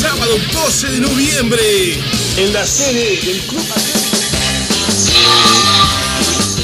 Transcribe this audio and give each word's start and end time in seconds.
sábado 0.00 0.36
12 0.52 0.88
de 0.88 1.00
noviembre. 1.00 2.02
En 2.36 2.52
la 2.52 2.66
sede 2.66 3.20
del 3.20 3.40
Club 3.40 3.64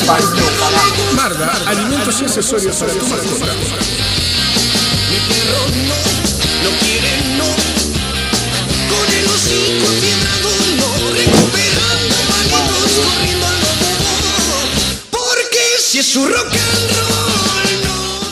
cargo. 0.06 0.28
Marda, 1.14 1.52
alimentos 1.66 2.22
y 2.22 2.24
accesorios 2.24 2.76
para 2.76 2.94
tu 2.94 3.06
mascota. 3.06 3.54
Mi 5.10 5.18
perro 5.28 5.60
no, 5.88 5.94
no 6.64 6.70
quiere 6.80 6.99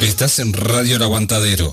Estás 0.00 0.40
en 0.40 0.52
Radio 0.52 0.96
El 0.96 1.02
Aguantadero. 1.04 1.72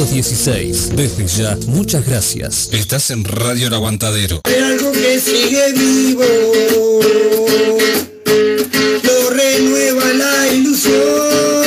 716. 0.07 0.95
Desde 0.95 1.27
ya, 1.27 1.55
muchas 1.67 2.03
gracias. 2.07 2.69
Estás 2.71 3.11
en 3.11 3.23
Radio 3.23 3.67
El 3.67 3.75
Aguantadero. 3.75 4.41
Hay 4.45 4.55
algo 4.55 4.91
que 4.91 5.19
sigue 5.19 5.73
vivo, 5.73 6.23
lo 9.03 9.29
renueva 9.29 10.13
la 10.13 10.47
ilusión. 10.47 11.61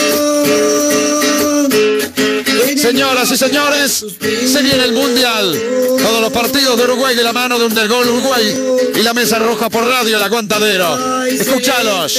Señoras 2.77 3.31
y 3.31 3.37
señores, 3.37 4.05
se 4.21 4.63
viene 4.63 4.85
el 4.85 4.93
Mundial. 4.95 5.57
Todos 6.03 6.21
los 6.21 6.33
partidos 6.33 6.77
de 6.77 6.85
Uruguay 6.85 7.15
de 7.15 7.23
la 7.23 7.33
mano 7.33 7.57
de 7.57 7.67
Undergol 7.67 8.09
Uruguay 8.09 8.53
y 8.97 9.03
la 9.03 9.15
mesa 9.15 9.39
roja 9.39 9.71
por 9.71 9.87
radio, 9.87 10.17
el 10.17 10.23
aguantadero. 10.25 11.25
Escúchalos. 11.27 12.19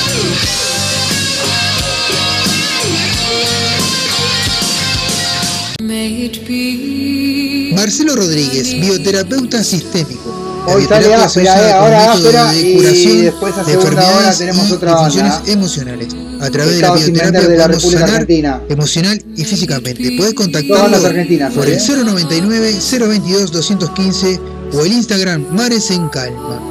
Marcelo 7.91 8.15
Rodríguez, 8.15 8.71
bioterapeuta 8.79 9.61
sistémico. 9.65 10.63
Hoy 10.65 10.85
sale 10.85 11.07
eh, 11.07 11.11
como 11.11 11.73
ahora 11.73 11.99
método 11.99 12.11
áspera 12.13 12.51
de 12.53 12.61
y 12.61 12.75
curación 12.77 13.21
después 13.21 13.57
a 13.57 13.63
de 13.65 13.71
segunda 13.73 13.89
hora 13.91 13.91
enfermedades 13.91 14.37
tenemos 14.37 14.69
y 14.69 14.71
otra 14.71 14.91
disfunciones 14.91 15.31
banda. 15.33 15.51
emocionales. 15.51 16.07
A 16.39 16.49
través 16.49 16.75
de 16.75 16.81
la 16.81 16.93
bioterapia 16.93 17.41
de 17.41 17.57
la 17.57 17.63
podemos 17.65 17.67
República 17.67 17.99
sanar 17.99 18.21
Argentina. 18.21 18.61
emocional 18.69 19.25
y 19.35 19.43
físicamente. 19.43 20.03
Puedes 20.15 20.33
Todas 20.33 20.33
contactarlo 20.35 20.87
las 20.87 21.03
argentinas, 21.03 21.53
por 21.53 21.67
¿eh? 21.67 21.73
el 21.75 22.05
099 22.05 22.79
022 22.79 23.51
215 23.51 24.39
o 24.71 24.85
el 24.85 24.93
Instagram 24.93 25.47
Mares 25.51 25.91
en 25.91 26.07
Calma. 26.07 26.61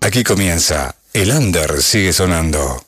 Aquí 0.00 0.24
comienza 0.24 0.96
El 1.12 1.30
Under 1.30 1.80
sigue 1.80 2.12
sonando 2.12 2.87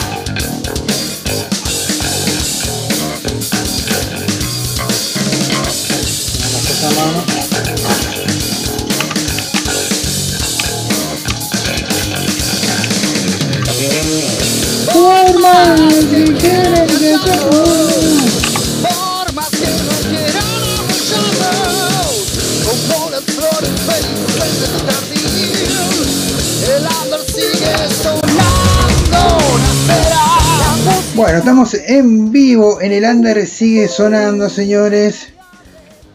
Bueno, 31.15 31.39
estamos 31.39 31.73
en 31.73 32.31
vivo 32.31 32.81
en 32.81 32.91
el 32.91 33.03
Under 33.03 33.45
sigue 33.45 33.87
sonando, 33.87 34.49
señores. 34.49 35.27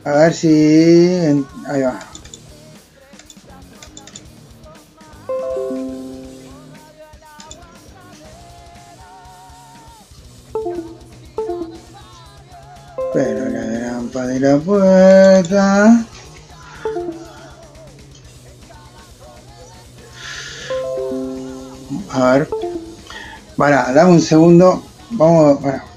A 0.04 0.12
ver 0.12 0.34
si. 0.34 0.46
Ahí 1.68 1.82
va. 1.82 2.05
La 14.40 14.58
puerta. 14.58 16.06
A 22.10 22.32
ver. 22.32 22.48
Para, 23.56 23.92
dame 23.92 24.12
un 24.12 24.20
segundo. 24.20 24.82
Vamos. 25.10 25.60
Para. 25.60 25.95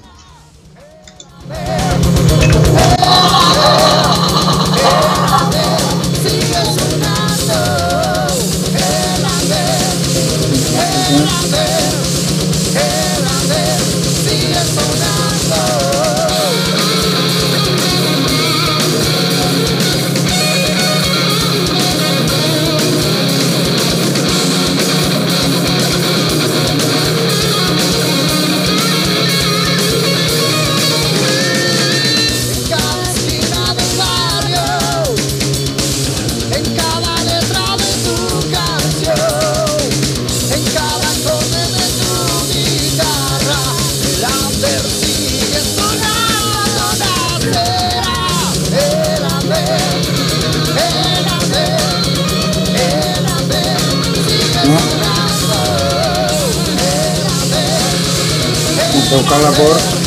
Vamos 59.30 59.46
a 59.46 59.50
buscarla 59.50 59.74
por. 59.74 59.99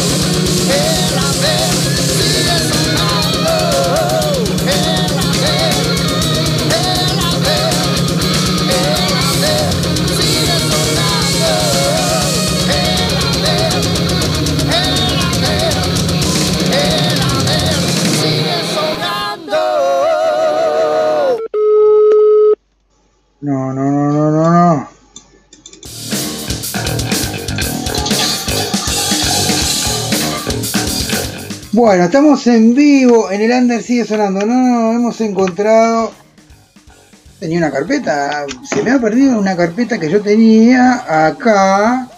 Bueno, 31.93 32.05
estamos 32.05 32.47
en 32.47 32.73
vivo, 32.73 33.29
en 33.29 33.41
el 33.41 33.51
under 33.51 33.83
sigue 33.83 34.03
sonando, 34.03 34.43
no, 34.47 34.55
no, 34.55 34.93
hemos 34.93 35.21
encontrado... 35.21 36.09
Tenía 37.39 37.59
una 37.59 37.69
carpeta, 37.69 38.47
se 38.67 38.81
me 38.81 38.89
ha 38.89 38.99
perdido 38.99 39.37
una 39.37 39.55
carpeta 39.55 39.99
que 39.99 40.09
yo 40.09 40.19
tenía 40.19 41.27
acá, 41.27 42.09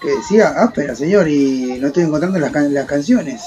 que 0.00 0.08
decía 0.08 0.48
áspera, 0.56 0.96
señor, 0.96 1.28
y 1.28 1.76
no 1.78 1.88
estoy 1.88 2.04
encontrando 2.04 2.38
las, 2.38 2.50
las 2.50 2.86
canciones. 2.86 3.42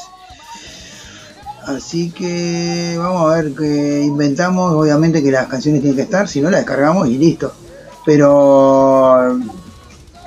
Así 1.65 2.11
que 2.11 2.93
vamos 2.99 3.31
a 3.31 3.37
ver 3.37 3.53
qué 3.55 4.03
inventamos, 4.03 4.73
obviamente 4.73 5.23
que 5.23 5.31
las 5.31 5.47
canciones 5.47 5.81
tienen 5.81 5.95
que 5.95 6.03
estar, 6.03 6.27
si 6.29 6.39
no 6.39 6.51
las 6.51 6.59
descargamos 6.59 7.07
y 7.07 7.17
listo. 7.17 7.51
Pero 8.05 9.39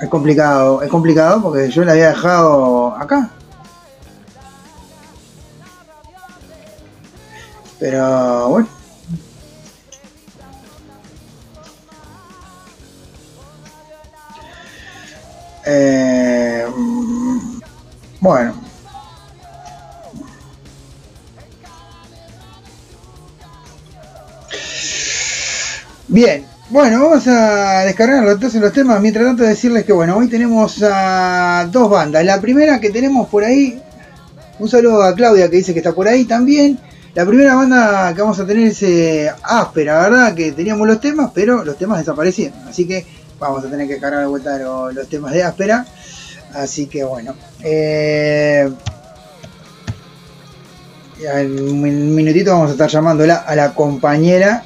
es 0.01 0.09
complicado, 0.09 0.81
es 0.81 0.89
complicado 0.89 1.41
porque 1.41 1.69
yo 1.69 1.85
la 1.85 1.93
había 1.93 2.09
dejado 2.09 2.93
acá. 2.97 3.31
Pero 7.79 8.49
bueno. 8.49 8.67
Eh, 15.65 16.65
mm, 16.75 17.59
bueno. 18.21 18.67
Bien, 26.09 26.45
bueno, 26.69 27.01
vamos 27.01 27.27
a 27.27 27.81
descargar 27.83 28.25
entonces 28.27 28.61
los 28.61 28.71
temas. 28.71 29.01
Mientras 29.01 29.25
tanto, 29.25 29.43
decirles 29.43 29.83
que 29.83 29.91
bueno, 29.91 30.15
hoy 30.15 30.29
tenemos 30.29 30.81
a 30.81 31.67
dos 31.69 31.89
bandas. 31.89 32.23
La 32.23 32.39
primera 32.39 32.79
que 32.79 32.89
tenemos 32.89 33.27
por 33.27 33.43
ahí, 33.43 33.81
un 34.57 34.69
saludo 34.69 35.03
a 35.03 35.13
Claudia 35.13 35.49
que 35.49 35.57
dice 35.57 35.73
que 35.73 35.79
está 35.79 35.93
por 35.93 36.07
ahí 36.07 36.23
también. 36.25 36.79
La 37.17 37.25
primera 37.25 37.55
banda 37.55 38.13
que 38.13 38.21
vamos 38.21 38.39
a 38.39 38.45
tener 38.45 38.67
es 38.67 38.83
eh, 38.83 39.31
Áspera, 39.41 40.01
¿verdad? 40.01 40.35
Que 40.35 40.51
teníamos 40.51 40.85
los 40.87 40.99
temas, 41.01 41.31
pero 41.33 41.63
los 41.65 41.75
temas 41.75 41.97
desaparecieron. 41.97 42.59
Así 42.67 42.85
que 42.87 43.07
vamos 43.39 43.65
a 43.65 43.69
tener 43.71 43.87
que 43.87 43.97
cargar 43.97 44.19
de 44.19 44.27
vuelta 44.27 44.55
lo- 44.59 44.91
los 44.91 45.07
temas 45.09 45.33
de 45.33 45.41
Áspera. 45.41 45.83
Así 46.53 46.85
que 46.85 47.03
bueno. 47.03 47.33
Eh, 47.63 48.69
en 51.19 51.59
un 51.59 52.13
minutito 52.13 52.51
vamos 52.51 52.69
a 52.69 52.73
estar 52.73 52.87
llamándola 52.87 53.37
a 53.37 53.55
la 53.55 53.73
compañera. 53.73 54.63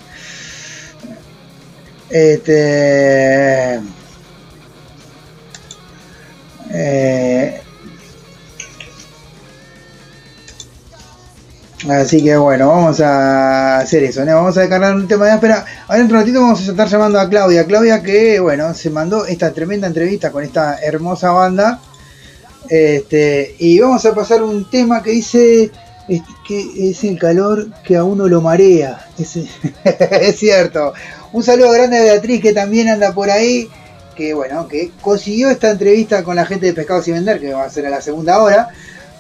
Este. 2.10 3.80
eh, 6.70 7.62
así 11.90 12.24
que 12.24 12.38
bueno, 12.38 12.68
vamos 12.68 13.00
a 13.02 13.80
hacer 13.80 14.04
eso. 14.04 14.26
Vamos 14.26 14.58
a 14.58 14.62
descargar 14.62 14.96
un 14.96 15.08
tema 15.08 15.26
de 15.26 15.32
áspera. 15.32 15.66
Ahora 15.88 16.02
en 16.02 16.08
un 16.08 16.14
ratito 16.14 16.42
vamos 16.42 16.68
a 16.68 16.72
estar 16.72 16.88
llamando 16.88 17.20
a 17.20 17.30
Claudia. 17.30 17.66
Claudia 17.66 18.04
que, 18.04 18.40
bueno, 18.40 18.74
se 18.74 18.90
mandó 18.90 19.26
esta 19.26 19.52
tremenda 19.52 19.88
entrevista 19.88 20.32
con 20.32 20.44
esta 20.44 20.80
hermosa 20.82 21.32
banda. 21.32 21.80
Este, 22.70 23.56
y 23.60 23.80
vamos 23.80 24.06
a 24.06 24.14
pasar 24.14 24.44
un 24.44 24.70
tema 24.70 25.02
que 25.02 25.12
dice 25.12 25.72
que 26.48 26.90
es 26.90 27.04
el 27.04 27.18
calor 27.18 27.68
que 27.84 27.96
a 27.96 28.04
uno 28.04 28.28
lo 28.28 28.42
marea. 28.42 29.08
Es, 29.18 29.36
es 29.84 30.40
cierto. 30.40 30.94
Un 31.34 31.44
saludo 31.44 31.72
grande 31.72 31.98
a 31.98 32.04
Beatriz 32.04 32.42
que 32.42 32.54
también 32.54 32.90
anda 32.90 33.14
por 33.14 33.30
ahí. 33.30 33.70
Que 34.16 34.34
bueno, 34.34 34.68
que 34.68 34.92
consiguió 35.02 35.50
esta 35.50 35.72
entrevista 35.72 36.24
con 36.24 36.36
la 36.36 36.46
gente 36.46 36.68
de 36.68 36.74
Pescados 36.74 37.08
y 37.08 37.12
Vender, 37.12 37.40
que 37.40 37.54
va 37.54 37.64
a 37.64 37.70
ser 37.70 37.86
a 37.86 37.90
la 37.90 38.02
segunda 38.02 38.42
hora. 38.44 38.70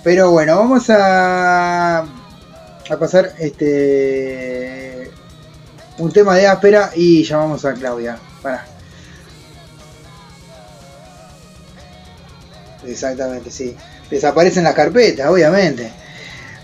Pero 0.04 0.32
bueno, 0.32 0.58
vamos 0.58 0.90
a, 0.90 2.04
a 2.90 2.98
pasar 2.98 3.34
este 3.40 5.12
un 5.98 6.12
tema 6.12 6.36
de 6.36 6.48
áspera 6.48 6.92
y 6.96 7.24
llamamos 7.24 7.64
a 7.66 7.74
Claudia. 7.74 8.18
Para. 8.42 8.66
Exactamente, 12.86 13.52
sí. 13.52 13.76
Desaparecen 14.10 14.64
las 14.64 14.74
carpetas, 14.74 15.30
obviamente. 15.30 15.92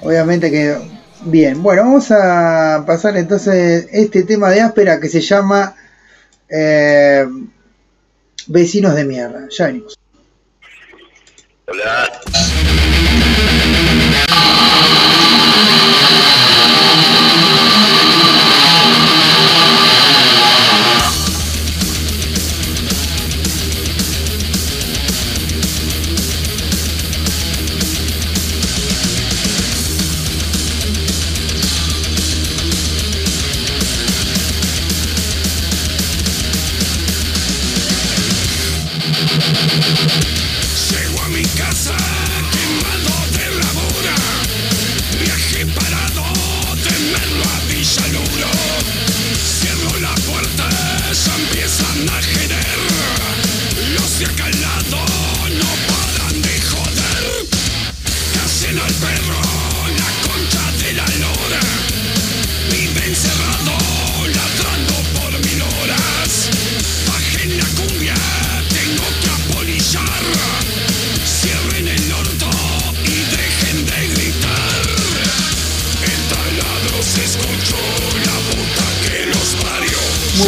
Obviamente 0.01 0.51
que. 0.51 0.97
Bien, 1.21 1.63
bueno, 1.63 1.81
vamos 1.81 2.11
a 2.11 2.83
pasar 2.85 3.17
entonces 3.17 3.87
este 3.91 4.21
tema 4.21 4.51
de 4.51 4.61
áspera 4.61 4.99
que 4.99 5.09
se 5.09 5.19
llama 5.19 5.75
eh, 6.47 7.25
Vecinos 8.45 8.93
de 8.93 9.03
Mierda. 9.03 9.47
Ya 9.49 9.65
venimos. 9.65 9.97
Hola. 11.67 12.21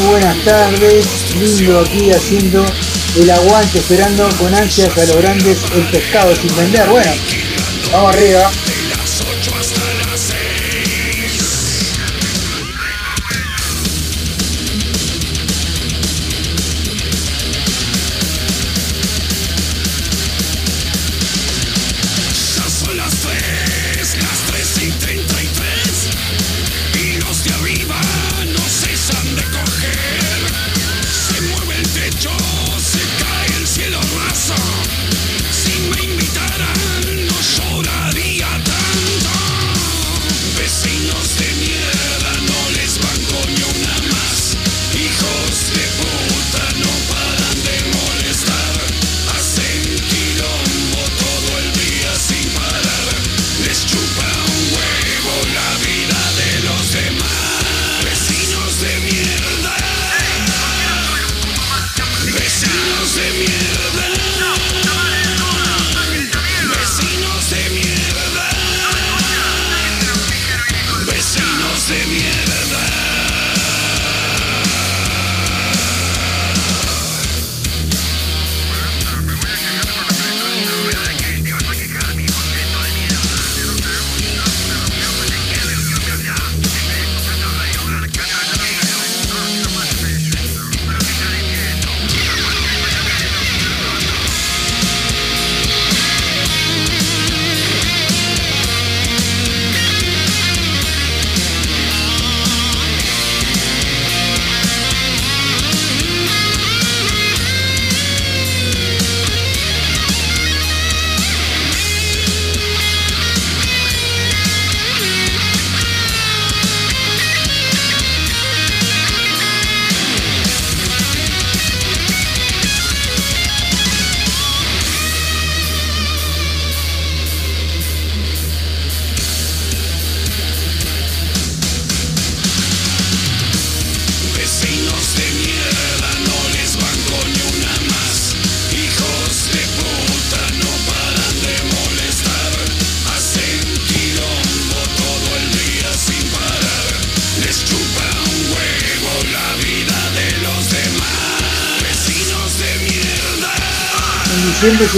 Buenas 0.09 0.43
tardes, 0.43 1.35
lindo 1.35 1.79
aquí 1.81 2.11
haciendo 2.11 2.65
el 3.15 3.29
aguante, 3.29 3.77
esperando 3.77 4.27
con 4.37 4.53
ansias 4.53 4.97
a 4.97 5.05
los 5.05 5.17
grandes 5.17 5.59
el 5.75 5.83
pescado 5.91 6.35
sin 6.35 6.55
vender. 6.55 6.89
Bueno, 6.89 7.11
vamos 7.91 8.15
arriba. 8.15 8.51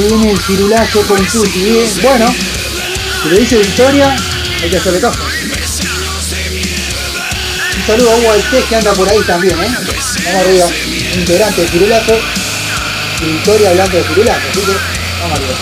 Viene 0.01 0.31
el 0.31 0.39
firulazo 0.39 1.01
con. 1.07 1.19
Bien, 1.53 1.89
bueno, 2.01 2.33
si 3.23 3.29
lo 3.29 3.37
dice 3.37 3.57
Victoria, 3.57 4.15
hay 4.61 4.69
que 4.69 4.77
hacerle 4.77 4.99
caso. 4.99 5.19
Un 7.77 7.85
saludo 7.87 8.11
a 8.11 8.15
Hugo 8.17 8.31
Altés 8.31 8.65
que 8.65 8.75
anda 8.75 8.93
por 8.93 9.09
ahí 9.09 9.19
también, 9.25 9.59
¿eh? 9.59 9.67
Vamos 10.25 10.41
arriba, 10.45 10.67
integrante 11.15 11.61
de 11.61 11.67
firulazo. 11.67 12.13
Y 13.21 13.25
Victoria 13.25 13.69
hablando 13.69 13.97
de 13.97 14.03
firulazo, 14.03 14.47
así 14.49 14.59
que 14.59 14.71
vamos 15.21 15.37
arriba. 15.37 15.55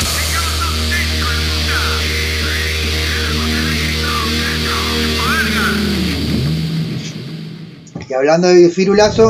Y 8.10 8.13
hablando 8.13 8.47
de 8.47 8.69
firulazo, 8.69 9.28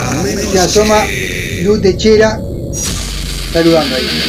se 0.52 0.60
asoma 0.60 1.06
Luz 1.64 1.82
Techera 1.82 2.40
saludando 3.52 3.96
ahí. 3.96 4.29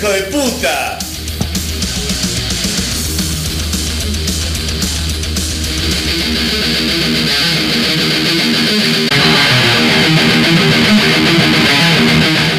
¡Son 0.00 0.10
unos 0.10 0.14
hijos 0.14 0.14
de 0.14 0.22
puta! 0.30 0.98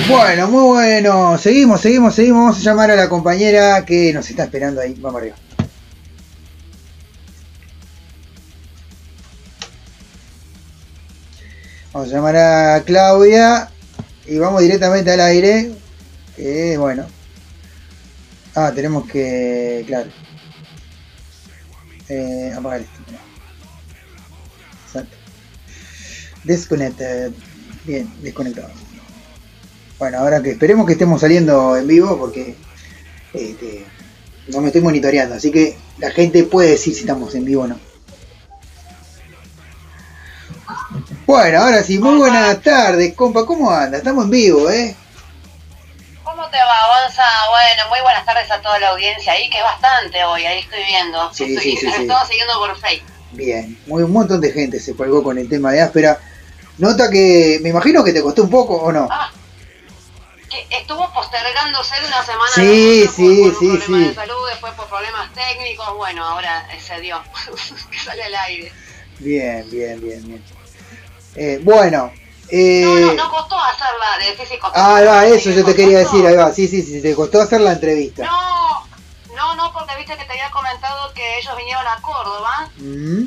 Bueno, 0.08 0.48
muy 0.48 0.64
bueno. 0.64 1.38
Seguimos, 1.38 1.82
seguimos, 1.82 2.16
seguimos. 2.16 2.42
Vamos 2.42 2.58
a 2.58 2.62
llamar 2.62 2.92
a 2.92 2.96
la 2.96 3.08
compañera 3.08 3.86
que 3.86 4.12
nos 4.12 4.30
está 4.30 4.46
esperando 4.46 4.82
ahí. 4.82 4.96
Vamos 5.00 5.22
arriba. 5.22 5.36
Vamos 11.94 12.10
a 12.10 12.12
llamar 12.12 12.36
a 12.36 12.84
Claudia 12.86 13.70
y 14.26 14.38
vamos 14.40 14.62
directamente 14.62 15.12
al 15.12 15.22
aire. 15.22 15.72
Que 16.36 16.78
bueno. 16.78 17.19
Ah, 18.62 18.74
tenemos 18.76 19.08
que. 19.10 19.86
Claro. 19.88 20.10
Eh, 22.10 22.54
apagar 22.58 22.82
esto. 22.82 23.00
Exacto. 24.86 25.16
Desconnected. 26.44 27.32
Bien, 27.86 28.12
desconectado. 28.22 28.70
Bueno, 29.98 30.18
ahora 30.18 30.44
que 30.44 30.52
esperemos 30.52 30.86
que 30.86 30.94
estemos 30.94 31.22
saliendo 31.22 31.78
en 31.78 31.88
vivo 31.88 32.18
porque 32.18 32.56
este, 33.34 33.86
no 34.50 34.60
me 34.60 34.68
estoy 34.68 34.82
monitoreando, 34.82 35.36
así 35.36 35.52
que 35.52 35.78
la 35.98 36.12
gente 36.12 36.44
puede 36.44 36.72
decir 36.72 36.94
si 36.94 37.02
estamos 37.02 37.34
en 37.36 37.46
vivo 37.46 37.64
o 37.64 37.68
no. 37.68 37.80
Bueno, 41.26 41.62
ahora 41.62 41.82
sí, 41.82 41.98
muy 41.98 42.18
buenas 42.18 42.62
tardes, 42.62 43.14
compa, 43.14 43.46
¿cómo 43.46 43.72
anda? 43.72 44.00
Estamos 44.00 44.26
en 44.26 44.32
vivo, 44.32 44.70
¿eh? 44.70 44.96
¿Cómo 46.70 46.78
te 46.78 46.88
va, 46.88 47.02
Gonza? 47.04 47.24
Bueno, 47.50 47.90
muy 47.90 48.02
buenas 48.02 48.26
tardes 48.26 48.52
a 48.52 48.62
toda 48.62 48.78
la 48.78 48.90
audiencia 48.90 49.34
ahí, 49.34 49.50
que 49.50 49.58
es 49.58 49.64
bastante 49.64 50.24
hoy, 50.24 50.46
ahí 50.46 50.60
estoy 50.60 50.84
viendo. 50.84 51.34
Sí, 51.34 51.56
estoy, 51.56 51.72
sí, 51.72 51.78
sí, 51.78 51.92
sí. 51.92 52.02
estamos 52.02 52.28
siguiendo 52.28 52.54
por 52.60 52.80
Facebook. 52.80 53.12
Bien, 53.32 53.80
muy, 53.88 54.04
un 54.04 54.12
montón 54.12 54.40
de 54.40 54.52
gente 54.52 54.80
se 54.80 54.96
colgó 54.96 55.24
con 55.24 55.40
el 55.40 55.50
tema 55.50 55.72
de 55.72 55.82
áspera. 55.82 56.20
Nota 56.78 57.10
que, 57.10 57.60
me 57.64 57.70
imagino 57.70 58.04
que 58.04 58.14
te 58.14 58.22
costó 58.22 58.44
un 58.44 58.52
poco, 58.52 58.76
¿o 58.76 58.92
no? 58.92 59.08
Ah, 59.10 59.32
que 60.48 60.78
estuvo 60.78 61.12
postergándose 61.12 61.96
una 62.08 62.24
semana 62.24 62.52
Sí, 62.54 63.04
por, 63.06 63.16
sí, 63.16 63.42
por 63.44 63.60
sí, 63.60 63.84
sí. 63.88 64.04
de 64.04 64.14
salud, 64.14 64.50
después 64.50 64.74
por 64.74 64.88
problemas 64.88 65.34
técnicos, 65.34 65.96
bueno, 65.96 66.24
ahora 66.24 66.68
eh, 66.72 66.80
se 66.80 67.00
dio, 67.02 67.20
que 67.92 67.98
sale 67.98 68.24
al 68.24 68.36
aire. 68.36 68.72
Bien, 69.18 69.68
bien, 69.72 70.00
bien, 70.00 70.28
bien. 70.28 70.44
Eh, 71.36 71.60
bueno, 71.64 72.14
eh, 72.52 72.82
No, 72.84 73.00
no, 73.00 73.14
no 73.14 73.30
costó 73.30 73.58
hacerla 73.60 74.06
ah, 74.74 74.96
ahí 74.98 75.06
va, 75.06 75.26
eso 75.26 75.50
yo 75.52 75.66
te 75.66 75.76
quería 75.76 76.00
decir, 76.00 76.26
ahí 76.26 76.36
va, 76.36 76.52
sí, 76.52 76.68
sí, 76.68 76.82
sí, 76.82 77.02
te 77.02 77.16
costó 77.16 77.42
hacer 77.42 77.62
la 77.62 77.74
entrevista. 77.74 78.24
No, 78.24 78.88
no, 79.36 79.56
no, 79.56 79.74
porque 79.74 79.96
viste 79.98 80.18
que 80.18 80.26
te 80.26 80.32
había 80.34 80.50
comentado 80.52 81.14
que 81.14 81.38
ellos 81.38 81.56
vinieron 81.58 81.86
a 81.88 82.02
Córdoba 82.02 82.70
Mm, 82.76 83.26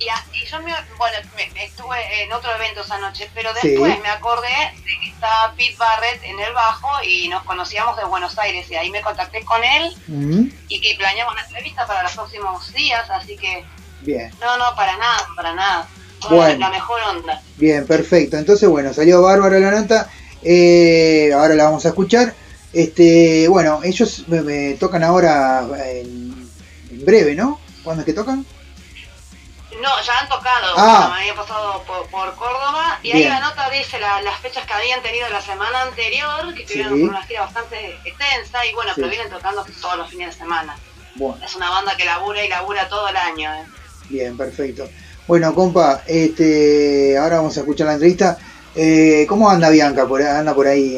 y, 0.00 0.08
a- 0.08 0.26
y 0.32 0.46
yo 0.46 0.60
me, 0.62 0.72
bueno, 0.96 1.16
me- 1.36 1.50
me 1.54 1.64
estuve 1.64 2.22
en 2.22 2.32
otro 2.32 2.54
evento 2.54 2.82
esa 2.82 2.98
noche, 2.98 3.30
pero 3.34 3.50
Sí. 3.60 3.68
después 3.70 4.00
me 4.00 4.08
acordé 4.08 4.48
de 4.48 5.00
que 5.02 5.10
estaba 5.10 5.52
Pete 5.56 5.76
Barrett 5.76 6.22
en 6.24 6.38
el 6.38 6.52
bajo 6.52 6.88
y 7.02 7.28
nos 7.28 7.42
conocíamos 7.44 7.96
de 7.96 8.04
Buenos 8.04 8.38
Aires 8.38 8.70
y 8.70 8.76
ahí 8.76 8.90
me 8.90 9.02
contacté 9.02 9.44
con 9.44 9.62
él 9.64 9.92
mm, 10.06 10.42
y 10.68 10.80
que 10.80 10.94
planeamos 10.96 11.32
una 11.34 11.42
entrevista 11.42 11.86
para 11.86 12.02
los 12.04 12.12
próximos 12.12 12.72
días, 12.72 13.08
así 13.10 13.36
que 13.36 13.64
bien. 14.00 14.30
no, 14.40 14.56
no, 14.56 14.74
para 14.76 14.96
nada, 14.96 15.26
para 15.36 15.52
nada. 15.54 15.88
Toda 16.20 16.34
Bueno. 16.34 16.58
La 16.60 16.70
mejor 16.70 17.00
onda. 17.02 17.40
Bien, 17.56 17.86
perfecto. 17.86 18.36
Entonces, 18.36 18.68
bueno, 18.68 18.92
salió 18.92 19.22
bárbaro 19.22 19.58
la 19.58 19.70
nota. 19.70 20.10
Eh, 20.42 21.30
ahora 21.34 21.54
la 21.54 21.64
vamos 21.64 21.84
a 21.84 21.88
escuchar. 21.88 22.34
Este, 22.72 23.48
bueno, 23.48 23.80
ellos 23.82 24.24
me, 24.28 24.42
me 24.42 24.74
tocan 24.74 25.02
ahora 25.04 25.66
en, 25.86 26.48
en 26.90 27.04
breve, 27.04 27.34
¿no? 27.34 27.60
¿Cuándo 27.82 28.02
es 28.02 28.06
que 28.06 28.12
tocan? 28.12 28.44
No, 29.80 29.90
ya 30.04 30.18
han 30.18 30.28
tocado, 30.28 30.74
Ah. 30.76 30.92
bueno, 30.98 31.14
me 31.14 31.20
había 31.20 31.34
pasado 31.36 31.82
por, 31.84 32.06
por 32.08 32.34
Córdoba 32.34 32.98
y 33.02 33.12
ahí 33.12 33.24
la 33.24 33.38
nota 33.38 33.70
dice 33.70 34.00
la- 34.00 34.20
las 34.22 34.36
fechas 34.40 34.66
que 34.66 34.72
habían 34.72 35.00
tenido 35.02 35.28
la 35.28 35.40
semana 35.40 35.82
anterior, 35.82 36.52
que 36.54 36.64
tuvieron 36.64 36.96
Sí. 36.96 37.02
una 37.04 37.22
gira 37.22 37.42
bastante 37.42 37.96
extensa 38.04 38.66
y 38.66 38.74
bueno, 38.74 38.90
Sí. 38.94 39.00
pero 39.02 39.08
vienen 39.08 39.30
tocando 39.30 39.64
todos 39.80 39.96
los 39.98 40.10
fines 40.10 40.34
de 40.34 40.38
semana. 40.40 40.76
Bueno, 41.14 41.44
Es 41.44 41.54
una 41.54 41.70
banda 41.70 41.96
que 41.96 42.04
labura 42.04 42.44
y 42.44 42.48
labura 42.48 42.88
todo 42.88 43.08
el 43.08 43.16
año. 43.16 43.54
¿eh? 43.54 43.66
bien, 44.08 44.36
perfecto. 44.36 44.88
Bueno, 45.28 45.54
compa, 45.54 46.02
este, 46.06 47.16
ahora 47.18 47.36
vamos 47.36 47.56
a 47.56 47.60
escuchar 47.60 47.86
la 47.86 47.92
entrevista. 47.94 48.36
Eh, 48.74 49.24
¿Cómo 49.28 49.48
anda 49.50 49.68
Bianca? 49.70 50.06
Por, 50.06 50.22
anda 50.22 50.54
por 50.54 50.66
ahí. 50.66 50.96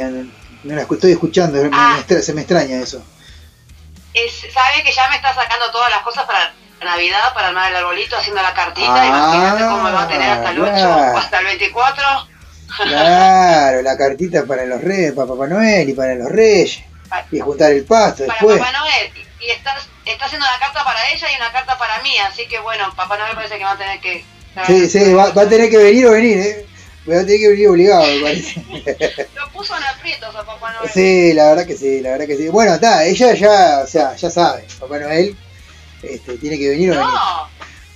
No 0.63 0.75
la 0.75 0.83
estoy 0.83 1.13
escuchando, 1.13 1.61
me- 1.63 1.69
me 1.71 1.99
extra- 1.99 2.23
se 2.23 2.33
me 2.33 2.43
extraña 2.43 2.77
eso. 2.81 3.03
Es, 4.15 4.33
sabe 4.53 4.83
que 4.85 4.93
ya 4.93 5.09
me 5.11 5.17
está 5.17 5.35
sacando 5.35 5.71
todas 5.73 5.91
las 5.91 6.01
cosas 6.03 6.25
para 6.25 6.53
Navidad, 6.85 7.35
para 7.35 7.49
armar 7.49 7.71
el 7.71 7.77
arbolito, 7.77 8.17
haciendo 8.17 8.41
la 8.43 8.55
cartita. 8.55 8.89
Ah, 8.95 9.07
Imagínate 9.07 9.65
cómo 9.65 9.83
me 9.83 9.91
va 9.93 10.03
a 10.05 10.09
tener 10.09 10.31
hasta 10.31 10.51
el 10.51 10.61
8 10.61 10.73
claro. 10.73 11.13
o 11.13 11.19
hasta 11.19 11.39
el 11.41 11.45
24. 11.47 12.05
Claro, 12.85 13.83
la 13.91 13.97
cartita 13.97 14.45
para 14.45 14.65
los 14.65 14.81
reyes, 14.81 15.13
para 15.13 15.29
Papá 15.29 15.47
Noel 15.49 15.89
y 15.89 15.93
para 15.93 16.15
los 16.15 16.29
reyes. 16.31 16.81
Y 17.33 17.41
juntar 17.41 17.73
el 17.73 17.85
pasto 17.85 18.25
Para 18.27 18.39
después. 18.39 18.59
Papá 18.59 18.73
Noel. 18.79 19.11
Y 19.41 19.51
está, 19.51 19.77
está 20.13 20.27
haciendo 20.27 20.47
una 20.47 20.59
carta 20.59 20.85
para 20.85 21.09
ella 21.11 21.27
y 21.33 21.37
una 21.37 21.53
carta 21.53 21.79
para 21.79 22.01
mí. 22.03 22.17
Así 22.19 22.47
que 22.47 22.59
bueno, 22.61 22.93
Papá 22.97 23.17
Noel 23.19 23.35
parece 23.35 23.59
que 23.59 23.65
va 23.65 23.73
a 23.73 23.79
tener 23.79 24.01
que. 24.01 24.25
Sí, 24.67 24.89
sí, 24.89 25.13
va, 25.15 25.31
va 25.31 25.43
a 25.43 25.49
tener 25.49 25.71
que 25.71 25.77
venir 25.79 26.07
o 26.07 26.11
venir, 26.13 26.39
¿eh? 26.39 26.67
Va 27.09 27.15
a 27.17 27.25
tener 27.25 27.39
que 27.41 27.49
venir 27.49 27.69
obligado, 27.69 28.05
me 28.05 28.21
parece. 28.21 28.63
Lo 29.35 29.49
puso 29.53 29.77
en 29.77 29.85
aprietos 29.85 30.35
a 30.35 30.45
Papá 30.45 30.73
Noel. 30.73 30.91
Sí, 30.93 31.33
la 31.33 31.49
verdad 31.51 31.67
que 31.67 31.77
sí, 31.77 32.01
la 32.01 32.11
verdad 32.13 32.27
que 32.27 32.37
sí. 32.37 32.49
Bueno, 32.49 32.75
está, 32.75 33.05
ella 33.05 33.35
ya, 33.35 33.81
o 33.85 33.87
sea, 33.87 34.15
ya 34.17 34.31
sabe, 34.31 34.67
Papá 34.79 34.99
Noel 34.99 35.37
este, 36.03 36.37
tiene 36.39 36.59
que 36.59 36.69
venir 36.71 36.91
o 36.91 36.95
venir. 36.95 37.07
No, 37.07 37.49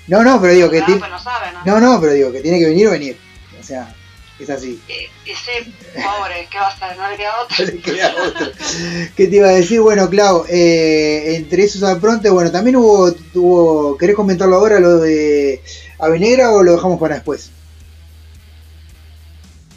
No, 0.06 0.22
no, 0.22 0.40
pero 0.40 0.52
digo 0.54 0.70
que 0.70 0.80
no, 0.80 0.86
ti- 0.86 0.92
no 1.10 1.18
sabe, 1.18 1.52
¿no? 1.52 1.62
no, 1.64 1.80
no, 1.80 2.00
pero 2.00 2.12
digo 2.12 2.32
que 2.32 2.40
tiene 2.40 2.58
que 2.58 2.66
venir 2.66 2.86
o 2.88 2.90
venir. 2.92 3.18
O 3.58 3.62
sea, 3.62 3.92
es 4.38 4.50
así. 4.50 4.80
Y, 4.88 5.30
y 5.30 5.34
sí, 5.34 5.74
pobre, 5.94 6.48
¿qué 6.50 6.58
va 6.58 6.66
a 6.66 6.70
hacer? 6.70 6.96
No 6.96 7.08
le 7.08 7.16
queda 7.16 7.40
otra. 7.40 7.56
No 7.64 7.64
le 7.66 7.80
queda. 7.80 8.14
¿Qué 9.16 9.26
te 9.28 9.36
iba 9.36 9.48
a 9.48 9.52
decir? 9.52 9.80
Bueno, 9.80 10.08
Clau, 10.10 10.44
eh, 10.48 11.36
entre 11.36 11.64
esos 11.64 11.82
al 11.84 12.00
pronto, 12.00 12.32
bueno, 12.34 12.50
también 12.50 12.76
hubo, 12.76 13.14
hubo, 13.34 13.96
¿querés 13.96 14.16
comentarlo 14.16 14.56
ahora 14.56 14.80
lo 14.80 14.98
de 14.98 15.62
Avenegra 15.98 16.50
o 16.50 16.62
lo 16.62 16.72
dejamos 16.72 16.98
para 16.98 17.14
después? 17.16 17.50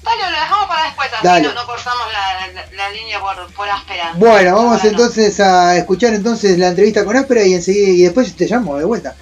Dale, 0.04 0.24
lo 0.24 0.39
dejamos 0.39 0.67
para 0.67 0.84
después, 0.86 1.10
así 1.13 1.24
Dale. 1.28 1.48
no, 1.50 1.54
no 1.54 1.65
cortamos 1.65 2.06
la, 2.13 2.48
la, 2.54 2.72
la 2.72 2.89
línea 2.91 3.20
por, 3.20 3.54
por 3.54 3.70
áspera. 3.70 4.13
Bueno, 4.15 4.56
vamos 4.56 4.84
entonces 4.86 5.38
a 5.41 5.76
escuchar 5.78 6.13
entonces 6.13 6.58
la 6.58 6.70
entrevista 6.70 7.04
con 7.04 7.15
Áspera 7.17 7.43
y 7.43 7.54
enseguida 7.54 7.89
y 7.89 8.02
después 8.04 8.34
te 8.36 8.48
llamo 8.48 8.78
de 8.78 8.86
vuelta. 8.86 9.15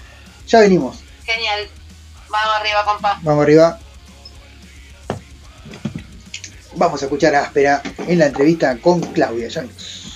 Ya 0.48 0.60
venimos. 0.60 0.98
Genial. 1.26 1.67
Vamos 2.30 2.56
arriba, 2.60 2.86
compa. 2.86 3.19
Vamos 3.24 3.43
arriba. 3.43 3.80
Vamos 6.78 7.02
a 7.02 7.06
escuchar 7.06 7.34
a 7.36 7.44
Áspera 7.44 7.82
en 8.08 8.20
la 8.20 8.26
entrevista 8.28 8.78
con 8.82 9.00
Claudia. 9.14 9.48
Ya 9.48 9.62
venimos. 9.62 10.12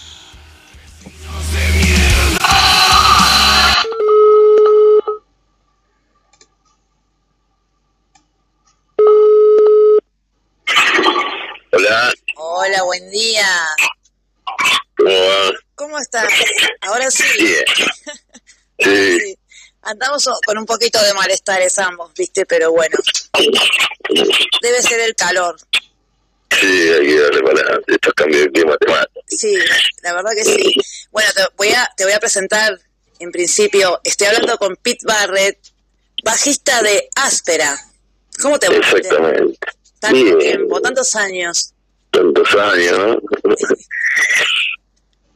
Hola, 11.71 12.13
Hola, 12.35 12.83
buen 12.83 13.09
día. 13.09 13.47
¿cómo 14.97 15.09
va? 15.11 15.51
¿Cómo 15.75 15.97
estás? 15.97 16.27
Ahora 16.81 17.09
sí. 17.11 17.23
Sí, 18.81 19.19
Sí. 19.19 19.35
Andamos 19.81 20.29
con 20.45 20.57
un 20.57 20.65
poquito 20.65 21.03
de 21.03 21.13
malestares 21.13 21.77
ambos, 21.79 22.13
¿viste? 22.13 22.45
Pero 22.45 22.71
bueno. 22.71 22.97
Debe 24.61 24.81
ser 24.81 25.01
el 25.01 25.15
calor. 25.15 25.57
Sí, 26.59 26.89
hay 26.89 27.07
que 27.07 27.19
darle 27.19 27.41
para. 27.41 27.79
Estos 27.87 28.13
cambios 28.13 28.41
de 28.41 28.51
clima 28.51 28.77
te 28.77 28.87
matan. 28.87 29.23
Sí, 29.27 29.55
la 30.03 30.13
verdad 30.13 30.31
que 30.35 30.45
sí. 30.45 30.73
Bueno, 31.11 31.29
te 31.35 31.41
voy 31.57 31.69
a, 31.69 31.89
te 31.95 32.03
voy 32.03 32.13
a 32.13 32.19
presentar, 32.19 32.79
en 33.19 33.31
principio, 33.31 33.99
estoy 34.03 34.27
hablando 34.27 34.57
con 34.57 34.75
Pete 34.75 35.05
Barrett, 35.05 35.57
bajista 36.23 36.81
de 36.81 37.09
Áspera. 37.15 37.77
¿Cómo 38.41 38.59
te? 38.59 38.67
Exactamente. 38.67 39.57
Tanto 39.99 40.23
Bien. 40.23 40.39
tiempo, 40.39 40.81
tantos 40.81 41.15
años. 41.15 41.73
Tantos 42.11 42.55
años, 42.55 42.97
¿no? 42.97 43.21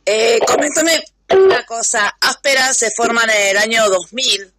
Eh, 0.06 0.38
coméntame 0.46 1.02
una 1.30 1.66
cosa. 1.66 2.14
Áspera 2.20 2.74
se 2.74 2.92
forma 2.92 3.24
en 3.24 3.30
el 3.30 3.58
año 3.58 3.88
2000. 3.90 4.52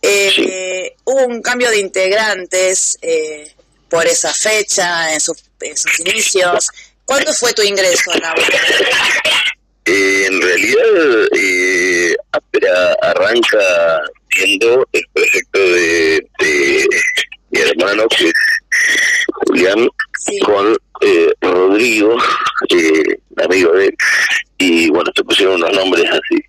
Eh, 0.00 0.96
Hubo 1.04 1.26
un 1.26 1.42
cambio 1.42 1.68
de 1.70 1.80
integrantes 1.80 2.96
eh, 3.02 3.54
por 3.90 4.06
esa 4.06 4.32
fecha, 4.32 5.12
en, 5.12 5.20
sus- 5.20 5.42
en 5.60 5.76
sus 5.76 6.00
inicios. 6.00 6.68
¿Cuándo 7.04 7.32
fue 7.34 7.52
tu 7.52 7.62
ingreso 7.62 8.12
en 8.14 8.20
la 8.22 8.28
banda? 8.34 8.58
Eh, 9.84 10.26
en 10.26 10.40
realidad, 10.40 11.28
eh, 11.36 12.14
Áspera 12.32 12.94
arranca 13.02 13.58
siendo 14.30 14.86
el 14.92 15.02
proyecto 15.12 15.58
de, 15.58 16.26
de 16.38 16.88
mi 17.50 17.60
hermano, 17.60 18.06
que 18.16 18.28
es 18.28 18.32
Julián, 19.46 19.88
con 20.44 20.76
eh, 21.00 21.32
Rodrigo, 21.40 22.16
eh, 22.68 23.18
amigo 23.44 23.72
de 23.72 23.86
él, 23.86 23.96
y 24.58 24.90
bueno, 24.90 25.10
se 25.16 25.24
pusieron 25.24 25.54
unos 25.56 25.72
nombres 25.72 26.04
así 26.10 26.40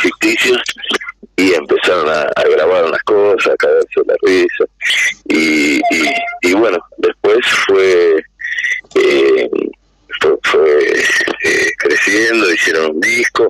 ficticios 0.00 0.58
y 1.36 1.52
empezaron 1.54 2.08
a, 2.08 2.30
grabar 2.50 2.86
unas 2.86 3.02
cosas, 3.02 3.52
a 3.52 3.56
caerse 3.56 4.00
la 4.06 4.14
risa, 4.22 4.64
y, 5.28 5.76
y, 5.76 6.10
y 6.42 6.54
bueno, 6.54 6.78
después 6.98 7.38
fue... 7.66 8.22
Eh, 8.94 9.48
fue, 10.20 10.34
fue, 10.44 10.92
eh, 11.44 11.70
creciendo, 11.78 12.50
hicieron 12.50 12.92
un 12.92 13.00
disco 13.00 13.48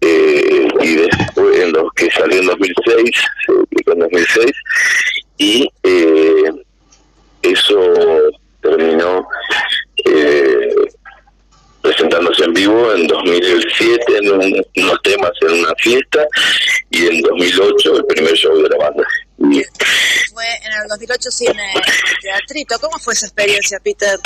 eh, 0.00 0.68
y 0.82 0.94
después 0.96 1.60
en 1.60 1.72
los 1.72 1.92
que 1.94 2.10
salió 2.10 2.40
en 2.40 2.46
2006, 2.46 3.10
se 3.46 3.52
publicó 3.52 3.92
en 3.92 3.98
2006 4.00 4.52
y 5.38 5.68
eh, 5.82 6.50
eso 7.42 7.94
terminó 8.60 9.26
eh, 10.04 10.74
presentándose 11.84 12.44
en 12.44 12.54
vivo 12.54 12.92
en 12.94 13.06
2007 13.06 14.04
en 14.16 14.32
un- 14.32 14.66
unos 14.76 15.02
temas 15.02 15.30
en 15.42 15.52
una 15.60 15.74
fiesta 15.78 16.26
y 16.90 17.06
en 17.08 17.20
2008 17.20 17.96
el 17.98 18.06
primer 18.06 18.32
show 18.34 18.56
de 18.62 18.68
la 18.70 18.76
banda. 18.78 19.04
Y 19.38 19.62
Fue 20.32 20.44
en 20.64 20.72
el 20.82 20.88
2008 20.88 21.30
Cine 21.30 21.62
Teatrito. 22.22 22.76
¿Cómo 22.80 22.98
fue 22.98 23.12
esa 23.12 23.26
experiencia, 23.26 23.78
Peter? 23.84 24.18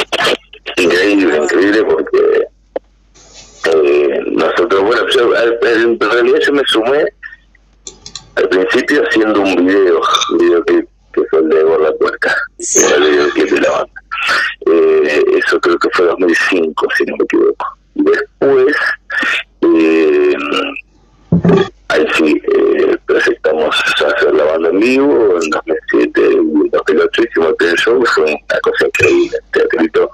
increíble, 0.77 1.37
increíble 1.37 1.83
porque 1.85 2.47
eh, 3.73 4.21
nosotros, 4.31 4.83
bueno, 4.85 5.03
yo, 5.09 5.35
en 5.37 5.99
realidad 5.99 6.39
yo 6.47 6.53
me 6.53 6.63
sumé 6.69 7.05
al 8.37 8.49
principio 8.49 9.03
haciendo 9.09 9.41
un 9.41 9.67
video, 9.67 10.01
un 10.31 10.39
video 10.39 10.65
que, 10.65 10.85
que 11.13 11.21
fue 11.29 11.41
el 11.41 11.49
de 11.49 11.63
Gorda 11.65 11.93
Puerca, 11.99 12.37
era 12.87 12.95
el 12.97 13.03
videoclip 13.11 13.51
de 13.51 13.61
la 13.63 13.71
banda. 13.73 13.93
Eh, 14.67 15.23
eso 15.37 15.61
creo 15.61 15.79
que 15.79 15.89
fue 15.93 16.07
2005, 16.07 16.87
si 16.97 17.05
no 17.05 17.17
me 17.17 17.25
equivoco. 17.25 17.79
Y 17.95 18.03
después, 18.05 18.77
eh, 19.63 20.37
ahí 21.89 22.07
sí, 22.17 22.43
eh, 22.53 22.97
presentamos 23.07 23.75
a 24.03 24.07
hacer 24.07 24.35
la 24.35 24.45
banda 24.45 24.69
en 24.69 24.81
vivo, 24.81 25.39
en 25.43 25.51
2007 25.51 26.21
y 26.21 26.35
en 26.35 26.71
2008 26.71 27.23
hicimos 27.23 27.55
el 27.61 27.77
show, 27.77 28.05
fue 28.15 28.25
una 28.25 28.61
cosa 28.63 28.87
increíble, 28.87 29.39
teatrito. 29.53 30.11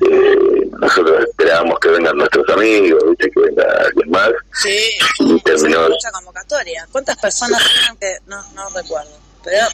Eh, 0.00 0.70
nosotros 0.80 1.24
esperábamos 1.28 1.78
que 1.78 1.88
vengan 1.90 2.16
nuestros 2.16 2.48
amigos, 2.50 3.02
¿viste? 3.10 3.30
que 3.30 3.40
venga 3.40 3.64
alguien 3.86 4.10
más, 4.10 4.30
Sí, 4.54 4.90
y 5.20 5.40
terminó 5.42 5.88
mucha 5.88 6.10
convocatoria. 6.10 6.86
¿Cuántas 6.90 7.16
personas 7.18 7.62
fueron 7.72 7.96
que 7.98 8.16
no, 8.26 8.42
no 8.54 8.68
recuerdo? 8.70 9.31
Pero 9.44 9.66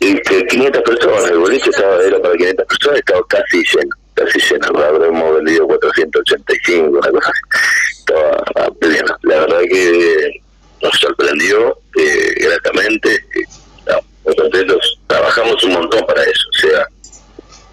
y 0.00 0.20
que 0.20 0.46
500 0.46 0.82
personas, 0.82 1.30
el 1.30 1.38
boliche 1.38 1.70
estaba, 1.70 2.02
era 2.02 2.20
para 2.20 2.34
500 2.34 2.66
personas, 2.66 2.98
estaba 2.98 3.26
casi 3.28 3.62
lleno, 3.62 3.96
casi 4.14 4.38
lleno, 4.38 4.84
habremos 4.84 5.36
vendido 5.36 5.66
485, 5.66 6.98
una 6.98 7.10
cosa 7.10 7.30
así, 7.30 7.98
estaba 8.00 8.66
a 8.66 8.70
pleno. 8.72 9.16
La 9.22 9.40
verdad 9.40 9.60
que 9.60 10.42
nos 10.82 10.98
sorprendió 10.98 11.78
eh, 11.98 12.34
gratamente, 12.36 13.14
eh, 13.14 14.34
contentos, 14.36 14.98
trabajamos 15.06 15.62
un 15.64 15.72
montón 15.72 16.04
para 16.06 16.22
eso, 16.22 16.48
o 16.48 16.58
sea, 16.58 16.86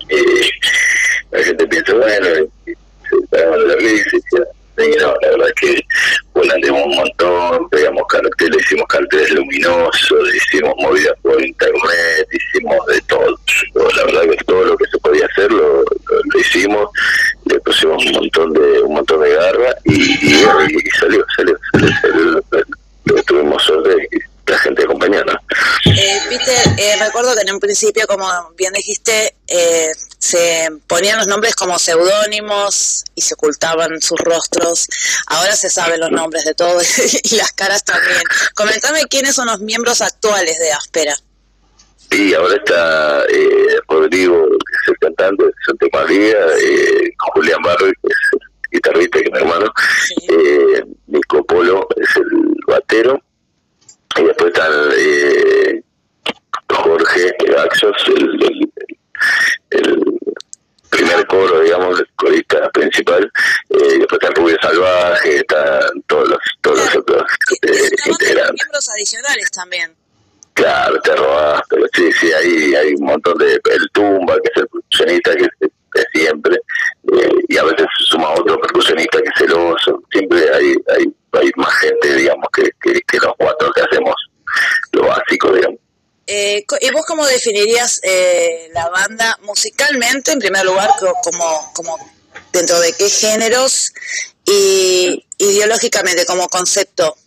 eh, 0.10 0.50
la 1.32 1.44
gente 1.44 1.68
piensa, 1.68 1.94
bueno, 1.94 2.28
eh, 2.28 2.76
se 3.10 3.16
pagaban 3.30 3.68
la 4.78 5.14
verdad 5.22 5.48
que 5.60 5.82
volanteamos 6.34 6.84
un 6.86 6.96
montón, 6.96 7.70
pegamos 7.70 8.04
carteles, 8.10 8.62
hicimos 8.66 8.88
carteles 8.88 9.32
luminosos, 9.32 10.36
hicimos 10.36 10.74
movidas 10.78 11.14
por 11.22 11.42
internet, 11.44 12.28
hicimos 12.32 12.86
de 12.88 13.02
todo. 13.02 13.38
La 13.96 14.04
verdad 14.06 14.22
que 14.24 14.44
todo 14.46 14.64
lo 14.66 14.78
que 14.78 14.86
se 14.88 14.98
podía 15.00 15.26
hacer 15.26 15.52
lo, 15.52 15.84
lo- 15.84 16.40
hicimos, 16.40 16.90
le 17.46 17.60
pusimos 17.60 18.04
un 18.06 18.12
montón 18.14 18.54
de 18.54 18.82
un 18.82 18.94
montón 18.96 19.22
de 19.22 19.30
garra 19.36 19.76
y, 19.86 20.34
salió, 21.00 21.26
salió, 21.38 21.58
salió, 21.72 22.42
salió, 22.52 23.24
tuvimos 23.28 23.62
suerte 23.64 24.08
la 24.52 24.60
gente 24.60 24.84
acompañando. 24.84 25.34
Eh, 25.86 26.20
Peter, 26.30 26.76
eh, 26.78 26.96
recuerdo 27.00 27.34
que 27.36 27.42
en 27.42 27.54
un 27.54 27.60
principio, 27.60 28.06
como 28.08 28.28
bien 28.58 28.74
dijiste, 28.74 29.36
eh, 29.48 29.92
se 30.20 30.70
ponían 30.88 31.18
los 31.18 31.28
nombres 31.28 31.56
como 31.56 31.80
seudónimos 31.80 33.04
y 33.16 33.22
se 33.22 33.34
ocultaban 33.34 34.02
sus 34.02 34.20
rostros. 34.20 34.88
Ahora 35.28 35.56
se 35.56 35.70
saben 35.70 36.00
los 36.00 36.12
nombres 36.12 36.46
de 36.46 36.54
todos 36.54 36.86
y 37.24 37.36
las 37.36 37.52
caras 37.52 37.84
también. 37.84 38.22
Comentame 38.54 39.02
quiénes 39.10 39.36
son 39.36 39.48
los 39.48 39.60
miembros 39.60 40.02
actuales 40.02 40.60
de 40.60 40.72
Áspera. 40.72 41.16
Y 42.12 42.34
ahora 42.34 42.56
está 42.56 43.24
eh, 43.30 43.80
Rodrigo, 43.88 44.46
que 44.50 44.74
es 44.74 44.88
el 44.90 44.98
cantante 45.00 45.46
de 45.46 45.52
Santa 45.66 45.86
María, 45.94 46.36
eh, 46.62 47.10
Julián 47.34 47.62
Barro, 47.64 47.86
que 47.86 48.08
es 48.10 48.18
el 48.34 48.40
guitarrista, 48.72 49.20
que 49.20 49.26
es 49.26 49.32
mi 49.32 49.38
hermano, 49.40 49.74
eh, 50.30 50.84
Nico 51.08 51.44
Polo 51.46 51.88
es 51.96 52.16
el 52.18 52.56
batero, 52.68 53.22
y 54.18 54.24
después 54.24 54.54
está 54.54 54.68
eh, 54.98 55.82
Jorge 56.70 57.32
Axos, 57.58 57.96
el, 58.08 58.44
el- 58.44 58.72
el 59.72 60.04
primer 60.90 61.26
coro, 61.28 61.62
digamos, 61.62 62.00
el 62.00 62.08
corista 62.16 62.70
principal, 62.72 63.32
eh, 63.70 63.98
después 64.00 64.20
está 64.22 64.30
Rubio 64.34 64.58
Salvaje, 64.62 65.38
están 65.38 65.80
todos 66.08 66.30
los, 66.30 66.40
todos 66.62 66.80
los 66.80 66.96
otros 66.98 67.24
eh, 67.62 67.90
integrantes. 68.08 68.54
Miembros 68.54 68.90
adicionales 68.90 69.52
también. 69.52 69.96
Claro, 70.54 71.00
te 71.02 71.16
robás, 71.16 71.62
pero 71.70 71.86
sí, 71.94 72.12
sí, 72.20 72.32
hay, 72.34 72.76
hay 72.76 72.94
un 72.96 73.06
montón 73.06 73.38
de... 73.38 73.54
El 73.54 73.90
Tumba, 73.94 74.36
que 74.44 74.50
es 74.54 74.58
el 74.58 74.68
percusionista 74.68 75.36
que 75.36 75.44
es 75.46 75.50
de 75.94 76.06
siempre, 76.14 76.56
eh, 77.14 77.32
y 77.48 77.58
a 77.58 77.64
veces 77.64 77.86
suma 78.10 78.32
otro 78.32 78.60
percusionista 78.60 79.20
que 79.22 79.30
es 79.34 79.42
el 79.50 79.54
oso, 79.54 80.04
siempre 80.12 80.40
hay, 80.54 80.76
hay, 80.98 81.06
hay 81.34 81.52
más 81.56 81.74
gente, 81.80 82.16
digamos, 82.16 82.48
que, 82.54 82.70
que, 82.82 83.00
que 83.02 83.18
los 83.20 83.34
cuatro 83.38 83.72
que 83.74 83.82
hacemos 83.82 84.16
lo 84.92 85.08
básico, 85.08 85.52
digamos. 85.54 85.80
Eh, 86.34 86.64
¿Y 86.80 86.92
vos 86.92 87.06
cómo 87.06 87.26
definirías 87.26 88.00
eh, 88.04 88.70
la 88.74 88.88
banda 88.88 89.38
musicalmente, 89.42 90.32
en 90.32 90.40
primer 90.40 90.64
lugar, 90.64 90.90
co- 90.98 91.14
como, 91.26 91.74
como 91.74 91.98
dentro 92.54 92.80
de 92.80 92.94
qué 92.94 93.10
géneros 93.10 93.92
y 94.46 95.26
ideológicamente 95.38 96.26
como 96.26 96.48
concepto? 96.48 97.18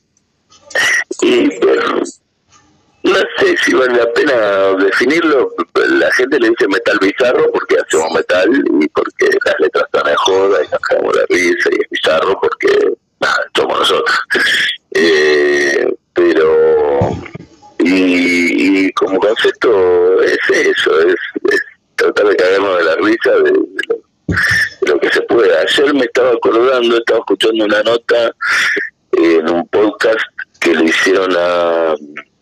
No 3.02 3.18
sé 3.38 3.56
si 3.62 3.74
vale 3.74 3.98
la 3.98 4.10
pena 4.14 4.34
definirlo. 4.82 5.50
La 5.74 6.10
gente 6.12 6.40
le 6.40 6.48
dice 6.48 6.66
metal 6.68 6.98
bizarro 6.98 7.52
porque 7.52 7.76
hacemos 7.86 8.10
metal 8.12 8.48
y 8.80 8.88
porque 8.88 9.26
las 9.44 9.54
letras 9.60 9.84
están 9.84 10.04
de 10.10 10.16
joda 10.16 10.58
y 10.64 10.68
nos 11.04 11.14
la 11.16 11.26
risa 11.28 11.68
y 11.72 11.82
es 11.82 11.90
bizarro 11.90 12.40
porque 12.40 12.68
nada, 13.20 13.44
somos 13.54 13.78
nosotros. 13.80 14.16
Eh, 14.96 15.92
pero, 16.12 17.10
y, 17.84 18.86
y 18.86 18.92
como 18.92 19.18
concepto 19.18 20.22
es 20.22 20.38
eso, 20.50 21.00
es, 21.00 21.14
tratar 21.96 22.26
de 22.28 22.36
cagarnos 22.36 22.78
de 22.78 22.84
la 22.84 22.96
risa 22.96 23.30
de, 23.30 23.52
lo, 24.86 24.98
que 25.00 25.08
se 25.10 25.22
pueda. 25.22 25.60
Ayer 25.60 25.94
me 25.94 26.04
estaba 26.04 26.30
acordando, 26.30 26.96
estaba 26.96 27.20
escuchando 27.20 27.64
una 27.64 27.82
nota 27.82 28.32
en 29.12 29.48
un 29.48 29.66
podcast 29.68 30.20
que 30.60 30.74
le 30.74 30.84
hicieron 30.86 31.30
a 31.36 31.94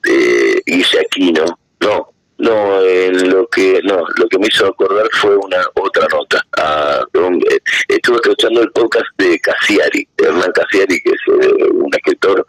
eh, 0.08 0.60
Guille 0.66 1.00
Aquino. 1.00 1.44
No, 1.80 2.12
no, 2.38 2.80
eh, 2.82 3.10
lo 3.12 3.46
que 3.48 3.80
no, 3.82 4.04
lo 4.16 4.28
que 4.28 4.38
me 4.38 4.46
hizo 4.46 4.66
acordar 4.66 5.06
fue 5.12 5.36
una 5.36 5.58
otra 5.74 6.06
nota. 6.10 6.44
Ah, 6.56 7.04
un- 7.14 7.42
eh, 7.50 7.58
estuve 7.88 8.16
escuchando 8.16 8.62
el 8.62 8.70
podcast 8.72 9.06
de 9.18 9.38
Cassiari, 9.40 10.08
Hernán 10.16 10.52
Cassiari, 10.52 11.00
que 11.02 11.10
es 11.10 11.20
eh, 11.46 11.68
un 11.72 11.90
escritor 11.94 12.44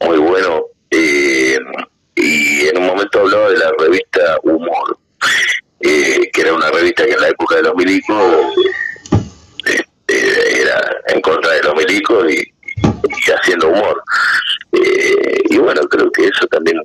muy 0.00 0.18
bueno, 0.18 0.64
eh, 0.90 1.58
y 2.16 2.66
en 2.68 2.78
un 2.78 2.86
momento 2.86 3.20
hablaba 3.20 3.50
de 3.50 3.58
la 3.58 3.72
revista 3.78 4.38
Humor, 4.42 4.98
eh, 5.80 6.30
que 6.32 6.40
era 6.40 6.54
una 6.54 6.70
revista 6.70 7.04
que 7.04 7.12
en 7.12 7.20
la 7.20 7.28
época 7.28 7.56
de 7.56 7.62
los 7.62 7.74
milicos 7.76 8.54
eh, 10.08 10.62
era 10.62 10.80
en 11.08 11.20
contra 11.20 11.52
de 11.52 11.62
los 11.62 11.74
milicos 11.74 12.32
y, 12.32 12.52
haciendo 13.30 13.68
humor. 13.68 14.02
Eh, 14.72 15.38
y 15.50 15.58
bueno, 15.58 15.82
creo 15.88 16.10
que 16.12 16.26
eso 16.26 16.46
también 16.46 16.80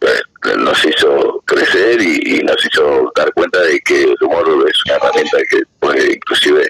eh, 0.00 0.56
nos 0.58 0.84
hizo 0.84 1.42
crecer 1.46 2.00
y, 2.02 2.42
nos 2.42 2.56
hizo 2.66 3.12
dar 3.16 3.32
cuenta 3.32 3.60
de 3.62 3.80
que 3.80 4.02
el 4.02 4.16
humor 4.20 4.66
es 4.68 4.84
una 4.86 4.96
herramienta 4.96 5.38
que 5.48 5.62
puede 5.80 6.12
inclusive 6.14 6.68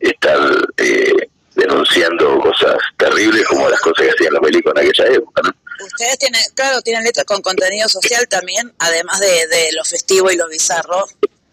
estar 0.00 0.38
denunciando 1.54 2.40
cosas 2.40 2.78
terribles 2.96 3.44
como 3.46 3.68
las 3.68 3.80
cosas 3.80 4.06
que 4.06 4.10
hacían 4.12 4.34
los 4.34 4.42
milicos 4.42 4.72
en 4.74 4.88
aquella 4.88 5.06
época. 5.16 5.42
Ustedes 5.84 6.18
tienen, 6.18 6.42
claro, 6.54 6.82
tienen 6.82 7.04
letras 7.04 7.24
con 7.26 7.42
contenido 7.42 7.88
social 7.88 8.26
también, 8.28 8.72
además 8.78 9.20
de, 9.20 9.46
de 9.48 9.72
lo 9.72 9.84
festivo 9.84 10.30
y 10.30 10.36
lo 10.36 10.48
bizarro, 10.48 11.06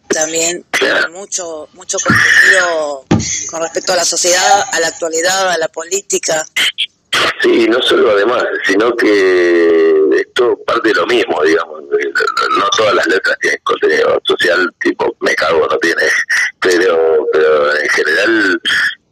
también 0.09 0.65
tienen 0.71 1.11
mucho, 1.11 1.69
mucho 1.73 1.97
contenido 1.99 3.05
con 3.49 3.61
respecto 3.61 3.93
a 3.93 3.97
la 3.97 4.05
sociedad, 4.05 4.63
a 4.71 4.79
la 4.79 4.87
actualidad, 4.87 5.49
a 5.49 5.57
la 5.57 5.67
política. 5.67 6.45
Sí, 7.41 7.67
no 7.67 7.81
solo 7.81 8.11
además, 8.11 8.43
sino 8.65 8.95
que 8.95 10.09
esto 10.15 10.57
parte 10.65 10.89
de 10.89 10.95
lo 10.95 11.07
mismo, 11.07 11.41
digamos. 11.43 11.83
No 12.57 12.69
todas 12.77 12.95
las 12.95 13.07
letras 13.07 13.37
tienen 13.39 13.59
contenido 13.63 14.21
social, 14.25 14.73
tipo 14.81 15.15
me 15.21 15.35
cago, 15.35 15.67
no 15.67 15.77
tiene. 15.77 16.03
Pero, 16.59 17.27
pero 17.31 17.75
en 17.75 17.89
general 17.89 18.61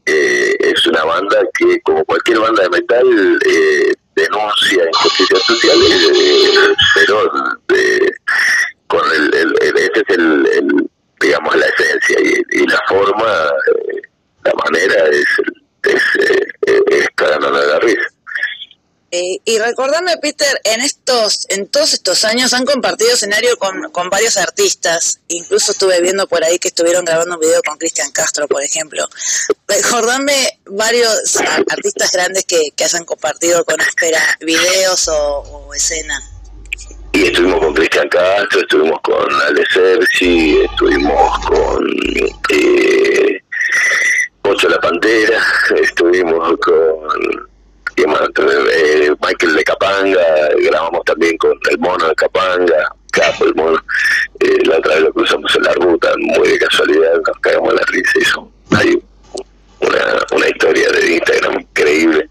eh, 0.06 0.56
es 0.60 0.86
una 0.88 1.04
banda 1.04 1.42
que, 1.58 1.80
como 1.82 2.04
cualquier 2.06 2.40
banda 2.40 2.64
de 2.64 2.70
metal, 2.70 3.40
eh, 3.46 3.94
denuncia 4.18 4.84
injusticias 4.86 5.42
sociales, 5.44 6.10
eh, 6.14 6.76
pero 6.96 7.32
de, 7.70 8.14
con 8.88 9.02
el, 9.12 9.34
el, 9.36 9.54
el- 9.62 9.78
ese 9.78 10.04
es 10.08 10.18
el, 10.18 10.48
el, 10.54 10.90
digamos, 11.22 11.56
la 11.56 11.66
esencia 11.68 12.18
y, 12.22 12.64
la 12.68 12.82
forma, 12.88 13.50
eh, 13.94 14.02
la 14.44 14.54
manera 14.66 15.06
es, 15.10 15.28
es, 15.84 16.04
eh, 16.30 16.48
eh, 16.68 16.82
es 16.90 17.08
de 17.62 17.68
la 17.68 17.80
risa. 17.80 18.10
Eh, 19.10 19.40
y 19.46 19.58
recordame, 19.60 20.18
Peter, 20.18 20.60
en 20.66 20.82
estos, 20.82 21.46
en 21.50 21.68
todos 21.68 21.94
estos 21.94 22.26
años 22.26 22.54
han 22.54 22.66
compartido 22.66 23.14
escenario 23.14 23.56
con, 23.58 23.90
con 23.92 24.10
varios 24.10 24.36
artistas. 24.38 25.20
Incluso 25.30 25.72
estuve 25.72 26.02
viendo 26.02 26.28
por 26.28 26.44
ahí 26.44 26.60
que 26.60 26.68
estuvieron 26.68 27.06
grabando 27.06 27.36
un 27.36 27.40
video 27.40 27.62
con 27.64 27.78
Cristian 27.78 28.12
Castro, 28.12 28.48
por 28.48 28.62
ejemplo. 28.64 29.08
Recordame 29.68 30.60
varios 30.66 31.38
artistas 31.70 32.12
grandes 32.12 32.44
que, 32.46 32.72
que 32.76 32.84
hayan 32.84 33.06
compartido 33.06 33.64
con 33.64 33.80
Áspera 33.80 34.22
videos 34.42 35.08
o, 35.08 35.40
o 35.40 35.74
escena. 35.74 36.20
Y 37.14 37.28
estuvimos 37.28 37.60
con 37.60 37.74
Cristian 37.74 38.10
Castro, 38.10 38.60
estuvimos 38.60 39.00
con 39.02 39.42
Ale 39.42 39.64
estuvimos 39.74 41.40
con 41.48 41.88
eh, 42.52 43.42
Pocho 44.42 44.70
La 44.70 44.80
Pantera, 44.80 45.42
estuvimos 45.82 46.58
con 46.60 47.57
Eh, 47.98 49.12
Michael 49.22 49.56
de 49.56 49.64
Capanga, 49.64 50.22
grabamos 50.62 51.04
también 51.06 51.36
con 51.38 51.58
el 51.72 51.80
mono 51.80 52.08
de 52.08 52.16
Capanga, 52.16 52.94
Capo 53.12 53.46
el 53.46 53.56
mono, 53.56 53.84
eh, 54.40 54.60
la 54.66 54.78
otra 54.78 54.94
vez 54.96 55.04
lo 55.04 55.14
cruzamos 55.14 55.56
en 55.56 55.64
la 55.64 55.74
ruta, 55.74 56.12
muy 56.20 56.48
de 56.48 56.60
casualidad, 56.60 57.14
nos 57.26 57.40
cagamos 57.40 57.74
la 57.74 57.82
risa 57.88 58.12
y 58.16 58.22
eso. 58.22 58.52
Hay 58.72 59.02
una, 59.80 60.26
una 60.32 60.48
historia 60.48 60.90
de 60.92 61.16
Instagram 61.16 61.62
increíble. 61.62 62.28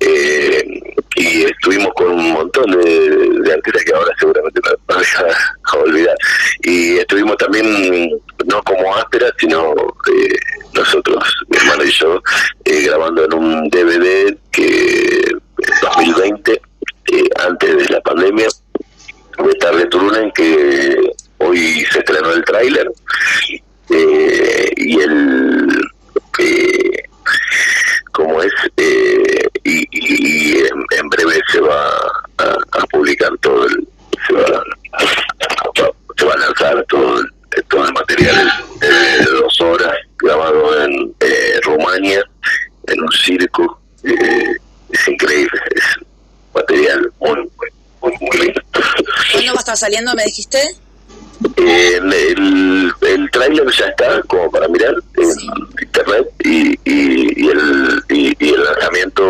Eh, 0.00 0.82
y 1.16 1.44
estuvimos 1.44 1.92
con 1.94 2.10
un 2.10 2.32
montón 2.32 2.70
de, 2.70 3.10
de 3.42 3.52
artistas 3.52 3.84
que 3.84 3.94
ahora 3.94 4.10
seguramente 4.18 4.60
no 4.88 4.94
voy 4.94 5.04
a, 5.04 5.76
olvidar. 5.78 6.16
Y 6.62 6.98
estuvimos 6.98 7.36
también, 7.36 8.10
no 8.46 8.62
como 8.62 8.94
áspera, 8.96 9.30
sino 9.38 9.72
eh, 9.72 10.36
nosotros, 10.74 11.22
mi 11.48 11.56
hermano 11.58 11.84
y 11.84 11.90
yo, 11.90 12.22
eh, 12.64 12.82
grabando 12.86 13.24
en 13.24 13.34
un 13.34 13.68
DVD 13.68 14.36
que 14.50 15.20
en 15.28 15.40
2020, 15.82 16.52
eh, 16.52 16.60
antes 17.46 17.76
de 17.76 17.88
la 17.90 18.00
pandemia, 18.00 18.48
de 19.38 19.54
Tarde 19.54 19.86
Turunen, 19.86 20.30
que 20.32 20.96
hoy 21.38 21.84
se 21.90 21.98
estrenó 21.98 22.32
el 22.32 22.44
tráiler. 22.44 22.90
Y 23.88 24.98
el 25.00 25.68
eh, 26.38 27.02
como 28.12 28.42
es 28.42 28.52
eh, 28.76 29.48
y, 29.64 29.78
y- 29.90 30.52
y 30.52 30.58
en, 30.58 30.84
en 30.98 31.08
breve 31.08 31.40
se 31.50 31.60
va 31.60 31.88
a, 32.38 32.86
publicar 32.90 33.30
todo 33.40 33.66
el 33.66 33.88
se 34.26 34.32
va, 34.34 34.62
se 36.16 36.24
va 36.26 36.34
a 36.34 36.36
lanzar 36.38 36.84
todo 36.88 37.20
el, 37.20 37.64
todo 37.68 37.86
el 37.86 37.92
material 37.94 38.52
de 38.80 39.24
dos 39.30 39.60
horas 39.60 39.96
grabado 40.18 40.84
en 40.84 41.14
eh, 41.20 41.60
Rumania 41.62 42.22
en 42.88 43.00
un 43.02 43.12
circo 43.12 43.80
eh, 44.04 44.56
es 44.90 45.08
increíble 45.08 45.60
es 45.74 45.84
material 46.54 47.10
muy 47.20 47.50
muy, 48.02 48.12
muy 48.20 48.38
lindo 48.38 48.60
¿Cuándo 49.32 49.52
va 49.52 49.58
a 49.58 49.60
estar 49.60 49.76
saliendo, 49.76 50.12
me 50.14 50.24
dijiste? 50.24 50.58
Eh, 51.56 51.96
el, 51.96 52.92
el 53.02 53.30
tráiler 53.30 53.66
ya 53.78 53.86
está 53.86 54.22
como 54.28 54.50
para 54.50 54.68
mirar 54.68 54.94
en 55.16 55.30
internet 55.82 56.28
y, 56.44 56.72
y, 56.84 57.44
y 57.44 57.48
el, 57.48 58.02
y, 58.08 58.36
y 58.44 58.54
el 58.54 58.64
lanzamiento 58.64 59.22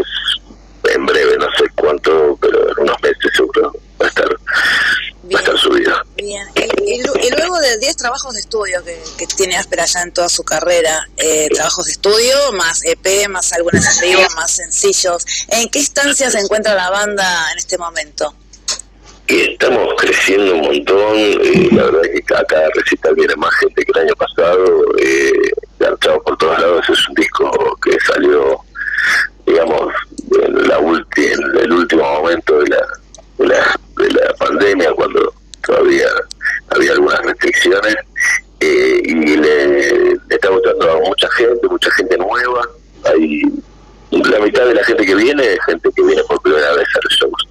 es 0.00 0.94
en 0.94 1.06
breve, 1.06 1.36
no 1.38 1.46
sé 1.58 1.64
cuánto, 1.74 2.38
pero 2.40 2.70
en 2.70 2.82
unos 2.84 2.96
meses 3.02 3.18
seguro 3.36 3.72
va 4.00 4.06
a 4.06 4.08
estar, 4.08 4.28
va 4.30 5.38
a 5.38 5.42
estar 5.42 5.58
subido. 5.58 5.94
Bien. 6.16 6.46
Y, 6.54 6.92
y 6.94 7.02
lu- 7.02 7.14
y 7.22 7.30
luego 7.36 7.58
de 7.58 7.76
10 7.78 7.96
trabajos 7.96 8.32
de 8.34 8.40
estudio 8.40 8.82
que, 8.84 8.98
que 9.18 9.26
tiene 9.26 9.56
Áspera 9.56 9.84
ya 9.84 10.02
en 10.02 10.12
toda 10.12 10.28
su 10.28 10.42
carrera, 10.44 11.06
eh, 11.18 11.48
trabajos 11.52 11.84
de 11.86 11.92
estudio, 11.92 12.52
más 12.52 12.82
EP, 12.84 13.28
más 13.28 13.52
álbumes 13.52 13.84
en 14.02 14.16
más 14.36 14.50
sencillos, 14.52 15.24
¿en 15.48 15.68
qué 15.68 15.80
instancia 15.80 16.30
se 16.30 16.38
encuentra 16.38 16.74
la 16.74 16.90
banda 16.90 17.52
en 17.52 17.58
este 17.58 17.76
momento? 17.76 18.34
Y 19.30 19.40
estamos 19.52 19.94
creciendo 19.98 20.54
un 20.54 20.60
montón, 20.62 21.16
eh, 21.16 21.68
la 21.72 21.84
verdad 21.84 22.02
que 22.02 22.22
cada, 22.22 22.44
cada 22.44 22.68
recital 22.74 23.14
viene 23.14 23.36
más 23.36 23.54
gente 23.56 23.84
que 23.84 23.92
el 23.94 24.06
año 24.06 24.14
pasado, 24.14 24.64
eh, 24.98 25.32
por 26.24 26.36
todos 26.38 26.58
lados, 26.58 26.88
es 26.88 27.08
un 27.08 27.14
disco 27.14 27.78
que 27.82 27.96
salió, 28.06 28.58
digamos, 29.46 29.92
en, 30.42 30.68
la 30.68 30.80
ulti- 30.80 31.30
en 31.32 31.58
el 31.62 31.72
último 31.72 32.02
momento 32.02 32.58
de 32.60 32.68
la, 32.70 32.86
de 33.38 33.46
la, 33.48 33.80
de 33.98 34.10
la 34.12 34.34
pandemia, 34.34 34.92
cuando 34.92 35.34
todavía 35.66 36.06
había 36.70 36.92
algunas 36.92 37.20
restricciones, 37.20 37.96
eh, 38.60 39.02
y 39.04 39.14
le, 39.36 39.66
le 39.92 40.18
está 40.30 40.48
a 40.48 40.96
mucha 41.06 41.28
gente, 41.32 41.68
mucha 41.68 41.90
gente 41.92 42.16
nueva, 42.16 42.66
hay 43.04 43.42
la 44.10 44.38
mitad 44.40 44.64
de 44.64 44.74
la 44.74 44.84
gente 44.84 45.04
que 45.04 45.14
viene 45.14 45.52
es 45.52 45.58
gente 45.66 45.90
que 45.94 46.02
viene 46.02 46.22
por 46.24 46.40
primera 46.40 46.72
vez 46.72 46.88
a 46.94 47.00
los 47.04 47.12
shows 47.12 47.48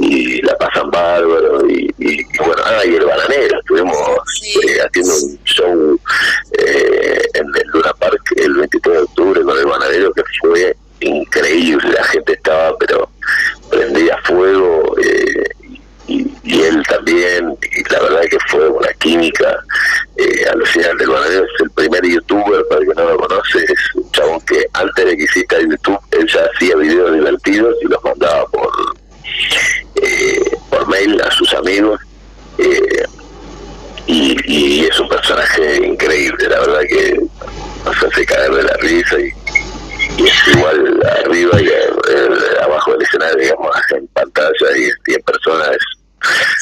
y 0.00 0.42
la 0.42 0.56
pasan 0.58 0.90
bárbaro 0.90 1.66
y, 1.68 1.86
y- 1.98 2.20
y 2.20 2.38
bueno, 2.38 2.62
ah, 2.64 2.84
y 2.84 2.94
el 2.94 3.04
bananero, 3.04 3.58
estuvimos 3.58 3.96
eh, 4.64 4.78
haciendo 4.86 5.14
un 5.14 5.38
show 5.44 6.00
eh, 6.58 7.20
en 7.34 7.46
el 7.46 7.68
Luna 7.72 7.92
Park 7.98 8.20
el 8.36 8.54
23 8.54 8.96
de 8.96 9.02
octubre 9.02 9.42
con 9.42 9.58
el 9.58 9.66
bananero 9.66 10.12
que 10.12 10.22
fue 10.40 10.76
increíble, 11.00 11.92
la 11.92 12.04
gente 12.04 12.32
estaba 12.34 12.76
pero 12.78 13.08
prendía 13.70 14.16
fuego 14.24 14.94
eh, 15.02 15.44
y, 16.06 16.26
y 16.42 16.62
él 16.62 16.82
también, 16.88 17.54
y 17.62 17.92
la 17.92 18.00
verdad 18.00 18.22
que 18.30 18.38
fue 18.48 18.66
una 18.66 18.88
química 18.94 19.62
eh, 20.16 20.44
alucinante. 20.50 21.04
El 21.04 21.10
bananero 21.10 21.44
es 21.44 21.60
el 21.60 21.70
primer 21.72 22.02
youtuber, 22.06 22.64
para 22.68 22.80
el 22.80 22.88
que 22.88 22.94
no 22.94 23.10
lo 23.10 23.18
conoce, 23.18 23.58
es 23.64 23.94
un 23.94 24.10
chabón 24.12 24.40
que 24.46 24.66
antes 24.72 25.04
de 25.04 25.16
que 25.18 25.24
exista 25.24 25.60
YouTube, 25.60 25.98
él 26.12 26.26
ya 26.32 26.40
hacía 26.54 26.76
videos 26.76 27.12
divertidos 27.12 27.76
y 27.82 27.88
los 27.88 28.02
mandaba 28.02 28.46
por 28.46 28.70
eh, 30.02 30.56
por 30.70 30.86
mail 30.88 31.20
a 31.22 31.30
sus 31.30 31.52
amigos. 31.54 32.00
eh, 32.58 33.04
y, 34.06 34.36
y 34.46 34.84
es 34.86 34.98
un 35.00 35.08
personaje 35.08 35.84
increíble, 35.86 36.48
la 36.48 36.60
verdad 36.60 36.80
que 36.88 37.20
nos 37.84 38.02
hace 38.02 38.24
caer 38.24 38.50
de 38.52 38.62
la 38.62 38.72
risa 38.78 39.16
y, 39.20 39.30
y 40.22 40.26
es 40.26 40.48
igual 40.56 41.00
arriba 41.24 41.60
y 41.60 41.66
eh, 41.66 42.62
abajo 42.62 42.92
del 42.92 43.02
escenario, 43.02 43.36
digamos, 43.36 43.76
en 43.94 44.06
pantalla 44.08 44.76
y, 44.78 44.84
y 45.10 45.14
en 45.14 45.22
persona 45.22 45.64
es 45.72 45.78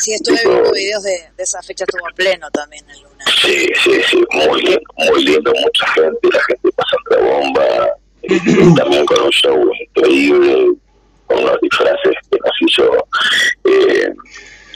Sí, 0.01 0.13
estuve 0.13 0.39
viendo 0.45 0.73
videos 0.73 1.03
de, 1.05 1.11
de 1.37 1.43
esa 1.43 1.63
fecha, 1.63 1.85
estuvo 1.89 2.07
en 2.09 2.15
pleno 2.17 2.51
también 2.51 2.85
el 2.91 3.01
Luna. 3.03 3.25
Sí, 3.41 3.71
sí, 3.83 4.03
sí, 4.11 4.25
muy 4.33 4.61
lindo, 4.63 4.81
muy 4.97 5.25
lindo, 5.25 5.53
mucha 5.55 5.87
gente, 5.93 6.29
la 6.33 6.43
gente 6.45 6.69
pasando 6.77 7.11
la 7.11 7.33
bomba, 7.33 7.89
y 8.23 8.75
también 8.77 9.07
con 9.07 9.23
un 9.23 9.31
show 9.31 9.71
increíble, 9.81 10.73
con 11.27 11.43
unos 11.43 11.59
disfraces 11.61 12.15
que 12.31 12.39
nos 12.39 12.63
hizo 12.63 13.07
eh, 13.65 14.13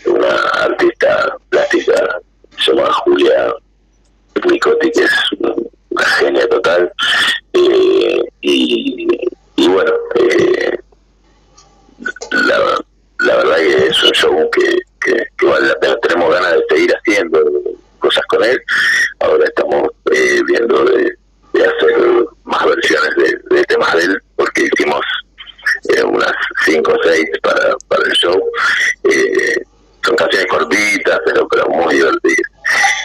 una 0.07 0.37
artista 0.65 1.37
plástica, 1.49 2.21
se 2.59 2.73
llama 2.73 2.93
Julia 2.93 3.53
Nicotti, 4.49 4.91
que 4.93 5.03
es 5.05 5.13
una 5.39 6.05
genia 6.19 6.49
total, 6.49 6.93
eh, 7.53 8.23
y, 8.41 9.07
y 9.57 9.69
bueno, 9.69 9.93
eh, 10.17 10.79
la, 12.33 12.81
la 13.21 13.37
verdad 13.37 13.57
que 13.57 13.87
es 13.89 14.03
un 14.03 14.11
show 14.11 14.51
que, 14.51 14.79
que, 15.01 15.25
que 15.37 15.47
vale 15.47 15.73
tenemos 16.03 16.33
ganas 16.33 16.53
de 16.53 16.65
seguir 16.71 16.95
haciendo 16.95 17.39
cosas 17.99 18.25
con 18.27 18.43
él, 18.45 18.61
ahora 19.21 19.45
estamos 19.45 19.89
eh, 20.13 20.41
viendo 20.47 20.85
de, 20.85 21.17
hacer 21.55 22.27
más 22.45 22.65
versiones 22.65 23.11
de, 23.51 23.65
temas 23.65 23.95
de 23.95 24.05
él 24.05 24.23
eh, 25.89 26.03
unas 26.03 26.33
cinco 26.65 26.93
o 26.93 27.03
seis 27.03 27.27
para, 27.43 27.77
para 27.89 28.05
el 28.05 28.13
show. 28.13 28.41
Son 30.05 30.17
canciones 30.17 30.47
cortitas, 30.49 31.21
pero, 31.27 31.47
pero 31.49 31.69
muy 31.69 31.95
divertidas. 31.95 32.51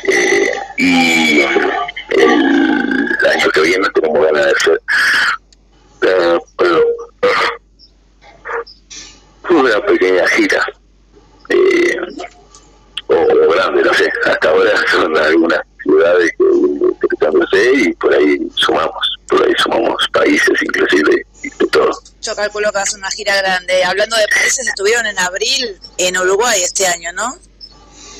Eh, 0.04 0.52
y 0.78 1.42
el 1.42 3.28
año 3.32 3.50
que 3.54 3.62
viene 3.62 3.88
tengo 3.94 4.22
ganas 4.22 4.46
de 4.46 4.52
hacer 4.52 4.82
una 9.50 9.86
pequeña 9.86 10.28
gira. 10.28 10.66
O, 13.08 13.52
grande, 13.54 13.84
no 13.84 13.94
sé. 13.94 14.12
Hasta 14.26 14.50
ahora 14.50 14.72
son 14.90 15.18
algunas 15.18 15.62
ciudades 15.84 16.32
que, 16.38 16.46
que, 17.02 17.48
que 17.52 17.74
y 17.74 17.94
por 17.94 18.14
ahí 18.14 18.40
sumamos, 18.56 19.18
por 19.28 19.46
ahí 19.46 19.54
sumamos 19.58 20.08
países 20.14 20.62
inclusive 20.62 21.26
y 21.44 21.50
de 21.50 21.68
todo. 21.72 21.92
Yo 22.26 22.36
calculo 22.36 22.72
que 22.72 22.80
hace 22.80 22.98
una 22.98 23.12
gira 23.12 23.36
grande. 23.36 23.84
Hablando 23.84 24.18
de 24.18 24.28
países, 24.28 24.68
estuvieron 24.68 25.06
en 25.06 25.20
abril 25.20 25.80
en 25.98 26.18
Uruguay 26.18 26.60
este 26.64 26.88
año, 26.88 27.12
¿no? 27.14 27.38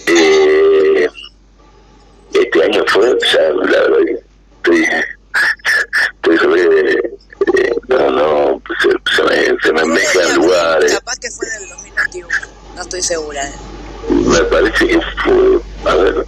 Eh, 0.06 1.08
este 2.34 2.64
año 2.64 2.84
fue, 2.88 3.12
o 3.12 3.20
sea, 3.20 3.50
la 3.50 3.80
verdad 3.80 4.00
estoy, 4.58 4.88
estoy 6.18 6.38
sobre, 6.38 6.94
eh, 6.94 7.76
no, 7.88 8.12
no, 8.12 8.62
pues, 8.64 8.78
se, 8.84 9.16
se 9.16 9.24
me, 9.24 9.60
se 9.60 9.74
me 9.74 9.86
mezclan 9.86 10.36
lugares. 10.36 10.94
Capaz 10.94 11.18
que 11.18 11.32
fue 11.32 11.50
del 11.50 11.70
2021, 11.70 12.28
no 12.76 12.82
estoy 12.84 13.02
segura. 13.02 13.48
¿eh? 13.48 13.54
Me 14.10 14.42
parece 14.42 14.88
que 14.88 15.02
fue, 15.24 15.60
a 15.92 15.96
ver, 15.96 16.26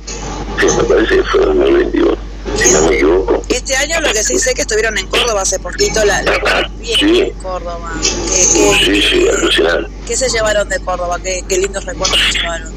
sí, 0.60 0.66
me 0.78 0.84
parece 0.86 1.18
que 1.18 1.24
fue 1.26 1.42
2021, 1.42 2.18
si 2.56 2.72
no 2.74 2.82
me 2.84 2.96
equivoco. 2.96 3.44
Este 3.50 3.76
año 3.76 4.00
lo 4.02 4.12
que 4.12 4.24
sí 4.24 4.38
sé 4.40 4.54
que 4.54 4.62
estuvieron 4.62 4.98
en 4.98 5.08
Córdoba 5.08 5.42
hace 5.42 5.60
poquito, 5.60 6.04
la, 6.06 6.22
la 6.22 6.70
bien 6.80 7.00
Sí. 7.00 7.20
en 7.22 7.32
Córdoba. 7.42 7.92
¿Qué, 8.02 8.42
qué, 8.54 8.86
Sí, 8.86 9.02
sí, 9.02 9.28
alucinante. 9.30 9.92
qué 10.08 10.16
se 10.18 10.30
llevaron 10.30 10.68
de 10.70 10.80
Córdoba? 10.80 11.18
¿Qué, 11.24 11.44
qué 11.48 11.58
lindos 11.58 11.84
recuerdos 11.86 12.20
se 12.32 12.40
llevaron? 12.40 12.74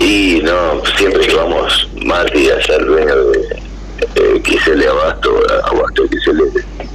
Y 0.00 0.40
no, 0.42 0.82
siempre 0.96 1.26
que 1.26 1.34
vamos, 1.34 1.88
Mati, 2.04 2.50
allá 2.50 2.74
el 2.76 2.86
dueño 2.86 3.16
de 3.16 3.62
eh, 4.16 4.42
XL 4.44 4.88
Abasto, 4.88 5.30
Abasto 5.64 6.04
XL, 6.08 6.40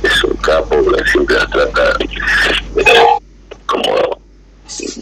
es 0.04 0.24
un 0.24 0.36
capo 0.38 0.84
que 0.92 1.10
siempre 1.10 1.36
nos 1.38 1.50
trata 1.50 1.98
eh, 2.02 2.84
como 3.66 4.20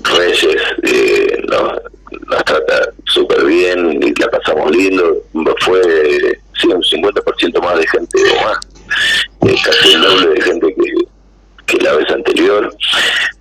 reyes, 0.03 0.61
eh, 0.83 1.37
no, 1.49 1.71
nos 2.27 2.45
trata 2.45 2.89
súper 3.05 3.43
bien 3.45 3.99
y 4.03 4.13
la 4.21 4.27
pasamos 4.29 4.69
lindo. 4.71 5.17
Fue 5.61 5.81
sí, 6.61 6.67
un 6.67 6.81
50% 6.83 7.61
más 7.63 7.77
de 7.79 7.87
gente 7.87 8.19
o 8.31 8.43
más, 8.43 8.57
eh, 9.47 9.55
casi 9.65 9.93
el 9.93 10.01
doble 10.01 10.27
de 10.29 10.41
gente 10.41 10.75
que, 10.75 10.93
que 11.77 11.83
la 11.83 11.93
vez 11.93 12.09
anterior. 12.11 12.75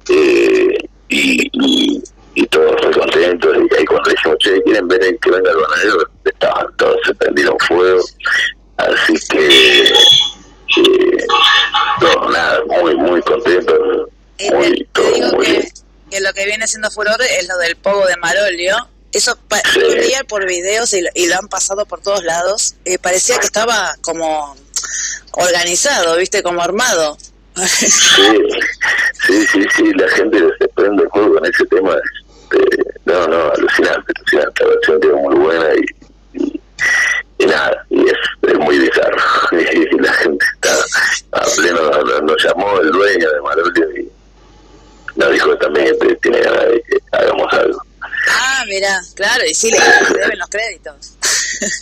Eh, 0.09 0.79
y, 1.11 1.49
y, 1.53 2.03
y 2.35 2.47
todos 2.47 2.73
muy 2.83 2.93
contentos. 2.95 3.57
Y 3.57 3.75
ahí 3.77 3.85
cuando 3.85 4.11
dijimos, 4.11 4.37
che, 4.41 4.63
¿quieren 4.63 4.89
ver 4.89 5.05
el 5.05 5.19
que 5.21 5.31
venga 5.31 5.51
el 5.51 5.57
bananero? 5.57 6.09
Estaban 6.25 6.67
todos, 6.77 6.97
se 7.07 7.15
prendieron 7.15 7.57
fuego. 7.69 8.03
Así 8.77 9.15
que, 9.31 9.85
eh, 9.87 11.27
no, 12.01 12.29
nada, 12.31 12.61
muy, 12.81 12.97
muy 12.97 13.21
contentos. 13.23 13.79
Muy, 14.53 14.89
todo 14.93 15.33
muy 15.37 15.47
bien. 15.47 15.69
Que 16.11 16.21
lo 16.21 16.33
que 16.33 16.45
viene 16.47 16.67
siendo 16.67 16.91
furor 16.91 17.17
es 17.23 17.49
lo 17.49 17.57
del 17.59 17.77
pogo 17.77 18.05
de 18.07 18.17
Marolio. 18.17 18.77
Eso 19.13 19.37
pa- 19.49 19.63
lo 19.77 19.89
veía 19.91 20.24
por 20.35 20.47
videos 20.49 20.93
y 20.95 21.01
lo, 21.01 21.11
y 21.15 21.29
lo 21.29 21.37
han 21.37 21.47
pasado 21.47 21.87
por 21.87 22.01
todos 22.01 22.25
lados. 22.25 22.75
Eh, 22.85 22.99
parecía 22.99 23.39
que 23.39 23.47
estaba 23.47 23.95
como 24.01 24.57
organizado, 25.31 26.17
¿viste? 26.17 26.43
Como 26.43 26.61
armado. 26.61 27.17
Sí, 27.55 27.87
sí, 29.29 29.47
sí, 29.47 29.65
sí, 29.77 29.93
la 29.93 30.09
gente 30.09 30.41
se 30.59 30.69
prende 30.71 31.09
fuego 31.11 31.35
con 31.35 31.47
ese 31.47 31.65
tema. 31.67 31.95
este, 32.51 32.83
no, 33.05 33.29
no, 33.29 33.53
alucinante, 33.53 34.13
alucinante. 34.17 34.65
La 34.65 34.71
versión 34.71 34.99
es 35.05 35.23
muy 35.23 35.37
buena 35.37 35.67
y, 37.39 37.47
nada, 37.47 37.87
y 37.91 38.05
es, 38.09 38.59
muy 38.59 38.77
bizarro. 38.77 39.23
Y 39.53 39.99
la 40.01 40.13
gente 40.15 40.45
está 40.55 40.75
a 41.31 41.43
pleno, 41.43 41.91
nos, 41.91 42.23
nos 42.25 42.45
llamó 42.45 42.81
el 42.81 42.91
dueño 42.91 43.31
de 43.31 43.41
Marolio 43.41 44.01
y 44.01 44.13
nos 45.15 45.31
dijo 45.31 45.57
también 45.59 45.97
que 46.01 46.17
tiene 46.17 46.41
ganas 46.41 46.65
de 46.65 46.83
que 46.83 46.99
hagamos 47.13 47.53
algo. 47.53 47.81
Ah, 48.29 48.65
mira, 48.67 49.01
claro, 49.15 49.45
y 49.45 49.55
sí, 49.55 49.71
le, 49.71 49.79
deben 49.79 50.39
los 50.39 50.49
créditos. 50.49 51.13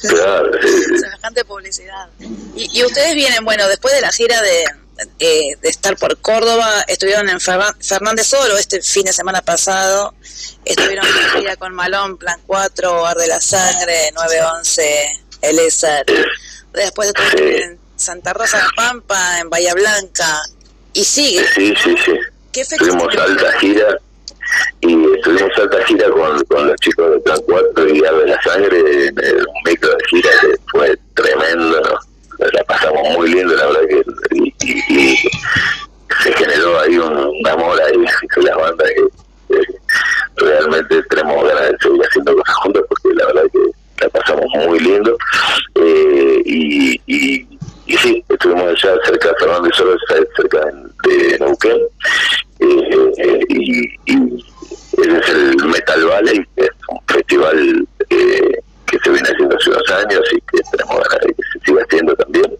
Claro. 0.09 0.51
Semejante 1.01 1.45
publicidad. 1.45 2.09
Y, 2.55 2.79
y 2.79 2.85
ustedes 2.85 3.15
vienen, 3.15 3.45
bueno, 3.45 3.67
después 3.69 3.95
de 3.95 4.01
la 4.01 4.13
gira 4.13 4.41
de, 4.43 4.65
eh, 5.19 5.57
de 5.61 5.69
estar 5.69 5.97
por 5.97 6.19
Córdoba, 6.19 6.85
estuvieron 6.87 7.29
en 7.29 7.41
Fernández 7.41 8.27
Solo 8.27 8.57
este 8.59 8.83
fin 8.83 9.05
de 9.05 9.13
semana 9.13 9.43
pasado, 9.43 10.15
estuvieron 10.65 11.07
en 11.07 11.17
la 11.17 11.29
gira 11.31 11.57
con 11.57 11.75
Malón, 11.75 12.19
Plan 12.19 12.41
4, 12.47 13.07
Arde 13.07 13.27
la 13.27 13.41
Sangre, 13.41 14.11
911, 14.15 15.25
El 15.41 15.59
Esar. 15.61 16.05
Después 16.73 17.09
estuvieron 17.09 17.63
en 17.63 17.79
Santa 17.97 18.33
Rosa 18.33 18.59
de 18.59 18.65
Pampa, 18.77 19.41
en 19.41 19.51
Bahía 19.51 19.75
Blanca, 19.75 20.41
y 20.93 21.05
sigue. 21.05 21.47
Sí, 21.55 21.75
sí, 21.83 21.95
sí. 22.05 22.13
¿Qué 22.53 22.65
fecha 22.65 22.85
Tuvimos 22.85 23.17
alta 23.17 23.59
gira 23.59 23.99
y 24.81 25.05
estuvimos 25.15 25.51
alta 25.59 25.85
gira 25.85 26.11
con, 26.11 26.45
con 26.45 26.67
los 26.69 26.77
chicos 26.81 27.11
de 27.13 27.21
Plan 27.21 27.39
4 27.47 27.89
y 27.89 28.05
Ave 28.05 28.27
la 28.27 28.43
Sangre, 28.43 28.79
en 28.79 29.19
el- 29.19 29.47
micro 29.65 29.91
de 29.91 30.05
gira 30.11 30.31
que 30.41 30.57
fue 30.71 30.99
tremendo, 31.15 31.81
¿no? 31.81 31.99
la 32.53 32.65
pasamos 32.65 33.03
muy 33.17 33.29
lindo, 33.33 33.55
la 33.55 33.67
verdad 33.67 33.81
que 33.89 34.03
y, 34.37 34.55
y- 34.89 35.17
se 36.23 36.33
generó 36.35 36.79
ahí 36.81 36.99
un, 36.99 37.17
un 37.17 37.49
amor 37.49 37.81
ahí 37.83 37.95
con 38.35 38.45
las 38.45 38.57
bandas 38.57 38.89
que, 38.91 39.57
realmente 40.37 41.03
tenemos 41.11 41.45
ganas 41.47 41.71
de 41.71 41.77
seguir 41.83 42.03
haciendo 42.09 42.35
cosas 42.37 42.55
juntos 42.57 42.85
porque 42.89 43.15
la 43.17 43.27
verdad 43.27 43.43
que 43.53 43.59
la 44.05 44.09
pasamos 44.11 44.45
muy 44.67 44.81
lindo 44.81 45.17
eh, 45.77 46.43
y, 46.45 47.01
y 47.87 47.97
sí, 47.97 48.25
estuvimos 48.29 48.63
allá 48.63 48.97
cerca 49.05 49.29
de 49.29 49.35
Fernández 49.39 49.73
cerca 50.37 50.61
de, 51.05 51.39
Neuquén 51.41 51.81
eh, 52.61 53.13
eh, 53.19 53.41
y, 53.49 53.89
y 54.07 54.45
es 54.99 55.29
el 55.29 55.57
Metal 55.67 56.05
Valley, 56.05 56.47
es 56.57 56.71
un 56.89 57.01
festival 57.09 57.89
eh, 58.11 58.61
que 58.87 58.99
se 59.03 59.11
viene 59.11 59.29
haciendo 59.29 59.57
hace 59.57 59.71
unos 59.71 59.91
años 59.91 60.21
y 60.33 60.41
que 60.41 60.63
tenemos 60.71 60.97
ganas 60.97 61.27
de 61.27 61.35
que 61.35 61.43
se 61.53 61.65
siga 61.65 61.83
haciendo 61.83 62.15
también. 62.17 62.59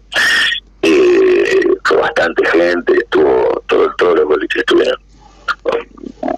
Eh, 0.81 1.61
fue 1.85 1.97
bastante 1.97 2.45
gente, 2.49 2.93
estuvo 2.93 3.63
todo, 3.67 3.93
todos 3.97 4.15
los 4.15 4.25
boliches 4.25 4.59
estuvieron 4.59 4.99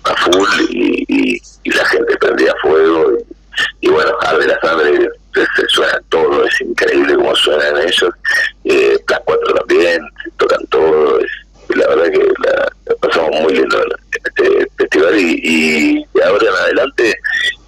a 0.04 0.16
full 0.18 0.48
y 0.70 1.42
la 1.66 1.86
gente 1.86 2.16
prendía 2.18 2.54
fuego 2.62 3.14
y, 3.14 3.88
y 3.88 3.90
bueno, 3.90 4.12
arde 4.22 4.48
la 4.48 4.60
sangre 4.62 5.10
se, 5.36 5.62
se 5.62 5.68
suena 5.70 6.00
todo, 6.10 6.44
es 6.46 6.62
increíble 6.62 7.16
como 7.16 7.36
suenan 7.36 7.78
ellos, 7.78 8.10
eh, 8.64 8.98
Plan 9.06 9.22
4 9.26 9.54
también, 9.56 10.02
tocan 10.38 10.66
todo, 10.68 11.20
es, 11.20 11.32
la 11.76 11.88
verdad 11.88 12.12
que 12.12 12.20
la, 12.48 12.72
la 12.86 12.96
pasamos 13.02 13.42
muy 13.42 13.54
lindo 13.54 13.78
en 13.84 13.92
este 14.24 14.68
festival. 14.78 15.18
Y, 15.20 16.00
y 16.14 16.22
ahora 16.22 16.48
en 16.48 16.56
adelante, 16.56 17.16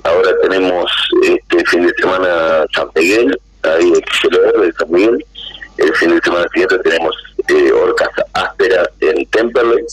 ahora 0.03 0.31
tenemos 0.41 0.91
este 1.23 1.65
fin 1.65 1.85
de 1.87 1.93
semana 1.99 2.65
San 2.73 2.89
Miguel, 2.95 3.39
ahí 3.63 3.87
en 3.89 3.95
XLR 3.95 4.61
de 4.61 4.73
San 4.73 4.91
Miguel, 4.91 5.25
el 5.77 5.95
fin 5.95 6.15
de 6.15 6.21
semana 6.23 6.47
siguiente 6.53 6.79
tenemos 6.79 7.13
eh, 7.49 7.71
Orcas 7.71 8.09
Áspera 8.33 8.89
en 9.01 9.25
Temperley. 9.27 9.83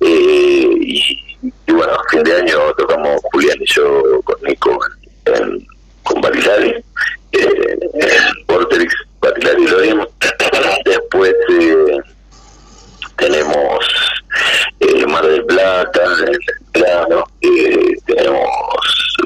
Eh, 0.00 0.68
y, 0.80 1.72
bueno, 1.72 1.92
fin 2.10 2.22
de 2.22 2.34
año 2.36 2.58
tocamos 2.78 3.20
Julián 3.32 3.56
y 3.60 3.66
yo 3.72 4.02
con 4.24 4.36
Nico 4.42 4.78
en- 5.26 5.66
con 6.02 6.20
Barilari, 6.20 6.84
eh, 7.32 7.78
en 7.94 8.46
Vorterix, 8.46 8.92
Barilari 9.20 9.66
lo 9.66 9.80
vimos. 9.80 10.08
Después 10.84 11.34
eh, 11.50 12.00
tenemos 13.16 13.78
eh, 14.80 15.06
Mar 15.06 15.26
del 15.26 15.44
Plata, 15.44 16.02
el 16.26 16.38
plano, 16.72 17.24
eh, 17.40 17.94
tenemos 18.06 18.48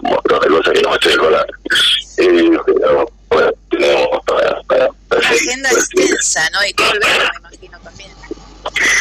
un 0.02 0.10
montón 0.10 0.40
de 0.40 0.48
cosas 0.48 0.72
que 0.74 0.82
no 0.82 0.90
me 0.90 0.94
estoy 0.96 1.12
acordando. 1.12 1.52
Eh, 2.18 2.58
pero, 2.66 3.10
bueno, 3.28 3.52
tenemos 3.70 4.24
para, 4.26 4.62
para, 4.62 4.88
seguir, 5.28 5.50
agenda 5.50 5.70
extensa, 5.70 6.50
¿no? 6.50 6.66
Y 6.66 6.74
todo 6.74 6.92
el 6.92 6.98
verano, 7.00 7.30
me 7.42 7.48
imagino 7.48 7.78
también. 7.80 8.10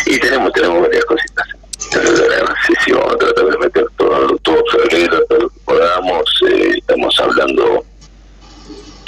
Y 0.06 0.20
tenemos, 0.20 0.54
tenemos 0.54 0.82
varias 0.82 1.06
cositas. 1.06 1.48
Sí, 1.92 2.74
sí, 2.84 2.92
vamos 2.92 3.14
a 3.14 3.18
tratar 3.18 3.46
de 3.46 3.58
meter 3.58 3.86
todo, 3.98 4.38
todo 4.40 4.64
febrero, 4.72 5.26
que 5.30 5.38
podamos. 5.66 6.24
eh, 6.50 6.72
estamos 6.78 7.20
hablando 7.20 7.86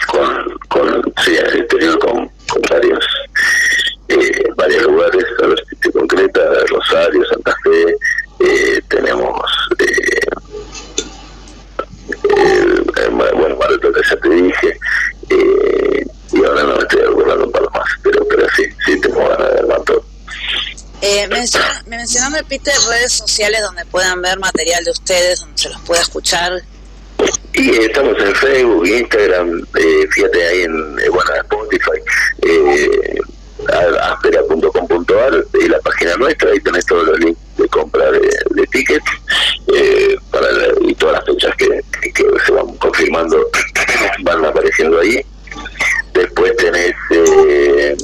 con, 0.08 0.60
con 0.70 1.14
sí, 1.24 1.36
en 1.36 1.46
el 1.48 1.58
exterior 1.62 2.00
con, 2.00 2.30
con 2.50 2.62
varios, 2.70 3.06
eh, 4.10 4.44
varios 4.56 4.84
lugares, 4.84 5.26
a 5.44 5.48
ver 5.48 5.64
si 5.70 5.76
se 5.82 5.92
concreta, 5.92 6.42
Rosario, 6.70 7.26
Santa 7.26 7.56
Fe, 7.64 7.96
eh, 8.40 8.82
tenemos 8.90 9.42
eh, 9.80 10.20
eh, 12.38 13.10
bueno, 13.10 13.56
Mar 13.58 13.70
del 13.70 13.94
ya 14.10 14.16
te 14.18 14.30
dije, 14.30 14.80
y 16.32 16.46
ahora 16.46 16.64
no 16.64 16.76
me 16.76 16.82
estoy 16.84 17.02
acordando 17.02 17.46
un 17.46 17.52
par 17.52 17.64
más, 17.74 17.90
pero, 18.04 18.24
pero 18.30 18.48
sí, 18.56 18.64
sí 18.86 19.00
tengo 19.02 19.28
ganas 19.28 19.54
de 19.54 19.60
armar 19.60 19.82
todo. 19.84 20.04
Eh, 21.02 21.28
me 21.98 22.02
mencionando, 22.02 22.38
Peter, 22.48 22.74
redes 22.90 23.14
sociales 23.14 23.60
donde 23.62 23.84
puedan 23.86 24.22
ver 24.22 24.38
material 24.40 24.84
de 24.84 24.92
ustedes, 24.92 25.40
donde 25.40 25.58
se 25.58 25.70
los 25.70 25.82
pueda 25.82 26.02
escuchar. 26.02 26.62
Y 27.54 27.72
eh, 27.72 27.86
estamos 27.86 28.16
en 28.20 28.36
Facebook, 28.36 28.86
Instagram, 28.88 29.66
eh, 29.80 30.08
fíjate 30.12 30.48
ahí 30.48 30.62
en, 30.62 31.00
eh, 31.00 31.10
bueno, 31.10 31.32
en 31.34 31.42
Spotify, 31.42 32.00
eh, 32.44 33.18
aspera.com.ar 34.00 35.34
la 35.68 35.80
página 35.80 36.16
nuestra, 36.18 36.52
ahí 36.52 36.60
tenés 36.60 36.86
todos 36.86 37.08
los 37.08 37.20
links 37.20 37.40
de 37.58 37.68
compra 37.70 38.12
de, 38.12 38.20
de 38.52 38.68
tickets 38.72 39.06
eh, 39.74 40.16
para 40.32 40.52
la- 40.52 40.74
y 40.82 40.94
todas 40.94 41.16
las 41.16 41.26
fechas 41.26 41.56
que, 41.58 41.68
que- 42.00 42.14
que 42.14 42.24
se 42.46 42.52
van 42.52 42.76
confirmando 42.78 43.50
van 44.22 44.46
apareciendo 44.46 45.00
ahí. 45.00 45.26
Después 46.14 46.56
tenés 46.58 46.94
eh, 47.10 47.98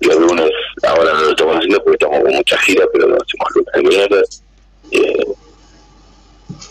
los 0.00 0.16
lunes, 0.16 0.50
ahora 0.82 1.12
no 1.14 1.20
lo 1.22 1.30
estamos 1.30 1.56
haciendo 1.56 1.82
porque 1.84 1.96
estamos 2.04 2.20
con 2.22 2.34
mucha 2.34 2.58
gira, 2.58 2.84
pero 2.92 3.08
lo 3.08 3.16
hacemos 3.16 3.48
lunes 3.54 3.72
de 3.74 3.82
viernes. 3.96 4.42
Eh, 4.90 5.26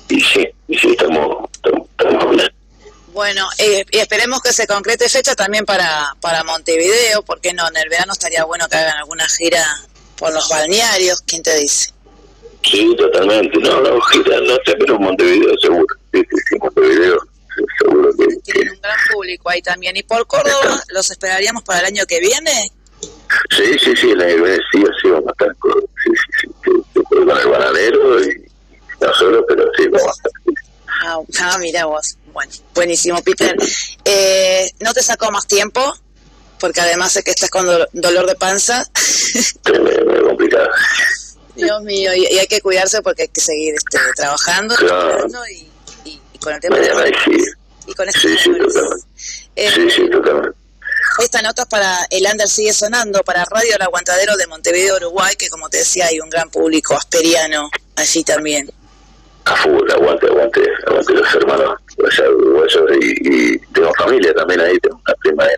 y 0.09 0.21
sí, 0.21 0.47
y 0.67 0.77
sí, 0.77 0.89
estamos, 0.91 1.49
estamos, 1.53 1.87
estamos 1.97 2.35
bien. 2.35 2.49
Bueno, 3.13 3.47
eh, 3.59 3.85
y 3.91 3.97
esperemos 3.99 4.41
que 4.41 4.42
se 4.53 4.67
concrete 4.67 5.09
fecha 5.09 5.35
también 5.35 5.65
para, 5.65 6.15
para 6.21 6.43
Montevideo, 6.43 7.23
porque 7.23 7.53
no, 7.53 7.67
en 7.67 7.77
el 7.77 7.89
verano 7.89 8.13
estaría 8.13 8.43
bueno 8.45 8.67
que 8.69 8.77
hagan 8.77 8.97
alguna 8.97 9.27
gira 9.27 9.65
por 10.17 10.33
los 10.33 10.47
balnearios, 10.49 11.21
¿quién 11.25 11.43
te 11.43 11.57
dice? 11.57 11.91
Sí, 12.63 12.95
totalmente. 12.97 13.59
No, 13.59 13.81
no, 13.81 13.99
gira, 14.01 14.39
no 14.41 14.55
sé, 14.65 14.75
pero 14.79 14.99
Montevideo 14.99 15.53
seguro. 15.61 15.95
Sí, 16.13 16.21
sí, 16.21 16.37
sí, 16.49 16.55
Montevideo 16.59 17.19
seguro 17.79 18.09
que, 18.17 18.27
que 18.27 18.51
Tienen 18.53 18.73
un 18.73 18.81
gran 18.81 18.97
público 19.11 19.49
ahí 19.49 19.61
también. 19.61 19.95
¿Y 19.97 20.03
por 20.03 20.25
Córdoba 20.27 20.81
los 20.89 21.11
esperaríamos 21.11 21.63
para 21.63 21.79
el 21.79 21.85
año 21.87 22.05
que 22.05 22.19
viene? 22.19 22.71
Sí, 23.49 23.77
sí, 23.79 23.95
sí, 23.95 24.15
la 24.15 24.29
iglesia 24.29 24.63
sí, 24.71 24.83
sí, 25.01 25.09
vamos 25.09 25.27
a 25.27 25.31
estar 25.31 25.55
con, 25.57 25.73
sí, 25.73 26.11
sí, 26.15 26.31
sí, 26.41 26.47
sí, 26.63 26.71
sí, 26.93 27.03
con 27.03 27.29
el 27.29 27.47
bananero 27.47 28.23
y 28.23 28.45
nosotros, 29.01 29.43
pero 29.47 29.65
sí, 29.77 29.87
vamos 29.87 30.07
a 30.07 30.11
estar. 30.11 30.31
Ah, 31.05 31.19
ah, 31.41 31.57
mira 31.59 31.85
vos. 31.85 32.17
Bueno, 32.31 32.51
buenísimo, 32.73 33.21
Peter. 33.21 33.55
¿No 34.83 34.93
te 34.93 35.01
sacó 35.01 35.31
más 35.31 35.47
tiempo? 35.47 35.95
Porque 36.59 36.81
además 36.81 37.11
sé 37.13 37.23
que 37.23 37.31
estás 37.31 37.49
con 37.49 37.65
do- 37.65 37.87
dolor 37.93 38.27
de 38.27 38.35
panza. 38.35 38.85
Me 39.65 40.21
complicado. 40.21 40.69
Dios 41.55 41.81
mío, 41.83 42.11
y, 42.15 42.25
y 42.33 42.39
hay 42.39 42.47
que 42.47 42.61
cuidarse 42.61 43.01
porque 43.01 43.23
hay 43.23 43.27
que 43.29 43.41
seguir 43.41 43.75
este, 43.75 43.99
trabajando 44.15 44.75
Claro. 44.75 45.27
y, 45.51 45.69
y- 46.09 46.21
y 46.33 46.37
con 46.39 46.53
el 46.53 46.59
tema 46.59 46.77
de 46.77 46.93
Mañana 46.93 47.09
y 47.09 47.13
sí, 47.31 47.43
y 47.87 47.93
con 47.93 48.11
sí, 48.11 48.35
sí, 48.37 48.51
totalmente. 48.57 49.05
Eh, 49.55 49.71
Sí, 49.73 49.89
sí, 49.89 50.09
totalmente. 50.09 50.57
Esta 51.19 51.41
nota 51.43 51.61
es 51.63 51.67
para 51.67 52.05
El 52.09 52.25
Under 52.31 52.47
Sigue 52.47 52.73
Sonando, 52.73 53.21
para 53.23 53.45
Radio 53.45 53.75
El 53.75 53.81
Aguantadero 53.83 54.35
de 54.35 54.47
Montevideo, 54.47 54.95
Uruguay, 54.95 55.35
que 55.37 55.47
como 55.49 55.69
te 55.69 55.77
decía 55.77 56.07
hay 56.07 56.19
un 56.19 56.29
gran 56.29 56.49
público 56.49 56.95
asperiano 56.95 57.69
allí 57.95 58.23
también. 58.23 58.71
A 59.45 59.55
full, 59.57 59.91
aguante, 59.91 60.25
aguante, 60.27 60.61
aguante 60.87 61.13
los 61.13 61.35
hermanos 61.35 61.75
allá 61.99 62.29
uruguayos 62.29 62.91
y, 63.01 63.53
y 63.53 63.57
tengo 63.73 63.93
familia 63.95 64.33
también 64.33 64.61
ahí, 64.61 64.77
tengo 64.79 64.99
una 65.05 65.15
prima 65.15 65.45
de 65.45 65.55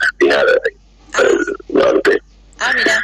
para 1.11 1.29
el 1.29 1.57
norte. 1.69 2.21
Ah, 2.59 2.71
mira. 2.75 3.01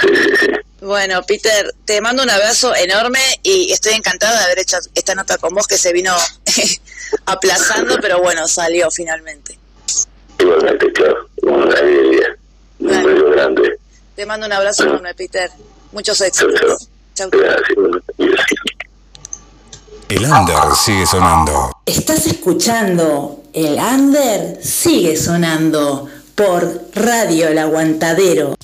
Sí, 0.00 0.08
sí, 0.14 0.36
sí. 0.40 0.46
Bueno, 0.80 1.22
Peter, 1.22 1.72
te 1.84 2.00
mando 2.00 2.22
un 2.22 2.30
abrazo 2.30 2.74
enorme 2.74 3.20
y 3.42 3.70
estoy 3.70 3.92
encantada 3.92 4.38
de 4.38 4.44
haber 4.46 4.58
hecho 4.60 4.78
esta 4.94 5.14
nota 5.14 5.38
con 5.38 5.54
vos 5.54 5.66
que 5.66 5.78
se 5.78 5.92
vino 5.92 6.12
aplazando, 7.26 7.98
pero 8.00 8.20
bueno, 8.20 8.48
salió 8.48 8.90
finalmente. 8.90 9.56
Igualmente, 10.38 10.92
claro, 10.92 11.28
una 11.42 11.76
alegría, 11.76 12.36
un 12.80 13.04
beso 13.04 13.30
grande. 13.30 13.78
Te 14.16 14.26
mando 14.26 14.46
un 14.46 14.52
abrazo 14.52 14.82
enorme, 14.84 15.14
Peter. 15.14 15.50
Muchos 15.92 16.20
éxitos. 16.20 16.88
Chau. 17.14 17.30
Gracias, 17.30 17.78
gracias. 18.18 18.60
El 20.14 20.26
under 20.26 20.74
sigue 20.74 21.06
sonando. 21.06 21.72
Estás 21.86 22.26
escuchando 22.26 23.44
El 23.54 23.78
Under 23.78 24.62
sigue 24.62 25.16
sonando 25.16 26.06
por 26.34 26.90
Radio 26.94 27.48
El 27.48 27.56
Aguantadero. 27.56 28.54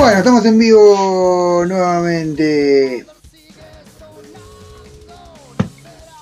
Bueno, 0.00 0.16
estamos 0.16 0.46
en 0.46 0.56
vivo 0.56 1.62
nuevamente. 1.68 3.04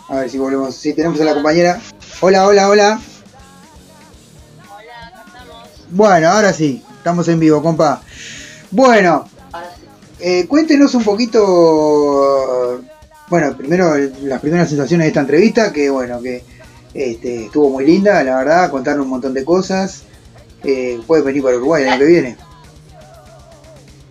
A 0.08 0.16
ver 0.16 0.28
si 0.28 0.36
volvemos. 0.36 0.74
Si 0.74 0.94
tenemos 0.94 1.20
a 1.20 1.24
la 1.24 1.34
compañera. 1.34 1.80
Hola, 2.20 2.48
hola, 2.48 2.70
hola. 2.70 3.00
Bueno, 5.90 6.28
ahora 6.28 6.52
sí, 6.52 6.82
estamos 6.96 7.28
en 7.28 7.38
vivo, 7.38 7.62
compa. 7.62 8.02
Bueno, 8.72 9.28
eh, 10.18 10.48
cuéntenos 10.48 10.92
un 10.96 11.04
poquito. 11.04 12.80
Bueno, 13.28 13.56
primero 13.56 13.96
las 13.96 14.40
primeras 14.40 14.70
sensaciones 14.70 15.04
de 15.04 15.08
esta 15.08 15.20
entrevista, 15.20 15.72
que 15.72 15.88
bueno, 15.88 16.20
que 16.20 16.42
este, 16.94 17.44
estuvo 17.44 17.70
muy 17.70 17.86
linda, 17.86 18.24
la 18.24 18.38
verdad, 18.38 18.72
contaron 18.72 19.02
un 19.02 19.08
montón 19.10 19.34
de 19.34 19.44
cosas. 19.44 20.02
Eh, 20.64 21.00
puede 21.06 21.22
venir 21.22 21.44
para 21.44 21.58
Uruguay 21.58 21.84
el 21.84 21.90
año 21.90 21.98
que 22.00 22.06
viene. 22.06 22.47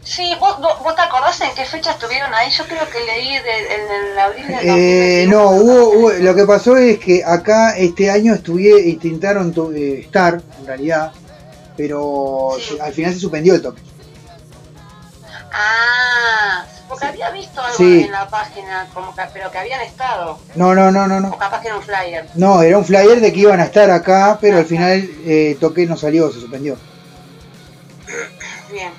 Sí, 0.10 0.34
¿vos, 0.40 0.58
vos, 0.62 0.96
te 0.96 1.02
acordás 1.02 1.42
en 1.42 1.54
qué 1.54 1.66
fecha 1.66 1.92
estuvieron 1.92 2.34
ahí? 2.34 2.50
Yo 2.50 2.66
creo 2.66 2.90
que 2.90 3.00
leí 3.06 3.40
de- 3.40 3.76
en 3.76 4.06
el 4.12 4.18
abril 4.20 4.48
del 4.48 4.56
Eh, 4.62 5.26
2021. 5.28 5.32
no, 5.32 5.50
hubo, 5.52 5.90
hubo- 6.00 6.12
lo 6.14 6.34
que 6.34 6.46
pasó 6.46 6.78
es 6.78 6.98
que 6.98 7.24
acá 7.26 7.76
este 7.78 8.10
año 8.10 8.34
estuve, 8.34 8.80
intentaron 8.88 9.54
eh, 9.76 10.00
estar, 10.00 10.42
en 10.60 10.66
realidad, 10.66 11.12
pero 11.76 12.52
al 12.82 12.94
final 12.94 13.14
se 13.14 13.20
suspendió 13.20 13.54
el 13.56 13.62
toque. 13.62 13.82
Ah, 15.52 16.66
porque 16.88 17.06
había 17.08 17.30
visto 17.32 17.60
algo 17.62 17.76
Sí. 17.78 18.04
en 18.06 18.12
la 18.14 18.30
página, 18.30 18.88
como 18.94 19.14
que, 19.14 19.24
pero 19.34 19.52
que 19.52 19.58
habían 19.58 19.82
estado. 19.82 20.40
No, 20.56 20.74
no, 20.74 20.90
no, 20.90 21.06
no, 21.08 21.20
no. 21.20 21.30
O 21.32 21.38
capaz 21.38 21.60
que 21.62 21.68
era 21.68 21.78
un 21.78 21.84
flyer. 21.84 22.26
No, 22.36 22.62
era 22.62 22.78
un 22.78 22.86
flyer 22.86 23.20
de 23.20 23.34
que 23.34 23.40
iban 23.42 23.60
a 23.60 23.66
estar 23.66 23.92
acá, 23.92 24.38
pero 24.40 24.58
al 24.58 24.66
final 24.66 25.06
eh, 25.26 25.58
toque 25.60 25.86
no 25.86 25.98
salió, 25.98 26.32
se 26.32 26.40
suspendió. 26.40 26.78
Bien. 28.72 28.92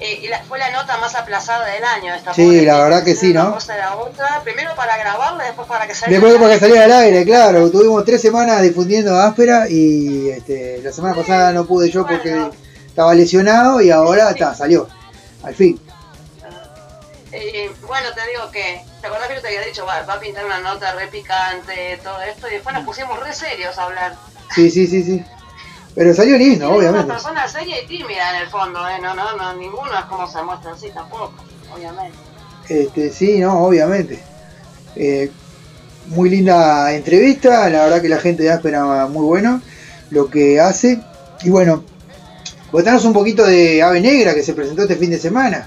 Eh, 0.00 0.20
y 0.22 0.28
la- 0.28 0.42
fue 0.44 0.58
la 0.60 0.70
nota 0.70 0.96
más 0.98 1.14
aplazada 1.16 1.66
del 1.66 1.82
año 1.82 2.14
esta 2.14 2.32
Sí, 2.32 2.44
pobre, 2.44 2.62
la 2.62 2.78
verdad 2.84 3.04
que 3.04 3.16
sí, 3.16 3.32
¿no? 3.34 3.52
cosa 3.54 3.72
de 3.74 3.80
la 3.80 3.96
otra. 3.96 4.40
Primero 4.44 4.74
para 4.76 4.96
grabarla, 4.96 5.44
después 5.44 5.66
para 5.66 5.86
que 5.88 5.94
saliera. 5.94 6.20
Después 6.24 6.40
para 6.40 6.54
que 6.54 6.60
saliera 6.60 6.84
al 6.84 6.92
aire, 6.92 7.24
claro, 7.24 7.68
tuvimos 7.70 8.04
tres 8.04 8.20
semanas 8.22 8.62
difundiendo 8.62 9.16
áspera 9.18 9.68
y 9.68 10.28
este, 10.30 10.80
la 10.82 10.92
semana 10.92 11.16
pasada 11.16 11.52
no 11.52 11.64
pude 11.66 11.90
yo 11.90 12.06
porque 12.06 12.48
estaba 12.86 13.12
lesionado 13.14 13.80
y 13.80 13.90
ahora 13.90 14.30
está, 14.30 14.54
salió, 14.54 14.88
al 15.42 15.54
fin. 15.56 15.80
Eh, 17.32 17.70
bueno, 17.86 18.08
te 18.14 18.20
digo 18.30 18.50
que, 18.50 18.80
¿te 19.00 19.06
acordás 19.06 19.28
que 19.28 19.34
yo 19.34 19.40
te 19.42 19.48
había 19.48 19.60
dicho, 19.62 19.84
va, 19.84 20.02
va 20.02 20.14
a 20.14 20.20
pintar 20.20 20.44
una 20.46 20.60
nota 20.60 20.92
re 20.94 21.08
picante, 21.08 21.98
todo 22.02 22.22
esto? 22.22 22.48
Y 22.48 22.52
después 22.52 22.74
nos 22.74 22.84
pusimos 22.84 23.20
re 23.20 23.32
serios 23.34 23.76
a 23.78 23.82
hablar. 23.84 24.14
Sí, 24.54 24.70
sí, 24.70 24.86
sí, 24.86 25.02
sí. 25.02 25.24
Pero 25.98 26.14
salió 26.14 26.38
lindo, 26.38 26.64
Es 26.66 26.70
una 26.70 26.78
obviamente. 26.78 27.12
persona 27.12 27.48
seria 27.48 27.82
y 27.82 27.86
tímida 27.88 28.36
en 28.36 28.42
el 28.42 28.48
fondo, 28.48 28.88
¿eh? 28.88 29.00
No, 29.02 29.14
no, 29.16 29.36
no, 29.36 29.52
ninguno 29.54 29.98
es 29.98 30.04
como 30.04 30.30
se 30.30 30.40
muestra 30.44 30.70
así 30.70 30.90
tampoco, 30.90 31.32
obviamente. 31.74 32.16
Este, 32.68 33.10
sí, 33.10 33.40
no, 33.40 33.64
obviamente. 33.64 34.22
Eh, 34.94 35.28
muy 36.06 36.30
linda 36.30 36.92
entrevista, 36.92 37.68
la 37.68 37.82
verdad 37.82 38.00
que 38.00 38.08
la 38.08 38.20
gente 38.20 38.44
de 38.44 38.52
Áspera 38.52 39.06
muy 39.08 39.24
bueno 39.26 39.60
lo 40.10 40.30
que 40.30 40.60
hace. 40.60 41.00
Y 41.42 41.50
bueno, 41.50 41.82
contanos 42.70 43.04
un 43.04 43.12
poquito 43.12 43.44
de 43.44 43.82
Ave 43.82 44.00
Negra 44.00 44.34
que 44.34 44.44
se 44.44 44.54
presentó 44.54 44.82
este 44.82 44.94
fin 44.94 45.10
de 45.10 45.18
semana. 45.18 45.66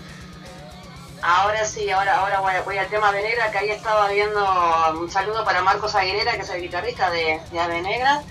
Ahora 1.21 1.65
sí, 1.65 1.89
ahora, 1.89 2.19
ahora 2.19 2.39
voy, 2.39 2.53
voy 2.63 2.77
al 2.77 2.87
tema 2.87 3.11
de 3.11 3.21
Negra, 3.21 3.51
que 3.51 3.57
ahí 3.57 3.69
estaba 3.69 4.09
viendo 4.09 4.39
un 4.97 5.11
saludo 5.11 5.43
para 5.43 5.61
Marcos 5.61 5.93
Aguilera, 5.93 6.35
que 6.37 6.43
es 6.43 6.49
el 6.51 6.61
guitarrista 6.61 7.11
de, 7.11 7.41
de 7.51 7.59
Ave 7.59 7.81
Negra. 7.81 8.21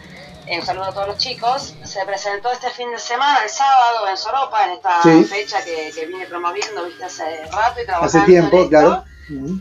Un 0.49 0.67
saludo 0.67 0.85
a 0.87 0.93
todos 0.93 1.09
los 1.09 1.19
chicos. 1.19 1.75
Se 1.85 2.05
presentó 2.05 2.51
este 2.51 2.71
fin 2.71 2.91
de 2.91 2.99
semana, 2.99 3.43
el 3.45 3.51
sábado, 3.51 4.09
en 4.09 4.17
Soropa, 4.17 4.65
en 4.67 4.73
esta 4.73 5.03
Sí. 5.03 5.25
fecha 5.25 5.63
que, 5.65 5.93
que 5.95 6.07
vine 6.07 6.27
promoviendo, 6.27 6.85
viste, 6.87 7.05
hace 7.05 7.45
rato 7.53 7.81
y 7.81 7.87
trabajando. 7.87 8.07
Hace 8.07 8.19
en 8.19 8.25
tiempo, 8.27 8.57
esto. 8.59 8.69
claro. 8.71 9.05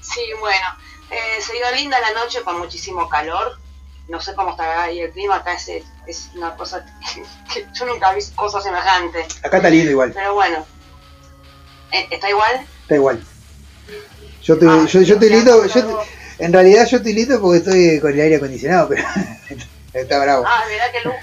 Sí, 0.00 0.20
bueno, 0.40 0.66
eh, 1.10 1.40
se 1.40 1.52
dio 1.52 1.70
linda 1.76 1.98
la 2.00 2.10
noche 2.20 2.42
con 2.42 2.58
muchísimo 2.58 3.08
calor. 3.08 3.56
No 4.08 4.20
sé 4.20 4.34
cómo 4.34 4.50
estará 4.50 4.84
ahí 4.84 5.00
el 5.00 5.12
clima, 5.12 5.36
acá 5.36 5.52
es, 5.54 5.68
es 6.06 6.30
una 6.34 6.56
cosa 6.56 6.84
que, 7.14 7.22
que 7.62 7.66
yo 7.72 7.86
nunca 7.86 8.12
vi 8.12 8.20
cosa 8.34 8.60
semejante. 8.60 9.26
Acá 9.44 9.58
está 9.58 9.70
lindo 9.70 9.90
igual, 9.90 10.12
Pero 10.12 10.34
bueno, 10.34 10.64
Eh, 11.92 12.08
¿está 12.10 12.28
igual? 12.30 12.66
está 12.82 12.94
igual. 12.96 13.22
Yo 14.42 14.58
te, 14.58 14.66
Ah, 14.66 14.86
yo, 14.88 15.02
yo 15.02 15.14
estoy 15.14 15.28
lindo, 15.30 15.66
yo 15.66 15.86
te- 15.86 16.44
en 16.44 16.52
realidad 16.52 16.86
yo 16.86 16.96
estoy 16.96 17.12
lindo 17.12 17.40
porque 17.40 17.58
estoy 17.58 18.00
con 18.00 18.12
el 18.12 18.20
aire 18.20 18.36
acondicionado, 18.36 18.88
pero 18.88 19.04
está 20.00 20.18
bravo. 20.18 20.44
Ah, 20.46 20.64
mirá 20.70 20.90
que 20.92 21.00
luz. 21.02 21.14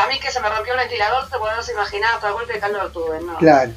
A 0.00 0.06
mí 0.06 0.18
que 0.20 0.30
se 0.30 0.40
me 0.40 0.48
rompió 0.48 0.74
el 0.74 0.78
ventilador, 0.80 1.28
te 1.28 1.38
podrás 1.38 1.68
imaginar 1.68 2.10
el 2.24 2.32
golpe 2.32 2.52
de 2.52 2.60
calor 2.60 2.92
tuve, 2.92 3.20
¿no? 3.20 3.36
Claro. 3.38 3.72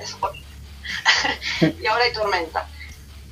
Eso 0.00 0.16
fue. 0.18 0.30
y 1.80 1.86
ahora 1.86 2.04
hay 2.04 2.12
tormenta. 2.12 2.66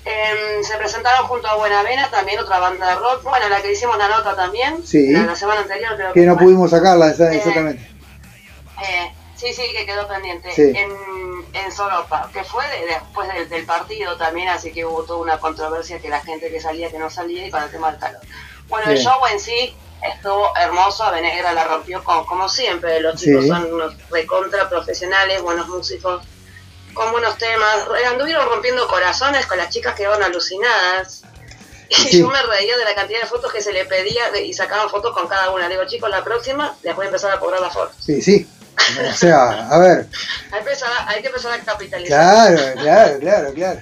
Em, 0.05 0.65
se 0.65 0.77
presentaron 0.79 1.29
junto 1.29 1.47
a 1.47 1.55
Buenavena, 1.55 2.11
también 2.11 2.41
otra 2.41 2.59
banda 2.59 2.89
de 2.89 2.95
rock, 2.97 3.23
bueno, 3.23 3.49
la 3.49 3.63
que 3.63 3.71
hicimos 3.73 3.97
la 3.99 4.09
nota 4.09 4.35
también, 4.35 4.85
Sí. 4.85 5.13
la, 5.13 5.23
la 5.23 5.37
semana 5.37 5.61
anterior 5.61 5.95
creo 5.97 6.13
Que 6.13 6.23
no 6.23 6.35
fue. 6.35 6.45
pudimos 6.45 6.71
sacarla, 6.71 7.07
Eh, 7.11 7.37
exactamente. 7.37 7.89
Eh, 8.85 9.13
Sí, 9.37 9.53
sí, 9.53 9.63
que 9.77 9.85
quedó 9.87 10.07
pendiente. 10.07 10.53
Sí. 10.53 10.73
En, 10.77 10.89
en 11.53 11.73
Soropa, 11.73 12.31
que 12.33 12.45
fue 12.45 12.65
de- 12.69 12.87
después 12.87 13.27
del, 13.33 13.49
del 13.49 13.65
partido 13.67 14.17
también, 14.17 14.49
así 14.49 14.73
que 14.73 14.85
hubo 14.85 15.03
toda 15.03 15.19
una 15.19 15.39
controversia 15.41 15.99
que 16.01 16.09
la 16.09 16.21
gente 16.21 16.49
que 16.49 16.61
salía, 16.61 16.91
que 16.93 16.99
no 17.01 17.11
salía 17.11 17.45
y 17.49 17.51
con 17.51 17.61
el 17.61 17.69
tema 17.71 17.91
del 17.91 17.99
calor. 17.99 18.21
Bueno, 18.73 18.91
el 18.91 18.97
show 18.99 19.21
en 19.31 19.39
sí 19.39 19.77
estuvo 20.03 20.51
hermoso, 20.57 21.05
Avenegra 21.05 21.53
la 21.53 21.65
rompió 21.65 22.03
con, 22.03 22.25
como 22.25 22.49
siempre, 22.49 23.01
los 23.01 23.21
chicos 23.21 23.43
Sí. 23.43 23.49
son 23.51 23.71
unos 23.71 23.95
recontra 24.11 24.67
profesionales, 24.71 25.43
buenos 25.43 25.69
músicos, 25.69 26.25
con 26.95 27.13
buenos 27.13 27.37
temas, 27.37 27.85
anduvieron 28.11 28.47
rompiendo 28.49 28.89
corazones 28.89 29.45
con 29.45 29.59
las 29.59 29.69
chicas 29.69 29.95
que 29.95 30.05
quedaron 30.05 30.23
alucinadas. 30.23 31.23
Y 31.91 31.95
Sí. 31.95 32.21
yo 32.21 32.29
me 32.29 32.43
reía 32.43 32.75
de 32.79 32.85
la 32.87 32.95
cantidad 32.95 33.21
de 33.21 33.27
fotos 33.27 33.53
que 33.53 33.61
se 33.61 33.71
le 33.75 33.85
pedía 33.85 34.35
y 34.43 34.55
sacaban 34.55 34.89
fotos 34.89 35.13
con 35.13 35.29
cada 35.29 35.51
una. 35.51 35.69
Le 35.69 35.75
digo, 35.75 35.87
chicos, 35.87 36.09
la 36.09 36.25
próxima 36.25 36.75
les 36.83 36.97
voy 36.97 37.05
a 37.05 37.09
empezar 37.09 37.31
a 37.31 37.39
cobrar 37.39 37.61
las 37.61 37.75
fotos. 37.75 37.95
Sí, 38.01 38.23
sí. 38.23 38.49
O 39.11 39.15
sea, 39.15 39.69
a 39.69 39.79
ver. 39.79 40.07
Hay, 40.51 40.53
que 40.53 40.71
empezar 40.71 40.89
hay 41.07 41.21
que 41.21 41.27
empezar 41.29 41.53
a 41.53 41.59
capitalizar. 41.63 42.55
Claro, 42.55 42.81
claro, 42.81 43.19
claro, 43.21 43.53
claro. 43.53 43.81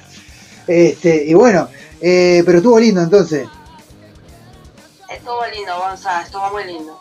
Este, 0.67 1.23
y 1.25 1.35
bueno, 1.35 1.69
eh, 2.01 2.43
pero 2.45 2.59
estuvo 2.59 2.81
lindo 2.81 3.01
entonces. 3.01 3.47
Estuvo 5.11 5.41
lindo, 5.55 5.77
Gonza, 5.79 6.23
estuvo 6.23 6.51
muy 6.51 6.65
lindo. 6.65 6.99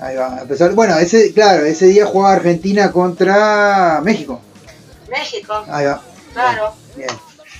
Ahí 0.00 0.16
va, 0.16 0.36
a 0.36 0.44
pesar, 0.44 0.72
bueno, 0.72 0.96
ese, 0.98 1.32
claro, 1.32 1.64
ese 1.64 1.86
día 1.86 2.06
jugaba 2.06 2.34
Argentina 2.36 2.92
contra 2.92 4.00
México. 4.04 4.40
México, 5.10 5.64
Ahí 5.68 5.86
va, 5.86 6.02
claro, 6.34 6.74
bien. 6.94 7.08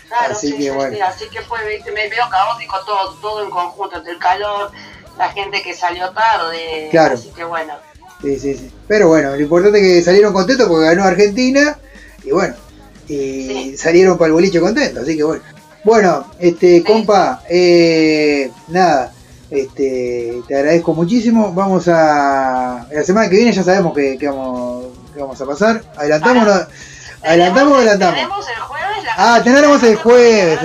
claro, 0.08 0.32
Así 0.34 0.48
sí, 0.50 0.56
que 0.56 0.62
sí, 0.64 0.70
bueno. 0.70 0.94
sí, 0.94 1.00
así 1.00 1.24
que 1.30 1.40
fue, 1.42 1.66
viste, 1.68 1.90
me 1.92 2.08
veo 2.08 2.28
caótico 2.30 2.76
todo, 2.84 3.14
todo 3.14 3.42
en 3.42 3.50
conjunto, 3.50 3.96
entre 3.96 4.12
el 4.12 4.18
calor, 4.18 4.70
la 5.16 5.30
gente 5.30 5.62
que 5.62 5.74
salió 5.74 6.10
tarde, 6.10 6.88
Claro. 6.90 7.14
así 7.14 7.30
que 7.30 7.44
bueno, 7.44 7.74
Sí, 8.20 8.38
sí, 8.38 8.54
sí. 8.54 8.70
Pero 8.88 9.08
bueno, 9.08 9.30
lo 9.30 9.40
importante 9.40 9.78
es 9.78 9.84
que 9.98 10.02
salieron 10.04 10.32
contentos 10.32 10.68
porque 10.68 10.86
ganó 10.86 11.04
Argentina 11.04 11.78
y 12.24 12.30
bueno, 12.32 12.54
y 13.08 13.76
salieron 13.76 14.18
para 14.18 14.26
el 14.26 14.32
boliche 14.34 14.60
contentos, 14.60 15.02
así 15.04 15.16
que 15.16 15.24
bueno. 15.24 15.42
Bueno, 15.84 16.30
este, 16.40 16.82
compa, 16.84 17.42
eh, 17.48 18.50
nada, 18.68 19.12
este, 19.50 20.42
te 20.46 20.56
agradezco 20.56 20.94
muchísimo. 20.94 21.52
Vamos 21.52 21.88
a. 21.88 22.86
La 22.90 23.02
semana 23.02 23.28
que 23.28 23.36
viene 23.36 23.52
ya 23.52 23.62
sabemos 23.62 23.94
que, 23.94 24.18
que 24.18 24.28
vamos, 24.28 24.86
que 25.14 25.20
vamos 25.20 25.40
a 25.40 25.46
pasar. 25.46 25.82
¿Adelantamos 25.96 26.46
no? 26.46 26.52
¿Adelantamos 27.22 27.72
o 27.72 27.76
adelantamos? 27.76 28.14
tenemos 28.14 28.48
el 28.48 28.60
jueves 28.60 29.04
la 29.04 29.14
Ah, 29.16 29.42
tenemos 29.42 29.82
el 29.82 29.96
jueves. 29.96 30.60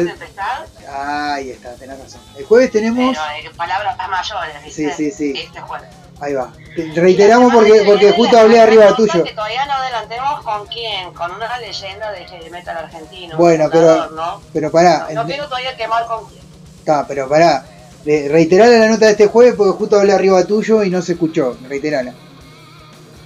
Ahí 0.95 1.49
está, 1.49 1.73
tenés 1.73 1.99
razón. 1.99 2.21
El 2.37 2.45
jueves 2.45 2.71
tenemos. 2.71 3.17
pero 3.17 3.49
eh, 3.49 3.55
palabras 3.55 3.97
mayores, 4.09 4.55
Sí, 4.73 4.85
¿viste? 4.85 5.11
sí, 5.11 5.11
sí. 5.11 5.41
Este 5.41 5.59
jueves. 5.61 5.89
Ahí 6.21 6.33
va. 6.33 6.53
Reiteramos 6.95 7.51
porque, 7.53 7.83
porque 7.85 8.11
justo 8.11 8.37
hablé 8.37 8.59
arriba 8.59 8.95
tuyo. 8.95 9.23
Que 9.23 9.33
todavía 9.33 9.65
no 9.65 9.73
adelantemos 9.73 10.41
con 10.43 10.67
quién, 10.67 11.11
con 11.13 11.31
una 11.31 11.57
leyenda 11.57 12.11
de 12.11 12.25
heavy 12.25 12.49
metal 12.51 12.77
argentino. 12.77 13.35
Bueno, 13.37 13.65
fundador, 13.69 14.09
pero, 14.09 14.15
¿no? 14.15 14.41
pero 14.53 14.71
pará. 14.71 15.07
No 15.13 15.25
quiero 15.25 15.45
todavía 15.45 15.75
quemar 15.75 16.05
con 16.05 16.25
quién. 16.27 16.43
Está, 16.79 17.07
pero 17.07 17.27
pará. 17.27 17.65
Le- 18.05 18.27
Reiterale 18.29 18.79
la 18.79 18.87
nota 18.89 19.05
de 19.05 19.11
este 19.13 19.27
jueves 19.27 19.55
porque 19.55 19.77
justo 19.77 19.99
hablé 19.99 20.13
arriba 20.13 20.43
tuyo 20.45 20.83
y 20.83 20.89
no 20.89 21.01
se 21.01 21.13
escuchó. 21.13 21.57
Reiterala. 21.67 22.13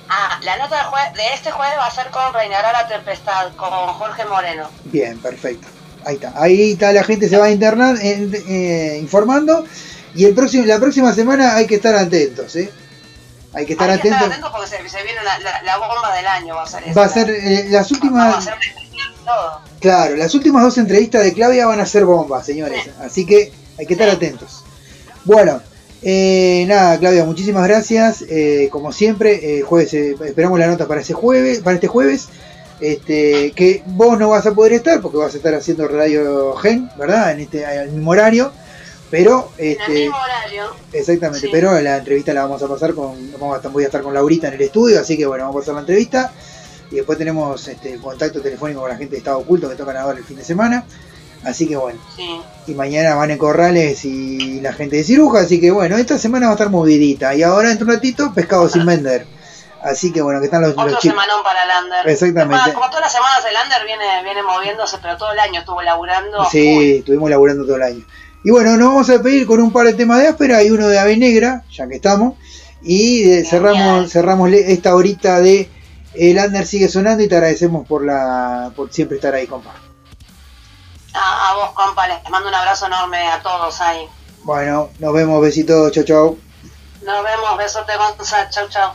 Ah, 0.09 0.39
la 0.43 0.57
nota 0.57 0.78
de, 0.78 0.84
jue- 0.84 1.13
de 1.13 1.34
este 1.34 1.51
jueves 1.51 1.75
va 1.78 1.88
a 1.88 1.91
ser 1.91 2.07
con 2.11 2.34
Reinará 2.34 2.71
la 2.71 2.88
Tempestad, 2.88 3.53
con 3.55 3.69
Jorge 3.69 4.23
Moreno. 4.25 4.69
Bien, 4.86 5.17
perfecto. 5.19 5.67
Ahí 6.05 6.15
está. 6.15 6.34
Ahí 6.36 6.71
está 6.71 6.93
la 6.93 7.03
gente 7.03 7.28
se 7.28 7.38
va 7.38 7.45
a 7.47 7.51
internar 7.51 7.97
eh, 8.01 8.30
eh, 8.47 8.97
informando. 9.01 9.65
Y 10.15 10.23
el 10.25 10.34
próximo, 10.34 10.65
la 10.65 10.80
próxima 10.80 11.13
semana 11.13 11.55
hay 11.55 11.67
que 11.67 11.75
estar 11.75 11.93
atentos, 11.95 12.55
¿eh? 12.55 12.71
Hay 13.53 13.65
que 13.65 13.73
estar 13.73 13.89
Hay 13.89 13.99
que 13.99 14.07
estar 14.07 14.23
atentos. 14.23 14.47
atentos 14.47 14.51
porque 14.51 14.67
se, 14.89 14.89
se 14.97 15.03
viene 15.03 15.21
la, 15.23 15.39
la- 15.39 15.61
la 15.63 15.78
bomba 15.78 16.15
del 16.15 16.28
año, 16.28 16.55
va 16.55 16.63
a 16.63 16.67
ser. 16.67 16.97
Va 16.97 17.03
a 17.05 17.09
ser 17.09 17.30
eh, 17.30 17.65
las 17.69 17.91
últimas. 17.91 18.47
Claro, 19.82 20.15
las 20.15 20.34
últimas 20.34 20.63
dos 20.63 20.78
entrevistas 20.78 21.23
de 21.23 21.34
Claudia 21.34 21.65
van 21.67 21.80
a 21.82 21.86
ser 21.86 22.05
bombas, 22.05 22.45
señores. 22.45 22.86
Así 23.01 23.25
que 23.25 23.51
hay 23.78 23.86
que 23.86 23.93
estar 23.93 24.09
atentos. 24.09 24.63
Bueno, 25.28 25.61
eh, 26.03 26.63
nada, 26.69 26.97
Claudia, 26.97 27.25
muchísimas 27.25 27.67
gracias. 27.67 28.23
Eh, 28.30 28.69
como 28.71 28.93
siempre, 28.93 29.57
eh, 29.57 29.61
jueves, 29.61 29.93
eh, 29.93 30.15
esperamos 30.25 30.57
la 30.57 30.67
nota 30.67 30.88
para 30.88 31.01
ese 31.01 31.13
jueves, 31.13 31.59
para 31.59 31.75
este 31.75 31.88
jueves. 31.88 32.30
Este, 32.80 33.51
que 33.53 33.84
vos 33.88 34.17
no 34.17 34.30
vas 34.30 34.45
a 34.45 34.53
poder 34.53 34.71
estar 34.71 35.01
porque 35.01 35.17
vas 35.17 35.34
a 35.34 35.38
estar 35.38 35.53
haciendo 35.53 35.86
Radio 35.89 36.53
Gen, 36.55 36.89
¿verdad? 36.97 37.32
En 37.34 37.41
este 37.41 37.65
mismo 37.91 38.11
horario. 38.11 38.53
Pero, 39.11 39.51
En 39.57 39.65
el 39.65 39.71
este, 39.73 39.91
mismo 39.93 40.15
horario. 40.15 40.63
exactamente, 40.93 41.47
Sí. 41.47 41.49
pero 41.51 41.78
la 41.82 41.97
entrevista 41.97 42.34
la 42.34 42.43
vamos 42.43 42.63
a 42.63 42.67
pasar 42.69 42.93
con, 42.93 43.32
vamos 43.34 43.65
a, 43.65 43.67
voy 43.67 43.84
a 43.84 43.88
estar 43.88 44.01
con 44.01 44.13
Laurita 44.13 44.47
en 44.47 44.53
el 44.53 44.61
estudio, 44.61 44.99
así 45.01 45.17
que 45.17 45.25
bueno, 45.25 45.43
vamos 45.45 45.57
a 45.57 45.59
pasar 45.59 45.73
la 45.75 45.80
entrevista. 45.82 46.32
Y 46.89 46.95
después 46.95 47.17
tenemos 47.17 47.67
este, 47.67 47.91
el 47.93 47.99
contacto 47.99 48.41
telefónico 48.41 48.80
con 48.80 48.89
la 48.89 48.95
gente 48.95 49.11
de 49.11 49.17
Estado 49.17 49.39
Oculto 49.39 49.67
que 49.69 49.75
tocan 49.75 49.97
ahora 49.97 50.17
el 50.19 50.23
fin 50.23 50.38
de 50.38 50.43
semana. 50.45 50.86
Así 51.43 51.67
que 51.67 51.77
bueno. 51.77 51.99
Sí. 52.15 52.41
Y 52.67 52.73
mañana 52.73 53.15
van 53.15 53.31
en 53.31 53.38
Corrales 53.38 54.03
y 54.05 54.59
la 54.61 54.73
gente 54.73 54.97
de 54.97 55.03
Ciruja. 55.03 55.41
Así 55.41 55.61
que 55.61 55.71
bueno, 55.71 55.97
esta 55.97 56.17
semana 56.17 56.47
va 56.47 56.53
a 56.53 56.55
estar 56.55 56.69
movidita. 56.69 57.35
Y 57.35 57.43
ahora 57.43 57.69
dentro 57.69 57.85
de 57.85 57.91
un 57.91 57.97
ratito, 57.97 58.33
pescado 58.33 58.67
sin 58.67 58.85
vender. 58.85 59.25
Así 59.81 60.11
que 60.11 60.21
bueno, 60.21 60.39
que 60.39 60.45
están 60.45 60.61
los, 60.61 60.75
los 60.75 60.85
Otro 60.85 60.99
chicos. 60.99 61.17
semanón 61.17 61.43
para 61.43 61.65
Lander. 61.65 62.09
Exactamente. 62.09 62.73
Como 62.73 62.88
todas 62.88 63.01
las 63.01 63.13
semanas 63.13 63.43
el 63.47 63.53
Lander 63.53 63.85
viene, 63.85 64.23
viene 64.23 64.43
moviéndose, 64.43 64.97
pero 65.01 65.15
todo 65.17 65.31
el 65.31 65.39
año 65.39 65.59
estuvo 65.59 65.81
laburando. 65.81 66.45
Sí, 66.49 66.97
estuvimos 66.97 67.29
laburando 67.29 67.65
todo 67.65 67.75
el 67.77 67.83
año. 67.83 68.05
Y 68.43 68.51
bueno, 68.51 68.77
nos 68.77 68.89
vamos 68.89 69.09
a 69.09 69.21
pedir 69.21 69.45
con 69.45 69.61
un 69.61 69.71
par 69.71 69.85
de 69.85 69.93
temas 69.93 70.19
de 70.19 70.27
áspera 70.27 70.63
y 70.63 70.71
uno 70.71 70.88
de 70.88 70.99
ave 70.99 71.17
negra, 71.17 71.63
ya 71.71 71.88
que 71.88 71.95
estamos. 71.95 72.35
Y 72.81 73.29
eh, 73.29 73.45
cerramos, 73.45 74.11
cerramos 74.11 74.51
esta 74.51 74.95
horita 74.95 75.39
de 75.39 75.69
El 76.13 76.38
Under 76.38 76.65
sigue 76.65 76.88
sonando 76.88 77.23
y 77.23 77.27
te 77.27 77.35
agradecemos 77.35 77.88
por 77.88 78.05
la 78.05 78.71
por 78.75 78.91
siempre 78.91 79.17
estar 79.17 79.33
ahí, 79.33 79.47
compa. 79.47 79.73
A, 81.20 81.49
a 81.49 81.55
vos, 81.55 81.72
compa, 81.72 82.07
les 82.07 82.30
mando 82.30 82.47
un 82.49 82.55
abrazo 82.55 82.86
enorme 82.86 83.28
a 83.28 83.41
todos 83.41 83.82
ahí. 83.82 84.07
Bueno, 84.43 84.89
nos 84.99 85.13
vemos, 85.13 85.41
besitos, 85.41 85.91
chau 85.91 86.03
chau. 86.03 86.38
Nos 87.03 87.24
vemos, 87.24 87.57
besote 87.57 87.93
Gonza, 87.97 88.49
chau 88.49 88.70
chau. 88.70 88.91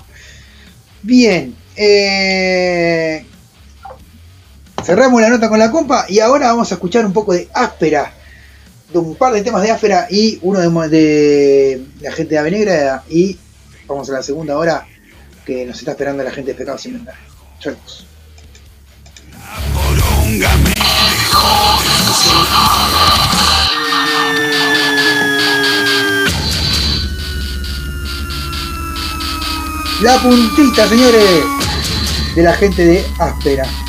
Bien, 1.03 1.57
eh, 1.75 3.27
cerramos 4.85 5.21
la 5.21 5.31
nota 5.31 5.49
con 5.49 5.59
la 5.59 5.71
compa 5.71 6.07
y 6.09 6.21
ahora 6.21 6.49
vamos 6.49 6.71
a 6.71 6.75
escuchar 6.75 7.05
un 7.05 7.13
poco 7.13 7.33
de 7.33 7.49
áspera, 7.53 8.13
de 8.93 8.99
un 8.99 9.17
par 9.17 9.33
de 9.33 9.43
temas 9.43 9.63
de 9.63 9.73
áspera 9.73 10.07
y 10.09 10.39
uno 10.43 10.61
de, 10.61 10.69
de 10.89 11.85
la 12.01 12.13
gente 12.13 12.35
de 12.35 12.39
Ave 12.39 12.51
Negra 12.53 13.03
y 13.09 13.37
vamos 13.87 14.09
a 14.11 14.13
la 14.13 14.23
segunda 14.23 14.57
hora 14.57 14.87
que 15.45 15.65
nos 15.65 15.79
está 15.79 15.91
esperando 15.91 16.23
la 16.23 16.31
gente 16.31 16.53
de 16.53 16.59
Pecado 16.59 16.79
Sin 16.79 16.95
Vender. 16.95 17.15
Ya 17.61 17.75
vemos. 20.39 20.71
La 30.03 30.21
puntita, 30.21 30.89
señores, 30.89 31.45
de 32.35 32.43
la 32.43 32.53
gente 32.55 32.85
de 32.85 33.07
áspera. 33.19 33.82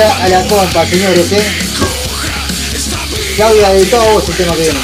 A 0.00 0.28
la 0.28 0.42
compa, 0.46 0.86
señores, 0.86 1.30
¿eh? 1.32 1.44
Claudia, 3.36 3.68
de 3.74 3.84
todo 3.86 4.12
vos 4.12 4.26
el 4.26 4.36
tema 4.36 4.54
que 4.54 4.62
viene. 4.62 4.80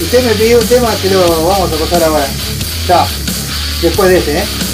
Usted 0.00 0.24
me 0.24 0.34
pidió 0.34 0.58
un 0.58 0.66
tema, 0.66 0.96
se 0.96 1.10
lo 1.10 1.46
vamos 1.46 1.70
a 1.72 1.76
pasar 1.76 2.02
ahora. 2.02 2.26
Ya, 2.88 3.06
después 3.82 4.10
de 4.10 4.18
este, 4.18 4.38
¿eh? 4.38 4.67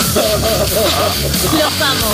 Los 0.00 1.80
amo. 1.82 2.08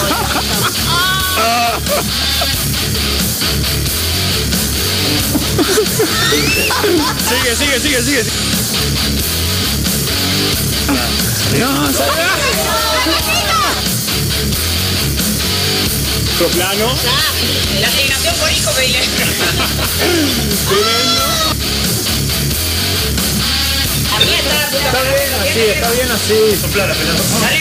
Sigue, 7.28 7.57
sigue, 7.57 7.80
sigue, 7.80 8.03
sigue. 8.03 8.24
No, 11.61 11.84
Otro 16.34 16.49
plano. 16.49 16.87
La 17.80 17.87
asignación 17.87 18.34
por 18.34 18.51
hijo 18.51 18.70
diré. 18.80 19.01
Está 24.23 25.03
bien 25.03 25.35
así, 25.41 25.61
está 25.61 25.91
bien 25.91 26.11
así. 26.11 26.57
Soplar 26.61 26.89
la 26.89 26.95
pelota. 26.95 27.23
Dale, 27.41 27.61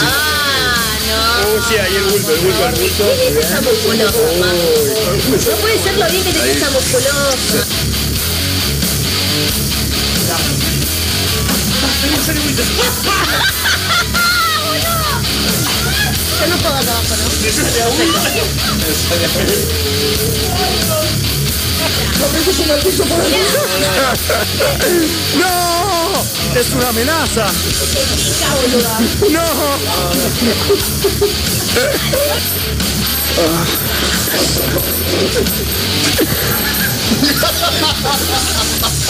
Ah, 0.00 1.44
Uy, 1.54 1.60
sí, 1.68 1.76
ahí 1.76 1.96
el 1.96 2.04
bulto, 2.04 2.32
el 2.32 2.40
bulto, 2.40 2.68
el 2.68 2.74
bulto. 2.74 3.04
¿Quién 3.20 3.38
es 3.38 3.44
esa 3.44 3.60
musculosa, 3.60 4.18
No 5.50 5.56
puede 5.56 5.78
ser 5.82 5.96
lo 5.98 6.06
bien 6.10 6.24
que 6.24 6.32
tiene 6.32 6.52
esa 6.52 6.70
musculosa. 6.70 7.66
Yo 16.40 16.46
no 16.46 16.56
puedo 16.58 16.74
acá 16.74 16.92
abajo, 16.92 17.08
¡No! 25.38 26.58
¡Es 26.58 26.68
una 26.74 26.88
amenaza! 26.88 27.46
¡No! 29.30 29.48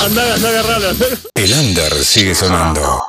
Anda, 0.05 0.35
anda, 0.35 0.49
agarrala. 0.49 0.95
El 1.35 1.53
under 1.53 2.05
sigue 2.05 2.35
sonando. 2.35 3.03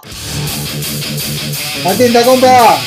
Atenta, 1.85 2.23
compa. 2.23 2.77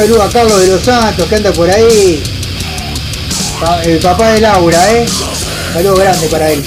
Saludo 0.00 0.22
a 0.22 0.30
Carlos 0.30 0.58
de 0.62 0.66
los 0.68 0.82
Santos 0.82 1.26
que 1.28 1.34
anda 1.34 1.52
por 1.52 1.70
ahí. 1.70 2.22
El 3.84 3.98
papá 3.98 4.30
de 4.30 4.40
Laura, 4.40 4.92
¿eh? 4.92 5.06
Saludo 5.74 5.96
grande 5.96 6.26
para 6.28 6.50
él. 6.50 6.62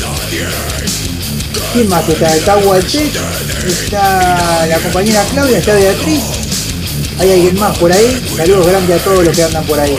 ¿Quién 1.73 1.89
más 1.89 2.07
está? 2.07 2.36
Está 2.36 2.57
Walter, 2.57 3.09
está 3.67 4.67
la 4.67 4.77
compañera 4.77 5.25
Claudia, 5.31 5.57
está 5.57 5.73
Beatriz. 5.73 6.23
Hay 7.17 7.31
alguien 7.31 7.59
más 7.59 7.75
por 7.79 7.91
ahí. 7.91 8.21
Saludos 8.38 8.67
grandes 8.67 9.01
a 9.01 9.03
todos 9.03 9.25
los 9.25 9.36
que 9.36 9.43
andan 9.43 9.63
por 9.63 9.79
ahí. 9.79 9.97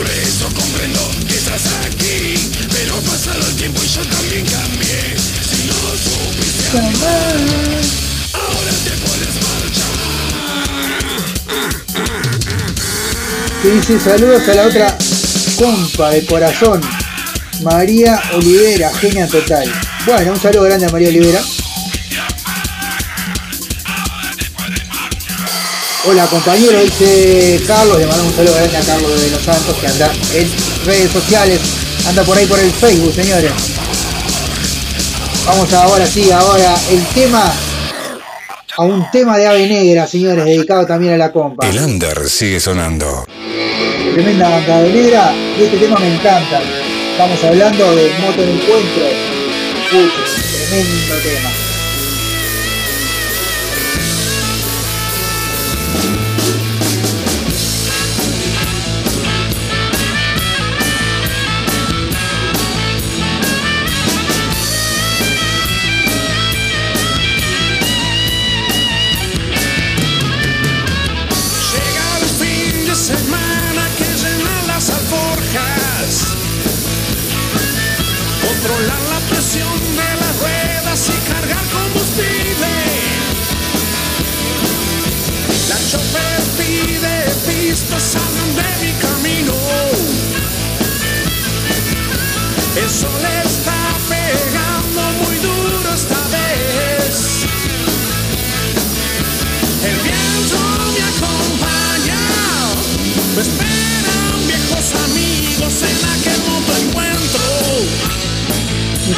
Dice 13.65 13.99
saludos 13.99 14.47
a 14.47 14.53
la 14.53 14.67
otra 14.67 14.97
compa 15.57 16.11
de 16.11 16.23
corazón. 16.27 16.81
María 17.63 18.21
Olivera, 18.35 18.93
genia 18.93 19.27
total. 19.27 19.67
Bueno, 20.05 20.33
un 20.33 20.39
saludo 20.39 20.65
grande 20.65 20.85
a 20.85 20.89
María 20.89 21.09
Olivera. 21.09 21.41
Hola 26.05 26.27
compañero, 26.27 26.79
dice 26.79 27.59
Carlos, 27.65 27.97
le 27.97 28.05
mandamos 28.05 28.33
un 28.33 28.37
saludo 28.37 28.53
grande 28.53 28.77
a 28.77 28.81
Carlos 28.81 29.19
de 29.19 29.31
los 29.31 29.41
Santos 29.41 29.75
que 29.77 29.87
anda 29.87 30.11
en 30.35 30.51
redes 30.85 31.11
sociales, 31.11 31.59
anda 32.07 32.23
por 32.23 32.37
ahí 32.37 32.45
por 32.45 32.59
el 32.59 32.71
Facebook, 32.71 33.15
señores. 33.15 33.51
Vamos 35.47 35.73
ahora 35.73 36.05
sí, 36.05 36.29
ahora 36.31 36.75
el 36.91 37.03
tema, 37.07 37.51
a 38.77 38.83
un 38.83 39.09
tema 39.09 39.39
de 39.39 39.47
ave 39.47 39.67
negra, 39.67 40.05
señores, 40.05 40.45
dedicado 40.45 40.85
también 40.85 41.13
a 41.13 41.17
la 41.17 41.31
compa. 41.31 41.67
El 41.67 41.79
under 41.79 42.29
sigue 42.29 42.59
sonando. 42.59 43.25
Tremenda 44.13 44.59
negra 44.83 45.33
y 45.57 45.63
este 45.63 45.77
tema 45.77 45.97
me 45.99 46.13
encanta. 46.13 46.61
Estamos 47.11 47.43
hablando 47.43 47.95
de 47.95 48.09
Moto 48.19 48.43
en 48.43 48.49
Encuentro. 48.49 49.05
Tremendo 49.89 51.15
tema. 51.23 51.64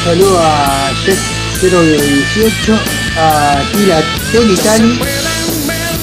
Saludo 0.08 0.40
a 0.40 0.90
Jet 1.04 1.18
018, 1.60 2.80
a 3.18 3.62
Kila 3.72 4.02
Telitani, 4.32 4.98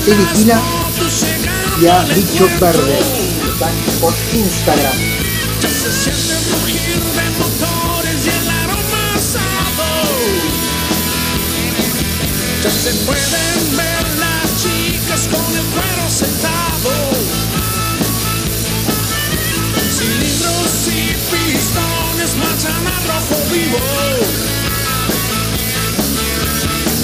Telitila 0.05 0.61
y 1.81 1.87
a 1.87 2.03
Bicho 2.13 2.47
Verde. 2.61 2.99
Están 3.51 3.73
por 3.99 4.13
Instagram. 4.31 4.93
Se 5.59 5.91
siente 5.91 6.35
el 12.89 13.94
vivo. 23.51 23.77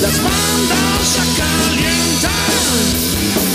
Las 0.02 0.18
bandas 0.24 1.16
ya 1.16 1.24
calientan. 1.38 2.32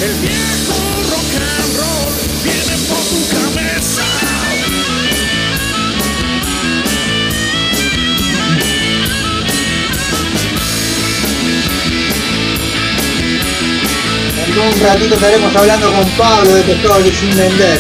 El 0.03 0.13
viejo 0.21 0.79
rock 1.11 1.33
and 1.35 1.77
roll 1.77 2.13
viene 2.45 2.77
por 2.89 3.03
tu 3.11 3.19
cabeza. 3.35 4.05
En 14.47 14.59
un 14.59 14.81
ratito 14.81 15.15
estaremos 15.15 15.55
hablando 15.57 15.93
con 15.93 16.09
Pablo 16.11 16.55
de 16.55 16.63
Pescadores 16.63 17.15
sin 17.15 17.37
vender, 17.37 17.79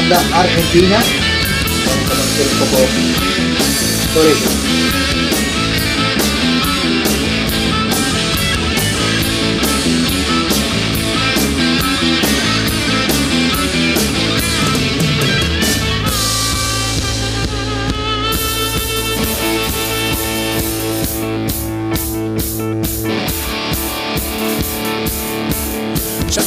Banda 0.00 0.18
argentina. 0.32 0.98
Vamos 1.84 2.06
a 2.06 2.14
conocer 2.14 2.46
un 2.46 2.58
poco 2.58 2.78
sobre 4.14 4.30
ello. 4.30 4.48
Ya 26.30 26.42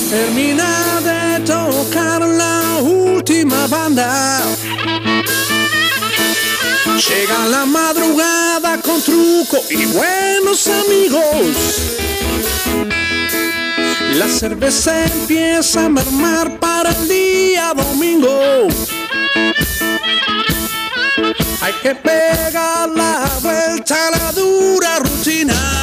Llega 7.08 7.46
la 7.48 7.64
madrugada 7.66 8.82
con 8.82 9.00
truco 9.04 9.58
y 9.70 9.86
buenos 9.86 10.68
amigos. 10.68 11.22
La 14.16 14.28
cerveza 14.28 15.06
empieza 15.06 15.86
a 15.86 15.90
mermar 15.90 16.60
para 16.60 16.90
el 16.90 17.08
día 17.08 17.72
domingo. 17.76 18.68
Hay 21.62 21.74
que 21.84 21.94
pegar 21.94 22.90
la 22.90 23.30
vuelta 23.44 24.08
a 24.08 24.12
la 24.12 24.32
dura 24.32 24.98
rutina. 25.00 25.83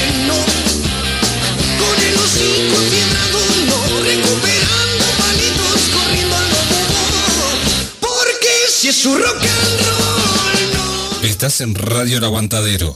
Estás 11.23 11.61
en 11.61 11.73
Radio 11.73 12.19
El 12.19 12.23
Aguantadero. 12.23 12.95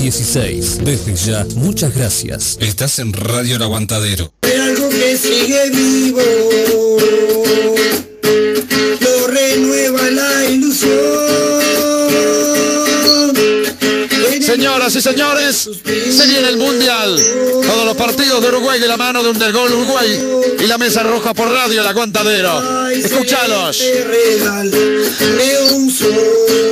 716. 0.01 0.83
Desde 0.83 1.15
ya, 1.15 1.45
muchas 1.57 1.93
gracias. 1.93 2.57
Estás 2.59 2.97
en 2.97 3.13
Radio 3.13 3.57
El 3.57 3.61
Aguantadero. 3.61 4.33
Hay 4.41 4.53
algo 4.53 4.89
que 4.89 5.15
sigue 5.15 5.69
vivo. 5.69 6.21
Lo 8.99 9.27
renueva 9.27 10.09
la 10.09 10.45
ilusión. 10.45 11.21
Señoras 14.41 14.95
y 14.95 15.01
señores, 15.01 15.69
se 15.85 16.27
viene 16.27 16.49
el 16.49 16.57
Mundial. 16.57 17.21
Todos 17.63 17.85
los 17.85 17.95
partidos 17.95 18.41
de 18.41 18.47
Uruguay 18.49 18.79
de 18.79 18.87
la 18.87 18.97
mano 18.97 19.21
de 19.21 19.29
un 19.29 19.37
del 19.37 19.53
gol 19.53 19.71
Uruguay 19.71 20.19
y 20.59 20.65
la 20.65 20.79
mesa 20.79 21.03
roja 21.03 21.35
por 21.35 21.47
radio 21.47 21.81
El 21.81 21.87
Aguantadero. 21.87 22.89
Escúchalos. 22.89 23.83
Un 25.73 25.91
sol. 25.91 26.71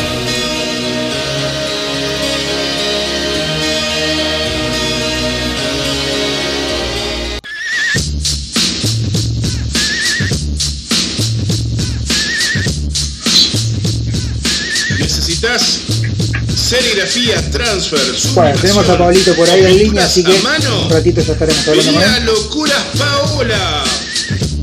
serigrafía, 16.71 17.51
transfers. 17.51 18.33
Bueno, 18.33 18.57
tenemos 18.61 18.87
a 18.87 18.97
Pablito 18.97 19.35
por 19.35 19.49
ahí 19.49 19.65
en 19.65 19.77
línea, 19.77 20.05
así 20.05 20.23
que 20.23 20.31
un 20.31 20.89
ratito 20.89 21.19
ya 21.19 21.33
estaremos 21.33 21.67
hablando 21.67 22.49
con 22.49 22.71
él. 22.71 23.51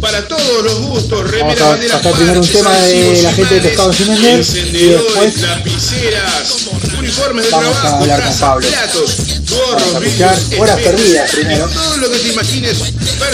Para 0.01 0.27
todos 0.29 0.63
los 0.63 0.81
gustos, 0.83 1.29
remera, 1.29 1.67
Vamos 1.67 2.07
a 2.07 2.11
primero 2.13 2.41
un 2.41 2.47
tema 2.49 2.73
de 2.79 3.21
la 3.21 3.33
gente 3.33 3.55
de 3.57 3.61
Pescado 3.61 3.93
Sin 3.93 4.13
y 4.13 4.89
después 4.91 5.41
lapiceras, 5.41 6.69
uniformes 6.99 7.45
de 7.47 7.51
vamos 7.51 7.73
trabajo, 7.73 7.97
a 7.97 8.01
hablar 8.01 8.23
con 8.23 8.39
Pablo. 8.39 8.69
Vamos 8.71 9.95
a 9.95 9.99
escuchar 9.99 10.39
horas 10.61 10.81
perdidas 10.81 11.31
primero. 11.33 11.69
Todo 11.69 11.97
lo 11.97 12.11
que 12.13 12.19
te 12.19 12.29
imagines, 12.29 12.79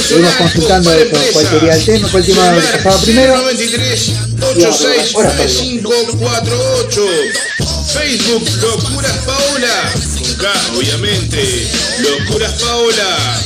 Seguimos 0.09 0.35
consultando 0.35 0.93
esto, 0.95 1.19
cuál 1.33 1.47
sería 1.47 1.75
el 1.75 1.85
tema, 1.85 2.09
cuál 2.11 2.25
tema 2.25 2.55
pasaba 2.83 3.01
primero. 3.03 3.37
93 3.37 4.13
86 4.41 5.15
Facebook 7.95 8.45
Locuras 8.61 9.19
Paola. 9.25 9.93
Con 10.19 10.35
K 10.35 10.53
obviamente 10.77 11.69
Locuras 12.01 12.53
Paola. 12.61 13.43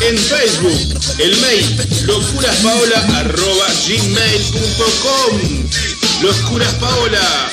En 0.00 0.18
Facebook 0.18 1.02
el 1.18 1.36
mail 1.40 1.76
locuraspaola 2.06 2.98
arroba 3.18 3.66
gmail.com 3.86 5.40
Locuras 6.22 6.74
Paola 6.74 7.50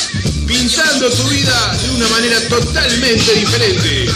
pintando 0.47 1.09
tu 1.11 1.23
vida 1.29 1.77
de 1.83 1.89
una 1.91 2.07
manera 2.09 2.39
totalmente 2.49 3.33
diferente 3.33 4.09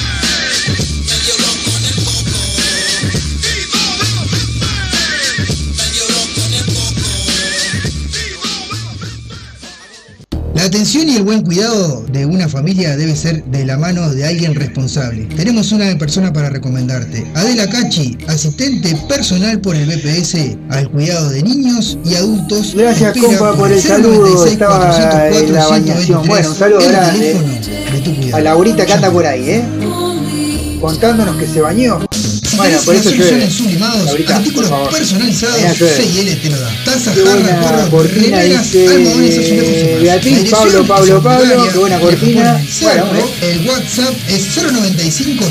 La 10.64 10.68
atención 10.68 11.10
y 11.10 11.18
el 11.18 11.24
buen 11.24 11.42
cuidado 11.42 12.06
de 12.10 12.26
una 12.26 12.48
familia 12.48 12.96
debe 12.96 13.18
ser 13.18 13.44
de 13.44 13.66
la 13.66 13.78
mano 13.78 14.10
de 14.10 14.26
alguien 14.26 14.56
responsable. 14.56 15.26
Tenemos 15.36 15.74
una 15.74 15.94
persona 15.98 16.32
para 16.32 16.50
recomendarte. 16.50 17.30
Adela 17.36 17.70
Cachi, 17.70 18.18
asistente 18.30 18.96
personal 19.10 19.60
por 19.60 19.76
el 19.76 19.86
BPS 19.86 20.56
al 20.70 20.90
cuidado 20.90 21.32
de 21.32 21.44
niños 21.44 21.98
y 22.06 22.16
adultos. 22.16 22.76
Gracias, 22.78 23.14
Espera 23.14 23.40
compa, 23.40 23.58
por 23.58 23.74
el 23.74 23.82
saludo. 23.82 24.22
096 24.22 24.54
Estaba 24.54 24.80
404 24.80 25.48
en 25.48 25.54
la 25.54 25.68
bañación. 25.68 26.24
123, 26.24 26.28
Bueno, 26.30 26.50
un 26.50 26.56
saludo 26.56 26.88
grande. 26.88 27.20
teléfono 27.20 27.54
de 27.92 28.00
tu 28.00 28.16
cuidado. 28.16 28.38
A 28.38 28.40
Laurita 28.40 28.86
que 28.86 28.94
anda 28.94 29.12
por 29.12 29.26
ahí, 29.26 29.50
¿eh? 29.50 29.66
Contándonos 30.80 31.36
que 31.36 31.46
se 31.46 31.60
bañó. 31.60 32.00
Bueno, 32.56 32.80
¿Tenés 32.80 32.84
por 32.84 32.96
eso 32.96 33.36
en 33.36 33.52
sublimados, 33.52 34.06
Laurita, 34.06 34.38
artículos 34.38 34.72
personalizados. 34.90 35.78
C&L 35.78 36.36
te 36.36 36.50
lo 36.50 36.60
da. 36.60 36.72
Tazas, 36.86 37.18
jarras, 37.18 37.62
gorros, 37.62 37.90
cortina, 37.90 38.38
remeras, 38.40 38.72
dice 38.72 38.90
almohadones, 38.90 40.14
azulejos 40.14 40.50
Pablo, 40.52 40.88
Pablo, 40.88 41.22
Pablo, 41.22 41.68
qué 41.72 41.80
buena 41.80 42.00
cortina. 42.00 42.66
Bueno, 42.82 43.12
el 43.42 43.68
WhatsApp 43.68 44.16
es 44.28 44.56
095 44.56 45.44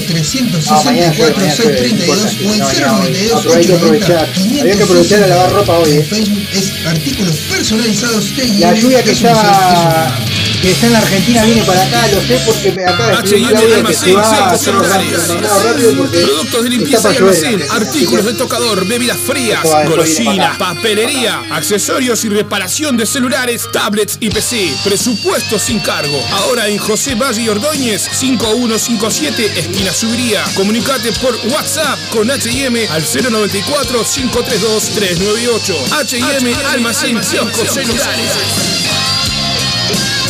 Ah, 0.68 0.82
mañana 0.84 1.12
llueve, 1.12 1.32
364 1.32 1.42
mañana 1.53 1.53
llueve, 1.53 1.53
632 1.55 2.36
o 2.46 2.53
el 2.53 2.59
no, 2.59 2.66
no, 2.66 2.98
092 2.98 3.42
pero 3.42 3.55
hay 3.55 3.66
que 3.66 3.74
aprovechar. 3.74 4.28
Había 4.61 4.76
que 4.76 4.82
aprovechar 4.82 5.22
a 5.22 5.26
lavar 5.26 5.53
ropa 5.53 5.78
hoy, 5.78 5.92
En 5.92 6.00
eh. 6.00 6.05
Facebook 6.05 6.42
es 6.55 6.86
artículos 6.86 7.36
personalizados. 7.50 8.32
La 8.59 8.74
lluvia 8.74 9.03
que 9.03 9.12
está, 9.12 10.18
que 10.62 10.70
está 10.70 10.86
en 10.86 10.92
la 10.92 11.00
Argentina 11.00 11.44
viene 11.44 11.64
para 11.64 11.82
acá, 11.82 12.06
lo 12.06 12.20
sé 12.22 12.40
porque 12.46 12.70
me 12.70 12.84
acaba 12.84 13.08
de 13.08 13.14
escribir 13.14 13.48
Claudia 13.48 13.82
que 13.82 13.94
se 13.94 14.04
Almacén, 14.10 14.16
va 14.16 14.22
a 14.22 14.52
hacer 14.52 14.74
rápido 14.74 15.96
porque 15.96 16.20
Productos 16.20 16.62
de 16.62 16.70
limpieza 16.70 17.12
y 17.12 17.16
almacén, 17.16 17.62
artículos 17.70 18.24
de 18.24 18.34
tocador, 18.34 18.86
bebidas 18.86 19.18
frías, 19.18 19.60
golosinas, 19.88 20.56
papelería, 20.58 21.42
accesorios 21.50 22.24
y 22.24 22.28
reparación 22.28 22.96
de 22.96 23.06
celulares, 23.06 23.68
tablets 23.72 24.18
y 24.20 24.30
PC. 24.30 24.72
Presupuesto 24.84 25.58
sin 25.58 25.80
cargo. 25.80 26.24
Ahora 26.30 26.68
en 26.68 26.78
José 26.78 27.16
Valle 27.16 27.42
y 27.42 27.48
Ordóñez, 27.48 28.08
5157, 28.12 29.58
esquina 29.58 29.92
Subiría. 29.92 30.44
Comunicate 30.54 31.10
por 31.20 31.34
WhatsApp 31.50 31.98
con 32.10 32.30
H&M 32.30 32.86
al 32.88 33.02
094 33.02 34.04
532 34.04 34.84
398. 34.94 35.74
H&M 35.92 36.54
Almacén 36.70 37.18
Kioscos 37.18 37.68
Celulares. 37.68 38.82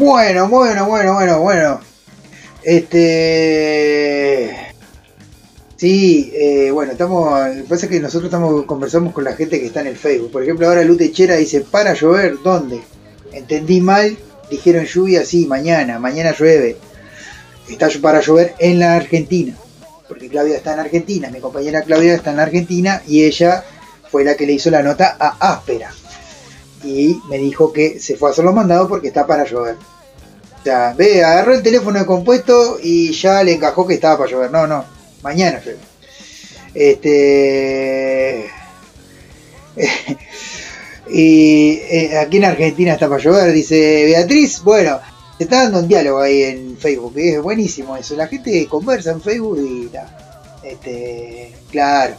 Bueno, 0.00 0.48
bueno, 0.48 0.86
bueno, 0.86 1.12
bueno, 1.12 1.40
bueno. 1.40 1.80
Este. 2.62 4.56
Sí, 5.76 6.32
eh, 6.34 6.70
bueno, 6.70 6.92
estamos. 6.92 7.38
Pasa 7.68 7.86
que 7.86 8.00
nosotros 8.00 8.32
estamos 8.32 8.64
conversamos 8.64 9.12
con 9.12 9.24
la 9.24 9.34
gente 9.34 9.60
que 9.60 9.66
está 9.66 9.82
en 9.82 9.88
el 9.88 9.98
Facebook. 9.98 10.32
Por 10.32 10.42
ejemplo, 10.42 10.66
ahora 10.66 10.84
Lute 10.84 11.12
Chera 11.12 11.36
dice: 11.36 11.60
Para 11.60 11.92
llover, 11.92 12.38
¿dónde? 12.42 12.80
Entendí 13.32 13.82
mal, 13.82 14.16
dijeron 14.50 14.86
lluvia, 14.86 15.22
sí, 15.26 15.44
mañana, 15.44 15.98
mañana 15.98 16.32
llueve. 16.32 16.78
Está 17.68 17.90
para 18.00 18.22
llover 18.22 18.54
en 18.58 18.78
la 18.78 18.94
Argentina. 18.94 19.54
Porque 20.08 20.30
Claudia 20.30 20.56
está 20.56 20.72
en 20.72 20.80
Argentina, 20.80 21.28
mi 21.28 21.40
compañera 21.40 21.82
Claudia 21.82 22.14
está 22.14 22.32
en 22.32 22.40
Argentina 22.40 23.02
y 23.06 23.24
ella 23.24 23.64
fue 24.10 24.24
la 24.24 24.34
que 24.34 24.46
le 24.46 24.54
hizo 24.54 24.70
la 24.70 24.82
nota 24.82 25.18
a 25.20 25.52
Áspera. 25.52 25.90
Y 26.82 27.20
me 27.28 27.38
dijo 27.38 27.72
que 27.72 28.00
se 28.00 28.16
fue 28.16 28.30
a 28.30 28.32
hacer 28.32 28.44
los 28.44 28.54
mandados 28.54 28.88
porque 28.88 29.08
está 29.08 29.26
para 29.26 29.44
llover. 29.44 29.76
O 30.60 30.62
sea, 30.62 30.94
ve, 30.96 31.24
agarró 31.24 31.54
el 31.54 31.62
teléfono 31.62 31.98
de 31.98 32.06
compuesto 32.06 32.78
y 32.82 33.12
ya 33.12 33.42
le 33.42 33.54
encajó 33.54 33.86
que 33.86 33.94
estaba 33.94 34.18
para 34.18 34.30
llover. 34.30 34.50
No, 34.50 34.66
no, 34.66 34.84
mañana 35.22 35.60
llueve. 35.60 35.80
Este. 36.74 38.50
y 41.10 41.72
eh, 41.90 42.18
aquí 42.18 42.36
en 42.36 42.44
Argentina 42.44 42.92
está 42.92 43.08
para 43.08 43.22
llover, 43.22 43.52
dice 43.52 44.04
Beatriz. 44.04 44.62
Bueno, 44.62 45.00
se 45.38 45.44
está 45.44 45.62
dando 45.62 45.80
un 45.80 45.88
diálogo 45.88 46.20
ahí 46.20 46.42
en 46.42 46.76
Facebook, 46.76 47.14
que 47.14 47.36
es 47.36 47.42
buenísimo 47.42 47.96
eso. 47.96 48.14
La 48.14 48.28
gente 48.28 48.66
conversa 48.68 49.12
en 49.12 49.22
Facebook 49.22 49.58
y 49.58 49.90
Este, 50.62 51.54
claro. 51.70 52.16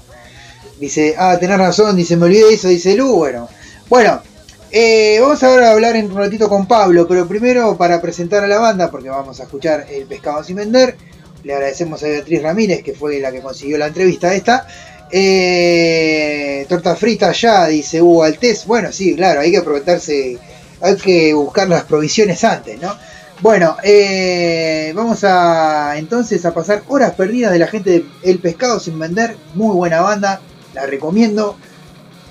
Dice, 0.79 1.13
ah, 1.15 1.37
tenés 1.39 1.59
razón, 1.59 1.95
dice, 1.95 2.17
me 2.17 2.25
olvidé 2.25 2.55
eso, 2.55 2.67
dice 2.67 2.95
Lu. 2.95 3.15
Bueno, 3.15 3.47
bueno, 3.87 4.23
eh, 4.71 5.17
vamos 5.19 5.43
ahora 5.43 5.69
a 5.69 5.71
hablar 5.71 5.95
en 5.95 6.11
un 6.11 6.17
ratito 6.17 6.47
con 6.47 6.65
Pablo, 6.65 7.07
pero 7.07 7.27
primero 7.27 7.77
para 7.77 8.01
presentar 8.01 8.43
a 8.43 8.47
la 8.47 8.59
banda, 8.59 8.89
porque 8.89 9.09
vamos 9.09 9.39
a 9.39 9.43
escuchar 9.43 9.85
El 9.89 10.05
Pescado 10.05 10.43
Sin 10.43 10.55
Vender. 10.55 10.95
Le 11.43 11.53
agradecemos 11.53 12.01
a 12.03 12.07
Beatriz 12.07 12.41
Ramírez, 12.41 12.83
que 12.83 12.93
fue 12.93 13.19
la 13.19 13.31
que 13.31 13.41
consiguió 13.41 13.77
la 13.77 13.87
entrevista 13.87 14.33
esta. 14.33 14.67
Eh, 15.11 16.65
torta 16.69 16.95
frita 16.95 17.33
ya, 17.33 17.67
dice 17.67 18.01
Hugo 18.01 18.23
Altés. 18.23 18.65
Bueno, 18.65 18.91
sí, 18.91 19.15
claro, 19.15 19.41
hay 19.41 19.51
que 19.51 19.57
aprovecharse, 19.57 20.37
hay 20.79 20.95
que 20.95 21.33
buscar 21.33 21.67
las 21.67 21.83
provisiones 21.83 22.43
antes, 22.43 22.79
¿no? 22.81 22.95
Bueno, 23.41 23.75
eh, 23.83 24.93
vamos 24.95 25.23
a 25.23 25.95
entonces 25.97 26.45
a 26.45 26.53
pasar 26.53 26.83
horas 26.87 27.13
perdidas 27.13 27.51
de 27.51 27.59
la 27.59 27.67
gente 27.67 27.89
de 27.89 28.05
El 28.23 28.39
Pescado 28.39 28.79
Sin 28.79 28.99
Vender. 28.99 29.35
Muy 29.55 29.75
buena 29.75 30.01
banda, 30.01 30.41
la 30.73 30.85
recomiendo. 30.85 31.57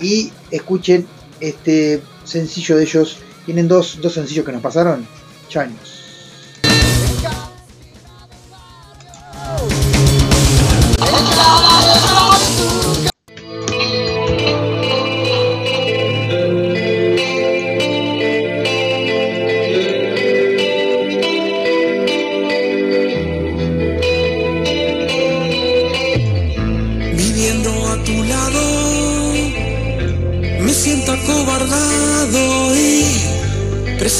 Y 0.01 0.33
escuchen 0.51 1.07
este 1.41 2.01
sencillo 2.31 2.77
de 2.77 2.85
ellos. 2.85 3.19
Tienen 3.45 3.69
dos, 3.69 3.99
dos 4.01 4.15
sencillos 4.15 4.47
que 4.47 4.53
nos 4.53 4.63
pasaron. 4.63 5.07
Chaños. 5.49 6.00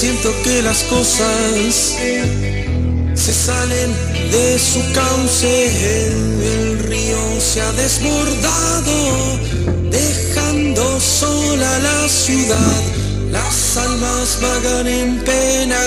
Presiento 0.01 0.33
que 0.43 0.63
las 0.63 0.83
cosas 0.85 1.99
se 3.15 3.35
salen 3.35 3.91
de 4.31 4.59
su 4.59 4.81
cauce. 4.95 5.67
El 6.43 6.79
río 6.79 7.19
se 7.39 7.61
ha 7.61 7.71
desbordado, 7.73 9.39
dejando 9.91 10.99
sola 11.01 11.79
la 11.81 12.09
ciudad. 12.09 12.83
Las 13.31 13.77
almas 13.77 14.39
vagan 14.41 14.87
en 14.87 15.19
pena. 15.23 15.83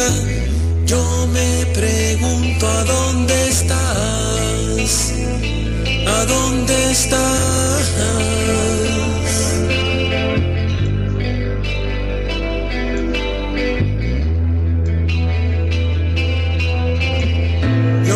Yo 0.85 1.27
me 1.33 1.65
pregunto 1.73 2.67
a 2.67 2.83
dónde 2.83 3.49
estás. 3.49 5.13
¿A 6.05 6.25
dónde 6.25 6.91
estás? 6.91 8.72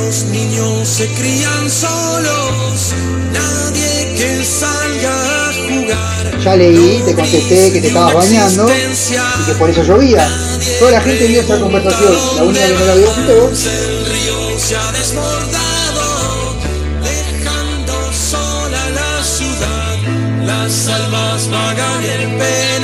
Los 0.08 0.24
niños 0.24 0.88
se 0.88 1.06
crían 1.16 1.70
solos, 1.70 2.94
nadie 3.34 4.14
que 4.16 4.42
salga 4.42 5.50
a 5.50 5.54
jugar. 5.54 6.40
Ya 6.40 6.56
leí, 6.56 7.04
te 7.06 7.14
contesté 7.14 7.74
que 7.74 7.82
te 7.82 7.88
estabas 7.88 8.14
bañando 8.14 8.70
y 8.70 9.46
que 9.46 9.52
por 9.60 9.70
eso 9.70 9.84
llovía. 9.84 10.26
Toda 10.80 10.92
la 10.92 11.02
gente 11.02 11.28
vio 11.28 11.42
esa 11.42 11.60
conversación. 11.60 12.14
La 12.38 12.44
única 12.44 12.68
que 12.68 12.74
no 12.74 12.86
la 12.86 12.96
vio 12.96 13.12
fuiste 13.12 13.34
vos. 13.36 13.66
El 13.66 14.06
río 14.06 14.58
se 14.58 14.78
ha 14.78 14.92
desbordado, 14.94 16.56
dejando 17.04 18.14
sola 18.14 18.90
la 18.92 19.24
ciudad. 19.26 19.98
Las 20.46 20.88
almas 20.88 21.50
vagan 21.50 22.06
en 22.06 22.38
pena. 22.38 22.77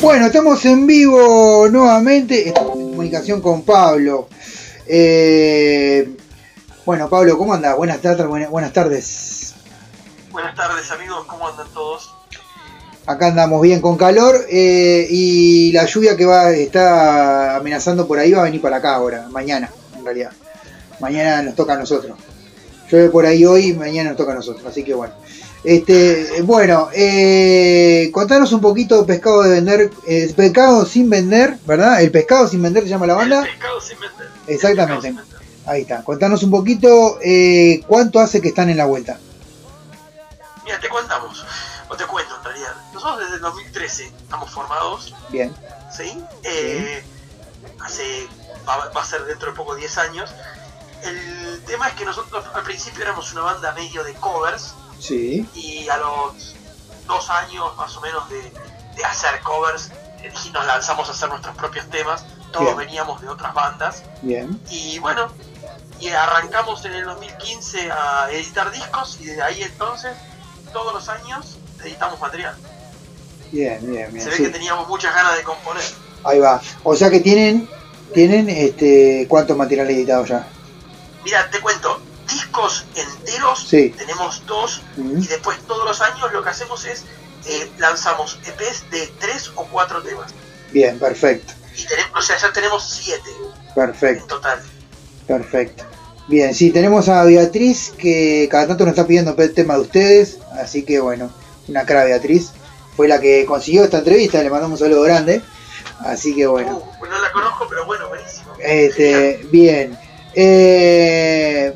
Bueno, 0.00 0.26
estamos 0.26 0.64
en 0.64 0.86
vivo 0.86 1.66
nuevamente. 1.70 2.46
Estamos 2.48 2.76
en 2.76 2.90
comunicación 2.90 3.40
con 3.40 3.62
Pablo. 3.62 4.28
Eh, 4.86 6.08
bueno, 6.88 7.10
Pablo, 7.10 7.36
¿cómo 7.36 7.52
andas? 7.52 7.76
Buenas 7.76 8.00
tardes, 8.00 8.26
buenas, 8.48 8.72
tardes. 8.72 9.54
Buenas 10.30 10.54
tardes 10.54 10.90
amigos, 10.90 11.26
¿cómo 11.26 11.46
andan 11.46 11.68
todos? 11.74 12.14
Acá 13.04 13.26
andamos 13.26 13.60
bien 13.60 13.82
con 13.82 13.98
calor 13.98 14.46
eh, 14.48 15.06
y 15.10 15.70
la 15.72 15.84
lluvia 15.84 16.16
que 16.16 16.24
va 16.24 16.50
está 16.52 17.56
amenazando 17.56 18.08
por 18.08 18.18
ahí 18.18 18.32
va 18.32 18.40
a 18.40 18.44
venir 18.44 18.62
para 18.62 18.78
acá 18.78 18.94
ahora, 18.94 19.28
mañana, 19.28 19.70
en 19.98 20.02
realidad. 20.02 20.32
Mañana 20.98 21.42
nos 21.42 21.54
toca 21.54 21.74
a 21.74 21.76
nosotros. 21.76 22.16
Llueve 22.90 23.10
por 23.10 23.26
ahí 23.26 23.44
hoy, 23.44 23.74
mañana 23.74 24.08
nos 24.08 24.16
toca 24.16 24.32
a 24.32 24.36
nosotros, 24.36 24.64
así 24.64 24.82
que 24.82 24.94
bueno. 24.94 25.12
Este, 25.64 26.40
bueno, 26.44 26.88
eh, 26.94 28.08
contanos 28.14 28.50
un 28.52 28.62
poquito 28.62 29.04
pescado 29.04 29.42
de 29.42 29.50
vender, 29.50 29.90
eh, 30.06 30.32
pescado 30.34 30.86
sin 30.86 31.10
vender, 31.10 31.58
¿verdad? 31.66 32.00
El 32.00 32.10
pescado 32.10 32.48
sin 32.48 32.62
vender 32.62 32.84
se 32.84 32.88
llama 32.88 33.06
la 33.06 33.14
banda. 33.14 33.42
Pescado 33.42 33.78
sin 33.78 34.00
vender. 34.00 34.28
Exactamente. 34.46 35.37
Ahí 35.68 35.82
está. 35.82 36.02
Contanos 36.02 36.42
un 36.42 36.50
poquito 36.50 37.18
eh, 37.22 37.82
cuánto 37.86 38.18
hace 38.20 38.40
que 38.40 38.48
están 38.48 38.70
en 38.70 38.76
la 38.78 38.86
vuelta. 38.86 39.18
Mira, 40.64 40.80
te 40.80 40.88
contamos, 40.88 41.44
o 41.88 41.96
te 41.96 42.04
cuento 42.06 42.36
en 42.36 42.44
realidad. 42.44 42.74
Nosotros 42.92 43.20
desde 43.20 43.34
el 43.36 43.40
2013 43.40 44.04
estamos 44.06 44.50
formados, 44.50 45.14
Bien. 45.30 45.54
¿sí? 45.94 46.18
Eh, 46.42 47.02
hace, 47.84 48.26
va, 48.68 48.88
va 48.90 49.02
a 49.02 49.04
ser 49.04 49.24
dentro 49.24 49.50
de 49.50 49.56
poco 49.56 49.74
10 49.74 49.98
años. 49.98 50.30
El 51.04 51.62
tema 51.64 51.88
es 51.88 51.94
que 51.94 52.04
nosotros 52.04 52.44
al 52.54 52.62
principio 52.64 53.02
éramos 53.04 53.32
una 53.32 53.42
banda 53.42 53.72
medio 53.72 54.02
de 54.04 54.14
covers 54.14 54.74
Sí. 54.98 55.48
y 55.54 55.88
a 55.88 55.96
los 55.98 56.54
dos 57.06 57.30
años 57.30 57.76
más 57.76 57.96
o 57.96 58.00
menos 58.00 58.28
de, 58.28 58.40
de 58.96 59.04
hacer 59.04 59.40
covers 59.42 59.90
eh, 60.22 60.32
nos 60.52 60.66
lanzamos 60.66 61.08
a 61.08 61.12
hacer 61.12 61.28
nuestros 61.28 61.54
propios 61.56 61.88
temas. 61.88 62.24
Todos 62.52 62.64
Bien. 62.64 62.76
veníamos 62.78 63.20
de 63.20 63.28
otras 63.28 63.54
bandas. 63.54 64.02
Bien. 64.22 64.60
Y 64.70 64.98
bueno, 64.98 65.28
y 66.00 66.08
arrancamos 66.08 66.84
en 66.84 66.94
el 66.94 67.04
2015 67.04 67.90
a 67.90 68.28
editar 68.30 68.70
discos 68.70 69.18
y 69.20 69.26
desde 69.26 69.42
ahí 69.42 69.62
entonces, 69.62 70.12
todos 70.72 70.92
los 70.94 71.08
años, 71.08 71.58
editamos 71.82 72.20
material. 72.20 72.56
Bien, 73.50 73.78
bien, 73.90 74.12
bien. 74.12 74.22
Se 74.24 74.30
ve 74.30 74.36
sí. 74.36 74.42
que 74.44 74.50
teníamos 74.50 74.88
muchas 74.88 75.14
ganas 75.14 75.36
de 75.36 75.42
componer. 75.42 75.84
Ahí 76.24 76.38
va. 76.38 76.60
O 76.82 76.94
sea 76.94 77.10
que 77.10 77.20
tienen, 77.20 77.68
tienen 78.12 78.48
este, 78.48 79.26
¿cuánto 79.28 79.56
material 79.56 79.90
editado 79.90 80.24
ya? 80.26 80.46
Mira, 81.24 81.50
te 81.50 81.60
cuento, 81.60 82.00
discos 82.28 82.84
enteros 82.94 83.66
Sí. 83.66 83.90
tenemos 83.96 84.44
dos 84.46 84.82
y 84.96 85.26
después 85.26 85.58
todos 85.66 85.84
los 85.84 86.00
años 86.00 86.32
lo 86.32 86.42
que 86.42 86.50
hacemos 86.50 86.84
es 86.84 87.04
eh, 87.46 87.70
lanzamos 87.78 88.38
EPs 88.44 88.90
de 88.90 89.06
tres 89.18 89.50
o 89.54 89.64
cuatro 89.64 90.02
temas. 90.02 90.32
Bien, 90.70 90.98
perfecto, 90.98 91.54
Y 91.74 91.84
tenemos, 91.86 92.12
o 92.18 92.22
sea, 92.22 92.36
ya 92.36 92.52
tenemos 92.52 92.86
siete 92.86 93.30
en 93.30 93.74
perfecto, 93.74 94.26
total. 94.26 94.62
Perfecto. 95.28 95.84
Bien, 96.26 96.52
sí, 96.54 96.70
tenemos 96.72 97.08
a 97.08 97.22
Beatriz 97.24 97.92
que 97.96 98.48
cada 98.50 98.66
tanto 98.66 98.84
nos 98.84 98.92
está 98.92 99.06
pidiendo 99.06 99.34
el 99.38 99.54
tema 99.54 99.74
de 99.74 99.80
ustedes, 99.82 100.38
así 100.60 100.82
que 100.82 100.98
bueno, 101.00 101.30
una 101.68 101.86
cara 101.86 102.04
Beatriz. 102.04 102.50
Fue 102.96 103.06
la 103.06 103.20
que 103.20 103.44
consiguió 103.46 103.84
esta 103.84 103.98
entrevista, 103.98 104.42
le 104.42 104.50
mandamos 104.50 104.80
un 104.80 104.86
saludo 104.88 105.02
grande. 105.02 105.40
Así 106.00 106.34
que 106.34 106.46
bueno. 106.48 106.82
Uh, 107.00 107.06
no 107.06 107.22
la 107.22 107.30
conozco, 107.32 107.66
pero 107.70 107.86
bueno, 107.86 108.08
buenísimo. 108.08 108.52
Este, 108.58 109.46
bien. 109.52 109.96
Eh, 110.34 111.72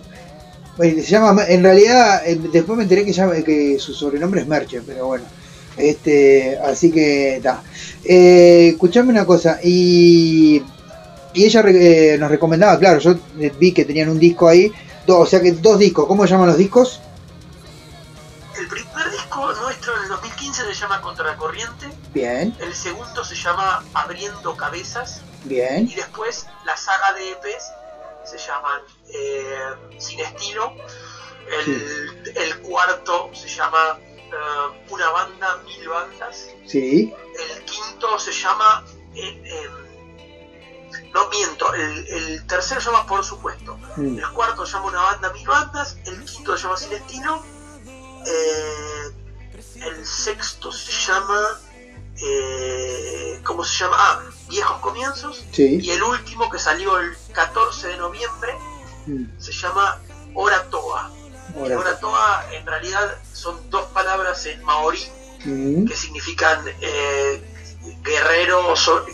bueno, 0.76 1.02
se 1.02 1.08
llama, 1.08 1.44
en 1.46 1.62
realidad, 1.62 2.22
eh, 2.26 2.38
después 2.52 2.76
me 2.76 2.82
enteré 2.84 3.04
que, 3.04 3.12
llama- 3.12 3.34
que 3.42 3.78
su 3.78 3.94
sobrenombre 3.94 4.40
es 4.40 4.46
Merche, 4.48 4.80
pero 4.86 5.06
bueno. 5.06 5.24
Este, 5.76 6.58
así 6.58 6.90
que 6.90 7.36
está. 7.36 7.62
Eh, 8.04 8.70
escuchame 8.72 9.10
una 9.10 9.24
cosa, 9.24 9.58
y, 9.62 10.62
y 11.34 11.44
ella 11.44 11.60
eh, 11.66 12.16
nos 12.18 12.30
recomendaba, 12.30 12.78
claro, 12.78 12.98
yo 13.00 13.12
eh, 13.38 13.52
vi 13.58 13.72
que 13.72 13.84
tenían 13.84 14.08
un 14.10 14.18
disco 14.18 14.48
ahí, 14.48 14.72
do- 15.06 15.18
o 15.20 15.26
sea 15.26 15.40
que 15.40 15.52
dos 15.52 15.78
discos, 15.78 16.06
¿cómo 16.06 16.24
llaman 16.26 16.48
los 16.48 16.56
discos? 16.58 17.00
El 18.58 18.68
primer 18.68 19.10
disco 19.10 19.52
nuestro 19.62 19.96
en 19.96 20.02
el 20.04 20.08
2015 20.10 20.62
se 20.66 20.74
llama 20.74 21.00
Contra 21.00 21.24
la 21.24 21.36
Corriente. 21.36 21.86
Bien, 22.12 22.54
El 22.60 22.74
segundo 22.74 23.24
se 23.24 23.34
llama 23.34 23.82
Abriendo 23.94 24.56
Cabezas. 24.56 25.22
bien, 25.44 25.88
Y 25.90 25.94
después 25.94 26.46
la 26.66 26.76
saga 26.76 27.14
de 27.14 27.30
EPs 27.30 27.72
se 28.24 28.38
llaman 28.38 28.80
eh, 29.08 29.98
Sin 29.98 30.20
Estilo. 30.20 30.74
El, 31.66 32.32
el 32.36 32.58
cuarto 32.60 33.30
se 33.32 33.48
llama 33.48 33.98
eh, 33.98 34.82
Una 34.90 35.10
Banda, 35.10 35.58
Mil 35.64 35.88
Bandas. 35.88 36.48
sí, 36.66 37.12
El 37.56 37.64
quinto 37.64 38.18
se 38.18 38.32
llama. 38.32 38.84
eh, 39.14 39.42
eh, 39.44 39.68
no 41.14 41.28
miento, 41.28 41.72
el, 41.74 42.06
el 42.08 42.46
tercero 42.46 42.80
se 42.80 42.86
llama 42.90 43.06
Por 43.06 43.24
supuesto. 43.24 43.78
Mm. 43.96 44.18
El 44.18 44.28
cuarto 44.30 44.64
se 44.66 44.72
llama 44.72 44.86
Una 44.86 45.02
Banda, 45.02 45.32
Mil 45.32 45.46
Bandas. 45.46 45.96
El 46.06 46.24
quinto 46.24 46.56
se 46.56 46.62
llama 46.64 46.76
Sin 46.76 46.92
Estilo. 46.92 47.42
eh, 48.26 49.10
el 49.76 50.06
sexto 50.06 50.70
se 50.72 50.92
llama. 50.92 51.60
eh, 52.24 53.40
¿Cómo 53.44 53.64
se 53.64 53.84
llama? 53.84 53.96
Ah, 53.98 54.22
Viejos 54.48 54.78
Comienzos. 54.80 55.44
Sí. 55.52 55.78
Y 55.82 55.90
el 55.90 56.02
último 56.02 56.48
que 56.50 56.58
salió 56.58 56.98
el 56.98 57.16
14 57.32 57.88
de 57.88 57.96
noviembre 57.96 58.54
Mm. 59.06 59.24
se 59.40 59.52
llama 59.52 60.00
Ora 60.34 60.62
Toa. 60.70 61.10
Toa 62.00 62.44
en 62.52 62.64
realidad 62.66 63.16
son 63.32 63.58
dos 63.70 63.86
palabras 63.88 64.46
en 64.46 64.62
maorí 64.64 65.04
Mm. 65.44 65.86
que 65.86 65.96
significan 65.96 66.64
eh, 66.80 67.42
guerrero, 68.02 68.76
so- 68.76 69.04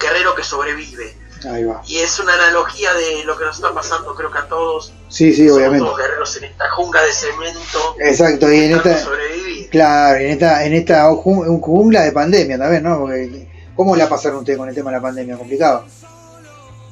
guerrero 0.00 0.34
que 0.34 0.42
sobrevive. 0.42 1.16
Ahí 1.46 1.64
va. 1.64 1.82
Y 1.86 1.98
es 1.98 2.18
una 2.20 2.34
analogía 2.34 2.92
de 2.94 3.24
lo 3.24 3.36
que 3.38 3.44
nos 3.44 3.56
está 3.56 3.72
pasando, 3.72 4.14
creo 4.14 4.30
que 4.30 4.38
a 4.38 4.48
todos. 4.48 4.92
Sí, 5.08 5.32
sí, 5.32 5.44
Somos 5.46 5.58
obviamente. 5.58 5.84
todos 5.86 5.98
guerreros 5.98 6.36
en 6.36 6.44
esta 6.44 6.70
jungla 6.70 7.02
de 7.02 7.12
cemento. 7.12 7.96
Exacto, 8.00 8.52
y 8.52 8.58
en 8.64 8.76
esta, 8.76 8.98
sobrevivir. 9.02 9.70
claro, 9.70 10.18
en 10.18 10.30
esta, 10.30 10.64
en 10.64 10.74
esta 10.74 11.08
ju- 11.10 11.60
jungla 11.60 12.02
de 12.02 12.12
pandemia 12.12 12.58
también, 12.58 12.82
¿no? 12.82 12.98
Porque, 13.00 13.48
¿cómo 13.74 13.94
la 13.96 14.08
pasaron 14.08 14.38
ustedes 14.40 14.58
con 14.58 14.68
el 14.68 14.74
tema 14.74 14.90
de 14.90 14.96
la 14.96 15.02
pandemia? 15.02 15.36
¿Complicado? 15.36 15.84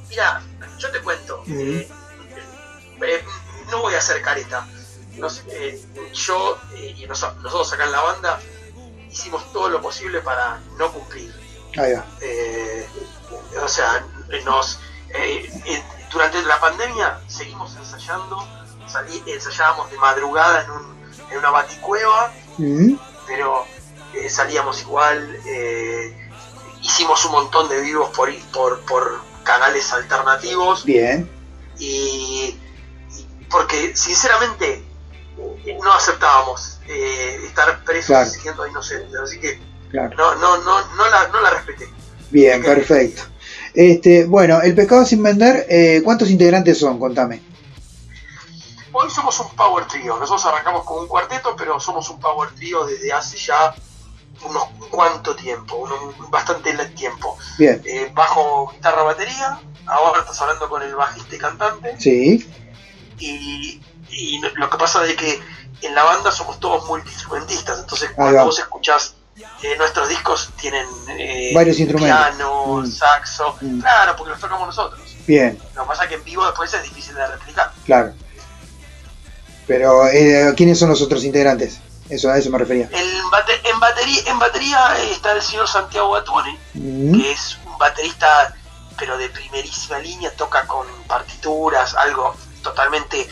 Mira, 0.09 0.43
yo 0.79 0.91
te 0.91 1.01
cuento. 1.01 1.43
eh, 1.49 1.89
eh, 3.03 3.25
no 3.71 3.81
voy 3.83 3.95
a 3.95 3.99
hacer 3.99 4.21
careta. 4.23 4.67
Nos- 5.17 5.43
eh, 5.51 5.81
yo 6.13 6.59
eh, 6.77 6.95
y 6.99 7.07
nos- 7.07 7.21
nosotros 7.43 7.73
acá 7.73 7.85
en 7.85 7.93
la 7.93 8.01
banda 8.01 8.41
hicimos 9.11 9.53
todo 9.53 9.69
lo 9.69 9.81
posible 9.81 10.21
para 10.21 10.61
no 10.79 10.93
cumplir. 10.93 11.33
Ahí 11.77 11.93
va. 11.93 12.05
Eh, 12.21 12.87
o 13.63 13.69
sea, 13.69 14.05
nos 14.43 14.81
eh, 15.11 15.83
durante 16.13 16.43
la 16.43 16.61
pandemia 16.61 17.21
seguimos 17.29 17.75
ensayando, 17.77 18.39
salí- 18.89 19.23
ensayábamos 19.27 19.91
de 19.91 19.99
madrugada 19.99 20.63
en, 20.65 20.71
un, 20.71 21.13
en 21.31 21.39
una 21.39 21.51
baticueva, 21.51 22.33
Mm. 22.59 22.95
pero 23.27 23.67
eh, 24.15 24.29
salíamos 24.31 24.81
igual, 24.83 25.39
eh, 25.47 26.31
hicimos 26.83 27.25
un 27.25 27.33
montón 27.33 27.69
de 27.69 27.81
vivos 27.81 28.11
por, 28.17 28.33
por, 28.53 28.81
por 28.83 29.21
canales 29.43 29.93
alternativos 29.93 30.85
Bien, 30.85 31.29
y, 31.79 32.57
y 33.11 33.29
porque 33.51 33.97
sinceramente 33.97 34.85
no 35.83 35.93
aceptábamos 35.93 36.79
estar 36.87 37.83
presos 37.85 38.07
Claro. 38.09 38.31
siendo 38.31 38.67
inocentes, 38.69 39.19
así 39.19 39.41
que 39.41 39.61
claro. 39.91 40.17
no, 40.17 40.35
no, 40.37 40.59
no, 40.59 40.87
no, 40.95 41.09
la, 41.09 41.29
no 41.29 41.41
la 41.41 41.51
respeté. 41.51 41.89
Bien, 42.31 42.63
perfecto. 42.63 43.23
Este, 43.75 44.25
bueno, 44.25 44.61
el 44.63 44.75
pescado 44.75 45.05
sin 45.05 45.23
vender, 45.23 45.67
eh, 45.69 46.01
¿cuántos 46.05 46.31
integrantes 46.31 46.79
son? 46.79 46.99
Contame. 46.99 47.43
Hoy 48.93 49.11
somos 49.11 49.39
un 49.41 49.49
power 49.57 49.87
trio. 49.89 50.17
Nosotros 50.17 50.47
arrancamos 50.47 50.85
con 50.85 51.01
un 51.01 51.09
cuarteto, 51.09 51.57
pero 51.57 51.81
somos 51.81 52.09
un 52.09 52.21
power 52.21 52.51
trio 52.55 52.87
desde 52.87 53.13
hace 53.13 53.37
ya 53.37 53.75
unos 54.49 54.65
cuanto 54.91 55.35
tiempo, 55.35 55.77
unos, 55.77 56.31
bastante 56.31 56.73
tiempo. 56.89 57.37
Bien, 57.59 57.83
Eh, 57.85 58.11
bajo, 58.15 58.71
guitarra, 58.73 59.03
batería. 59.03 59.59
Ahora 59.87 60.21
estás 60.21 60.41
hablando 60.41 60.69
con 60.69 60.83
el 60.83 60.95
bajista 60.95 61.35
y 61.35 61.39
cantante. 61.39 61.97
sí, 61.99 62.47
Y, 63.19 63.81
y 64.11 64.41
lo 64.55 64.71
que 64.71 64.79
pasa 64.79 65.05
es 65.05 65.17
que 65.17 65.41
en 65.83 65.95
la 65.95 66.05
banda 66.05 66.31
somos 66.31 66.61
todos 66.61 66.87
multiinstrumentistas. 66.87 67.81
Entonces, 67.81 68.11
cuando 68.15 68.45
vos 68.45 68.59
escuchás 68.59 69.17
eh, 69.37 69.75
nuestros 69.79 70.09
discos, 70.09 70.51
tienen 70.61 70.87
eh, 71.19 71.53
Varios 71.55 71.79
instrumentos. 71.81 72.19
piano, 72.19 72.65
Mm. 72.79 72.87
saxo. 72.91 73.57
Mm. 73.61 73.81
Claro, 73.81 74.15
porque 74.17 74.31
los 74.31 74.41
tocamos 74.41 74.67
nosotros. 74.67 75.01
bien, 75.27 75.59
Lo 75.75 75.83
que 75.83 75.89
pasa 75.89 76.03
es 76.05 76.09
que 76.11 76.15
en 76.17 76.25
vivo 76.25 76.45
después 76.45 76.73
es 76.75 76.83
difícil 76.83 77.15
de 77.15 77.27
replicar. 77.27 77.73
claro. 77.85 78.13
Pero, 79.67 80.07
eh, 80.09 80.53
¿quiénes 80.57 80.79
son 80.79 80.91
los 80.91 81.01
otros 81.01 81.25
integrantes? 81.25 81.79
Eso, 82.11 82.29
a 82.31 82.37
eso 82.37 82.51
me 82.51 82.59
refería. 82.59 82.89
En, 82.93 83.31
bate- 83.31 83.61
en 83.65 83.81
batería, 83.81 84.23
en 84.27 84.39
batería 84.39 84.95
eh, 84.99 85.11
está 85.13 85.33
el 85.33 85.41
señor 85.41 85.67
Santiago 85.69 86.11
Batuone, 86.11 86.59
Mm. 86.75 87.19
que 87.19 87.33
es 87.33 87.57
un 87.67 87.79
baterista 87.79 88.55
pero 88.99 89.17
de 89.19 89.29
primerísima 89.31 89.99
línea, 89.99 90.31
toca 90.37 90.67
con 90.67 90.87
partituras, 91.09 91.95
algo 91.95 92.37
totalmente 92.63 93.29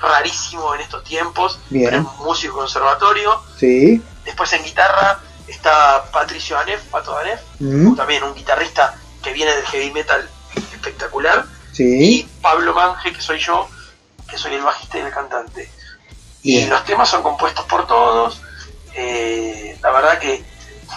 rarísimo 0.00 0.74
en 0.74 0.80
estos 0.80 1.04
tiempos, 1.04 1.60
Bien. 1.70 1.84
pero 1.90 2.02
es 2.02 2.08
un 2.18 2.24
músico 2.24 2.56
conservatorio. 2.56 3.40
Sí, 3.58 4.02
Después 4.24 4.50
en 4.54 4.64
guitarra 4.64 5.20
está 5.48 6.04
Patricio 6.12 6.56
Danef, 6.56 6.80
Pato 6.90 7.12
Danef, 7.12 7.40
Mm. 7.60 7.94
también 7.96 8.22
un 8.24 8.34
guitarrista 8.34 8.94
que 9.22 9.32
viene 9.32 9.54
del 9.54 9.64
heavy 9.66 9.90
metal 9.92 10.28
espectacular. 10.72 11.44
sí, 11.72 12.28
Pablo 12.40 12.72
Manje, 12.74 13.12
que 13.12 13.20
soy 13.20 13.38
yo, 13.38 13.68
que 14.28 14.36
soy 14.38 14.54
el 14.54 14.62
bajista 14.62 14.98
y 14.98 15.00
el 15.02 15.10
cantante. 15.10 15.70
Y 16.42 16.66
los 16.66 16.84
temas 16.84 17.08
son 17.08 17.22
compuestos 17.22 17.64
por 17.66 17.86
todos. 17.86 18.40
eh, 18.96 19.76
la 19.82 19.90
verdad 19.90 20.18
que 20.20 20.42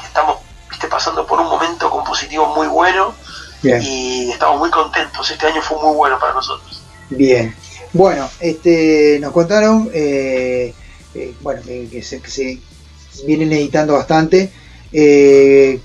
estamos 0.06 0.38
viste, 0.70 0.88
pasando 0.88 1.26
por 1.26 1.40
un 1.40 1.48
momento 1.48 1.90
compositivo 1.90 2.46
muy 2.56 2.68
bueno 2.68 3.16
bien, 3.64 3.82
y 3.82 4.30
estamos 4.32 4.60
muy 4.60 4.70
contentos. 4.70 5.32
Este 5.32 5.48
año 5.48 5.62
fue 5.64 5.80
muy 5.82 5.96
bueno 5.96 6.20
para 6.20 6.34
nosotros. 6.34 6.84
bien. 7.10 7.56
Bueno, 7.94 8.30
este, 8.40 9.18
nos 9.22 9.32
contaron, 9.32 9.90
eh, 9.94 10.74
eh, 11.16 11.34
bueno, 11.42 11.62
que, 11.64 11.90
que 11.90 12.04
se, 12.04 12.22
que 12.22 12.30
se 12.30 12.60
vienen 13.26 13.52
editando 13.54 13.94
bastante. 13.94 14.52
eh, 14.92 15.80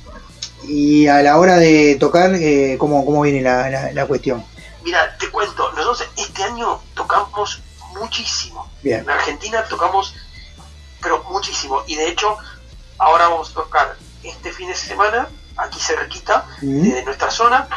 y 0.65 1.09
a 1.09 1.21
la 1.23 1.39
hora 1.39 1.57
de 1.57 1.97
tocar, 1.99 2.33
eh, 2.35 2.77
¿cómo, 2.79 3.05
cómo 3.05 3.23
viene 3.23 3.43
la, 3.43 3.69
la- 3.69 3.93
la 3.93 4.07
cuestión? 4.07 4.45
Mira, 4.85 5.17
te 5.19 5.29
cuento, 5.29 5.73
nosotros 5.73 6.09
este 6.17 6.43
año 6.45 6.81
tocamos 6.95 7.61
muchísimo. 7.99 8.71
Bien, 8.83 9.01
En 9.01 9.11
Argentina 9.11 9.65
tocamos, 9.69 10.15
pero 11.01 11.25
muchísimo. 11.31 11.83
Y 11.89 11.97
de 11.97 12.09
hecho, 12.09 12.37
ahora 12.99 13.29
vamos 13.29 13.51
a 13.51 13.55
tocar 13.55 13.97
este 14.23 14.53
fin 14.53 14.69
de 14.69 14.75
semana, 14.77 15.29
aquí 15.57 15.81
cerquita, 15.81 16.47
de 16.61 17.03
nuestra 17.05 17.31
zona. 17.31 17.69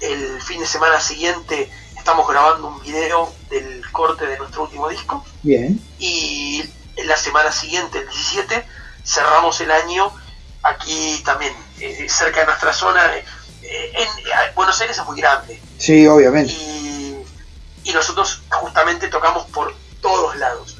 El 0.00 0.40
fin 0.42 0.58
de 0.60 0.66
semana 0.66 0.98
siguiente 1.00 1.70
estamos 1.96 2.26
grabando 2.28 2.68
un 2.68 2.80
video 2.82 3.32
del 3.50 3.82
corte 3.92 4.26
de 4.26 4.36
nuestro 4.38 4.62
último 4.64 4.88
disco. 4.88 5.24
bien, 5.42 5.80
Y 5.98 6.64
en 6.96 7.06
la 7.08 7.16
semana 7.16 7.52
siguiente, 7.52 7.98
el 7.98 8.08
17, 8.08 8.66
cerramos 9.04 9.60
el 9.60 9.70
año 9.70 10.12
aquí 10.62 11.22
también, 11.24 11.54
eh, 11.78 12.06
cerca 12.08 12.40
de 12.40 12.46
nuestra 12.46 12.72
zona. 12.72 13.14
Eh, 13.16 13.24
en, 13.62 14.08
eh, 14.08 14.52
Buenos 14.54 14.80
Aires 14.80 14.98
es 14.98 15.04
muy 15.04 15.20
grande 15.20 15.60
sí, 15.78 16.06
obviamente. 16.06 16.52
y, 16.52 17.24
y 17.84 17.92
nosotros 17.92 18.42
justamente 18.50 19.08
tocamos 19.08 19.46
por 19.50 19.74
todos 20.00 20.36
lados. 20.36 20.76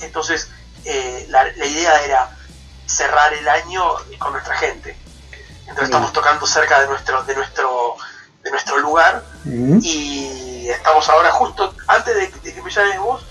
Entonces, 0.00 0.48
eh, 0.84 1.26
la, 1.28 1.44
la 1.44 1.66
idea 1.66 2.02
era 2.04 2.36
cerrar 2.86 3.32
el 3.34 3.48
año 3.48 3.82
con 4.18 4.32
nuestra 4.32 4.56
gente. 4.56 4.96
Entonces 5.60 5.84
estamos 5.84 6.12
tocando 6.12 6.46
cerca 6.46 6.80
de 6.80 6.88
nuestro, 6.88 7.22
de 7.22 7.34
nuestro, 7.34 7.96
de 8.42 8.50
nuestro 8.50 8.78
lugar 8.78 9.24
y 9.44 10.68
estamos 10.68 11.08
ahora 11.08 11.30
justo 11.30 11.74
antes 11.86 12.14
de, 12.14 12.28
de 12.28 12.54
que 12.54 12.60
me 12.62 12.70
llames 12.70 12.98
vos, 12.98 13.24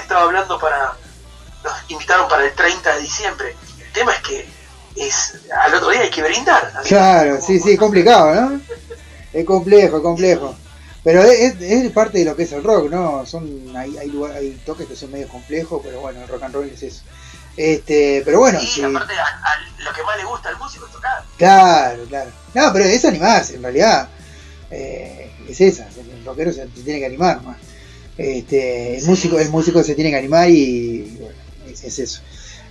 estaba 0.00 0.22
hablando 0.22 0.58
para, 0.58 0.94
nos 1.64 1.90
invitaron 1.90 2.28
para 2.28 2.44
el 2.44 2.52
30 2.52 2.96
de 2.96 3.02
diciembre. 3.02 3.54
El 3.84 3.92
tema 3.92 4.12
es 4.14 4.20
que 4.22 4.46
es 4.96 5.34
al 5.64 5.74
otro 5.74 5.90
día 5.90 6.02
hay 6.02 6.10
que 6.10 6.22
brindar. 6.22 6.72
que- 6.82 6.88
Claro, 6.88 7.38
sí, 7.40 7.58
sí, 7.60 7.72
es 7.72 7.78
complicado, 7.78 8.34
¿no? 8.34 8.60
Es 9.32 9.44
complejo, 9.44 9.96
es 9.96 10.02
complejo. 10.02 10.54
Pero 11.04 11.22
es, 11.24 11.60
es 11.60 11.90
parte 11.90 12.18
de 12.18 12.24
lo 12.26 12.36
que 12.36 12.44
es 12.44 12.52
el 12.52 12.62
rock, 12.62 12.88
¿no? 12.90 13.26
Son 13.26 13.44
hay, 13.76 13.96
hay, 13.98 14.08
lugar- 14.08 14.36
hay 14.36 14.52
toques 14.64 14.86
que 14.86 14.94
son 14.94 15.10
medio 15.10 15.26
complejos, 15.28 15.80
pero 15.82 16.00
bueno, 16.00 16.20
el 16.22 16.28
rock 16.28 16.42
and 16.44 16.54
roll 16.54 16.68
es 16.68 16.82
eso. 16.82 17.02
Este, 17.56 18.22
pero 18.24 18.38
bueno, 18.38 18.60
Sí, 18.60 18.66
sí, 18.66 18.82
aparte 18.84 19.12
a, 19.14 19.24
a 19.24 19.82
lo 19.84 19.92
que 19.92 20.02
más 20.04 20.16
le 20.16 20.24
gusta 20.24 20.48
al 20.48 20.58
músico 20.58 20.86
es 20.86 20.92
tocar. 20.92 21.22
claro, 21.36 22.04
claro. 22.08 22.30
No, 22.54 22.72
pero 22.72 22.84
es 22.84 23.04
animarse, 23.04 23.56
en 23.56 23.62
realidad. 23.62 24.08
Eh, 24.70 25.30
es 25.48 25.60
esa, 25.60 25.86
el 25.88 26.24
rockero 26.24 26.52
se, 26.52 26.62
se 26.62 26.82
tiene 26.82 27.00
que 27.00 27.06
animar 27.06 27.42
más. 27.42 27.56
Este, 28.16 28.96
el 28.98 29.04
músico, 29.04 29.38
el 29.38 29.48
músico 29.50 29.82
se 29.82 29.94
tiene 29.94 30.10
que 30.10 30.16
animar 30.18 30.48
y, 30.48 31.16
bueno, 31.20 31.34
es, 31.72 31.84
es 31.84 31.98
eso. 31.98 32.22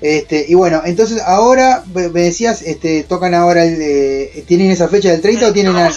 Este, 0.01 0.45
y 0.47 0.55
bueno, 0.55 0.81
entonces 0.85 1.21
ahora 1.21 1.83
me 1.93 2.07
decías, 2.09 2.61
este, 2.63 3.03
tocan 3.03 3.33
ahora 3.35 3.63
el, 3.65 3.77
eh, 3.81 4.43
¿tienen 4.47 4.71
esa 4.71 4.87
fecha 4.87 5.09
del 5.11 5.21
30 5.21 5.47
o 5.47 5.53
tienen 5.53 5.75
al- 5.75 5.93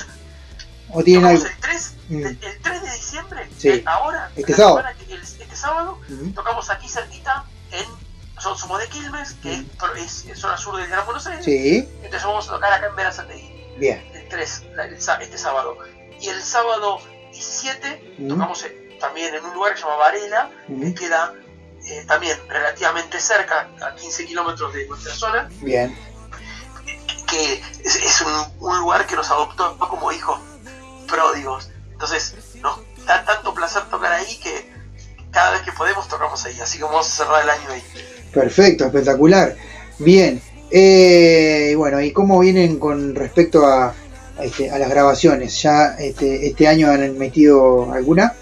o 0.92 1.02
tienen 1.02 1.24
algo? 1.26 1.44
El 1.44 1.50
3, 1.60 1.92
Mm. 2.10 2.24
el 2.26 2.38
3 2.38 2.82
de 2.82 2.90
diciembre, 2.92 3.48
Sí. 3.58 3.68
eh, 3.70 3.82
ahora, 3.86 4.30
Este 4.36 4.52
sábado. 4.54 4.76
semana 4.78 4.96
el- 5.08 5.22
este 5.22 5.56
sábado, 5.56 5.98
Ujú. 6.10 6.30
tocamos 6.32 6.68
aquí 6.70 6.86
cerquita 6.88 7.44
en 7.72 7.84
Son 8.42 8.58
Somos 8.58 8.78
de 8.80 8.88
Quilmes, 8.88 9.34
que 9.42 9.54
es, 9.54 9.60
es, 9.96 10.24
es 10.26 10.38
zona 10.38 10.58
sur 10.58 10.76
del 10.76 10.86
Gran 10.88 11.06
Buenos 11.06 11.26
Aires. 11.26 11.44
Sí. 11.44 11.88
Entonces 12.02 12.24
vamos 12.24 12.46
a 12.48 12.52
tocar 12.52 12.72
acá 12.74 12.88
en 12.88 12.96
Verazategui, 12.96 13.54
Bien. 13.78 14.04
el 14.12 14.28
3, 14.28 14.64
la- 14.74 14.84
el 14.84 14.94
este 14.94 15.38
sábado. 15.38 15.78
Y 16.20 16.28
el 16.28 16.42
sábado 16.42 16.98
17 17.32 18.16
Ujú. 18.18 18.28
tocamos 18.28 18.64
en- 18.64 18.98
también 18.98 19.34
en 19.34 19.44
un 19.44 19.54
lugar 19.54 19.72
que 19.72 19.78
se 19.80 19.84
llama 19.86 19.96
Varela, 19.96 20.50
que 20.68 20.94
queda 20.94 21.32
eh, 21.86 22.04
también 22.06 22.36
relativamente 22.48 23.20
cerca, 23.20 23.68
a 23.80 23.94
15 23.94 24.26
kilómetros 24.26 24.72
de 24.72 24.86
nuestra 24.86 25.14
zona, 25.14 25.48
Bien. 25.60 25.94
que 27.28 27.62
es, 27.84 27.96
es 27.96 28.20
un, 28.22 28.68
un 28.68 28.78
lugar 28.80 29.06
que 29.06 29.16
nos 29.16 29.30
adoptó 29.30 29.78
como 29.78 30.12
hijos 30.12 30.40
pródigos. 31.06 31.70
Entonces 31.92 32.34
nos 32.60 32.80
da 33.06 33.24
tanto 33.24 33.54
placer 33.54 33.82
tocar 33.90 34.12
ahí 34.12 34.36
que 34.42 34.72
cada 35.30 35.52
vez 35.52 35.62
que 35.62 35.72
podemos 35.72 36.08
tocamos 36.08 36.44
ahí. 36.44 36.58
Así 36.60 36.78
que 36.78 36.84
vamos 36.84 37.06
a 37.06 37.24
cerrar 37.24 37.42
el 37.42 37.50
año 37.50 37.70
ahí. 37.70 37.82
Perfecto, 38.32 38.86
espectacular. 38.86 39.56
Bien. 39.98 40.40
Eh, 40.70 41.74
bueno, 41.76 42.00
¿y 42.00 42.12
cómo 42.12 42.38
vienen 42.40 42.78
con 42.78 43.14
respecto 43.14 43.66
a, 43.66 43.94
a, 44.38 44.44
este, 44.44 44.70
a 44.70 44.78
las 44.78 44.88
grabaciones? 44.90 45.60
¿Ya 45.62 45.94
este, 45.98 46.46
este 46.46 46.66
año 46.66 46.90
han 46.90 47.16
metido 47.18 47.92
alguna? 47.92 48.34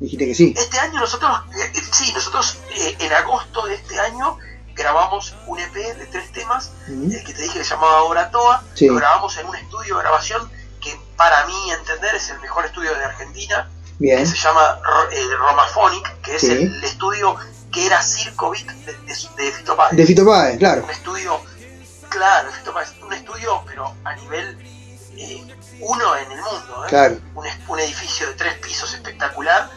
Dijiste 0.00 0.26
que 0.26 0.34
sí. 0.34 0.54
Este 0.56 0.78
año 0.78 0.98
nosotros, 1.00 1.30
eh, 1.56 1.72
eh, 1.74 1.80
sí, 1.92 2.12
nosotros 2.14 2.58
eh, 2.74 2.96
en 3.00 3.12
agosto 3.12 3.66
de 3.66 3.74
este 3.74 4.00
año 4.00 4.38
grabamos 4.74 5.34
un 5.46 5.58
EP 5.60 5.74
de 5.74 6.06
tres 6.06 6.32
temas, 6.32 6.70
el 6.88 7.22
que 7.24 7.34
te 7.34 7.42
dije 7.42 7.58
que 7.58 7.64
se 7.64 7.70
llamaba 7.74 8.02
Oratoa, 8.04 8.64
Sí. 8.74 8.86
lo 8.86 8.94
grabamos 8.94 9.36
en 9.36 9.46
un 9.46 9.54
estudio 9.56 9.96
de 9.96 10.02
grabación 10.02 10.50
que 10.80 10.98
para 11.16 11.44
mí 11.46 11.70
entender 11.78 12.14
es 12.14 12.30
el 12.30 12.40
mejor 12.40 12.64
estudio 12.64 12.94
de 12.94 13.04
Argentina, 13.04 13.68
Bien. 13.98 14.20
que 14.20 14.26
se 14.26 14.36
llama 14.36 14.78
eh, 15.12 15.22
Romaphonic, 15.38 16.20
que 16.22 16.36
es 16.36 16.40
Sí. 16.40 16.52
el 16.52 16.82
estudio 16.82 17.36
que 17.70 17.84
era 17.86 18.02
Circo 18.02 18.50
Beat 18.50 18.64
de, 18.68 18.92
de, 18.94 19.14
de 19.36 19.52
Fito 19.52 19.76
Páez. 19.76 19.96
De 19.96 20.06
Fito 20.06 20.24
Páez, 20.24 20.58
claro. 20.58 20.82
Un 20.84 20.90
estudio, 20.90 21.40
claro, 22.08 22.50
Fito 22.52 22.72
Páez, 22.72 22.88
un 23.02 23.12
estudio, 23.12 23.62
pero 23.66 23.94
a 24.04 24.14
nivel 24.16 24.56
eh, 25.22 25.44
uno 25.80 26.16
en 26.16 26.32
el 26.32 26.38
mundo, 26.38 26.84
¿eh? 26.84 26.88
Claro. 26.88 27.18
un, 27.68 27.78
edificio 27.80 28.26
de 28.28 28.34
tres 28.34 28.54
pisos 28.58 28.92
espectacular. 28.94 29.70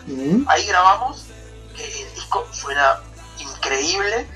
Ahí 0.47 0.65
grabamos, 0.65 1.25
que 1.75 1.83
el 1.85 2.13
disco 2.15 2.45
suena 2.51 2.99
increíble 3.39 4.27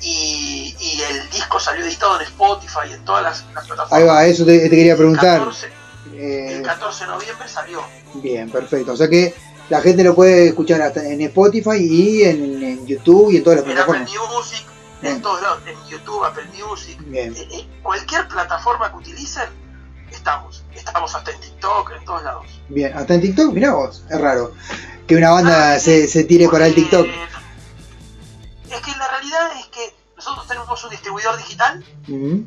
y, 0.00 0.74
y 0.78 1.00
el 1.10 1.30
disco 1.30 1.58
salió 1.60 1.84
editado 1.84 2.16
en 2.20 2.26
Spotify 2.26 2.80
y 2.90 2.92
en 2.92 3.04
todas 3.04 3.22
las, 3.22 3.44
las 3.54 3.66
plataformas. 3.66 3.92
Ahí 3.92 4.04
va, 4.04 4.24
eso 4.26 4.44
te, 4.44 4.58
te 4.60 4.70
quería 4.70 4.96
preguntar. 4.96 5.38
14, 5.38 5.66
Eh, 6.14 6.56
el 6.58 6.62
14 6.62 7.04
de 7.04 7.10
noviembre 7.10 7.48
salió. 7.48 7.82
bien, 8.14 8.50
perfecto. 8.50 8.92
O 8.92 8.96
sea 8.96 9.08
que 9.08 9.34
la 9.68 9.80
gente 9.80 10.04
lo 10.04 10.14
puede 10.14 10.48
escuchar 10.48 10.80
hasta 10.82 11.04
en 11.04 11.20
Spotify 11.22 11.76
y 11.78 12.22
en, 12.24 12.62
en 12.62 12.86
YouTube 12.86 13.32
y 13.32 13.38
en 13.38 13.44
todas 13.44 13.60
las 13.60 13.66
En 13.70 13.78
Apple 13.78 13.94
plataformas. 14.04 14.36
Music, 14.36 14.66
Bien. 15.02 15.14
en 15.16 15.22
todos 15.22 15.42
lados, 15.42 15.60
en 15.66 15.88
YouTube, 15.90 16.24
Apple 16.24 16.44
Music, 16.54 16.98
Bien. 17.06 17.34
eh, 17.36 17.48
eh, 17.52 17.66
cualquier 17.82 18.28
plataforma 18.28 18.90
que 18.90 18.96
utilicen, 18.98 19.44
estamos. 20.10 20.64
Estamos 20.74 21.14
hasta 21.14 21.30
en 21.30 21.40
TikTok, 21.40 21.92
en 21.92 22.04
todos 22.04 22.22
lados. 22.22 22.46
Bien, 22.68 22.96
hasta 22.96 23.14
en 23.14 23.20
TikTok, 23.20 23.52
mirá 23.52 23.72
vos, 23.72 24.04
es 24.08 24.20
raro 24.20 24.52
que 25.06 25.16
una 25.16 25.30
banda 25.30 25.78
se, 25.78 26.08
se 26.08 26.24
tire 26.24 26.48
para 26.48 26.66
el 26.66 26.74
TikTok. 26.74 27.06
Es 27.06 28.80
que 28.80 28.90
la 28.96 29.08
realidad 29.08 29.52
es 29.58 29.66
que 29.66 29.94
nosotros 30.16 30.48
tenemos 30.48 30.82
un 30.82 30.90
distribuidor 30.90 31.36
digital 31.36 31.84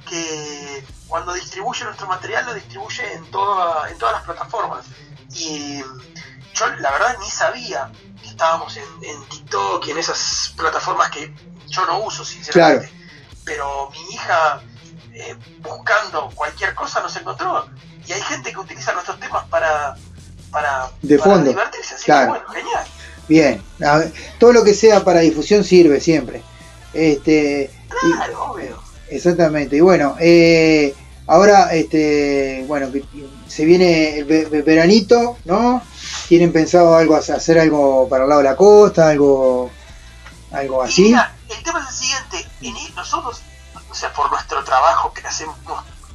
que 0.09 0.83
cuando 1.07 1.33
distribuye 1.33 1.85
nuestro 1.85 2.07
material 2.07 2.45
lo 2.45 2.53
distribuye 2.53 3.13
en, 3.13 3.25
toda, 3.31 3.89
en 3.89 3.97
todas 3.97 4.15
las 4.15 4.23
plataformas. 4.23 4.85
Y 5.35 5.81
yo 6.53 6.67
la 6.79 6.91
verdad 6.91 7.15
ni 7.19 7.29
sabía 7.29 7.91
que 8.21 8.29
estábamos 8.29 8.75
en, 8.75 8.83
en 9.03 9.23
TikTok 9.29 9.87
y 9.87 9.91
en 9.91 9.97
esas 9.99 10.53
plataformas 10.57 11.09
que 11.11 11.33
yo 11.67 11.85
no 11.85 11.99
uso, 11.99 12.25
sinceramente. 12.25 12.91
Pero 13.45 13.89
mi 13.91 14.15
hija, 14.15 14.61
eh, 15.19 15.35
buscando 15.61 16.29
cualquier 16.35 16.73
cosa, 16.73 17.01
nos 17.01 17.15
encontró. 17.15 17.65
Y 18.07 18.11
hay 18.13 18.21
gente 18.21 18.51
que 18.51 18.57
utiliza 18.57 18.93
nuestros 18.93 19.19
temas 19.19 19.45
para, 19.49 19.95
para, 20.51 20.89
De 21.01 21.17
para 21.19 21.31
fondo, 21.31 21.49
divertirse. 21.49 21.95
Así 21.95 22.05
claro. 22.05 22.33
que 22.33 22.39
bueno, 22.39 22.53
genial. 22.53 22.85
Bien, 23.27 23.63
a 23.85 23.97
ver, 23.97 24.13
todo 24.39 24.53
lo 24.53 24.63
que 24.63 24.73
sea 24.73 25.03
para 25.03 25.19
difusión 25.19 25.63
sirve 25.63 25.99
siempre. 25.99 26.41
Este, 26.93 27.69
y- 28.03 28.11
Claro, 28.11 28.43
obvio. 28.53 28.81
exactamente. 29.09 29.75
Y 29.75 29.81
bueno, 29.81 30.15
eh, 30.19 30.95
ahora, 31.27 31.71
este, 31.73 32.63
bueno, 32.67 32.87
se 33.47 33.65
viene 33.65 34.17
el 34.19 34.25
ve- 34.25 34.45
ve- 34.45 34.61
veranito, 34.63 35.37
¿no? 35.45 35.83
¿Tienen 36.27 36.51
pensado 36.51 36.95
algo 36.95 37.15
hacer 37.15 37.59
algo 37.59 38.07
para 38.09 38.23
el 38.23 38.29
lado 38.29 38.41
de 38.41 38.49
la 38.49 38.55
costa, 38.55 39.09
algo, 39.09 39.69
algo 40.51 40.81
así? 40.83 41.03
mira, 41.03 41.35
el 41.49 41.63
tema 41.63 41.81
es 41.81 41.89
el 41.89 41.95
siguiente, 41.95 42.91
nosotros, 42.95 43.41
o 43.89 43.93
sea, 43.95 44.13
por 44.13 44.29
nuestro 44.31 44.63
trabajo 44.63 45.11
que 45.13 45.25
hacemos, 45.27 45.55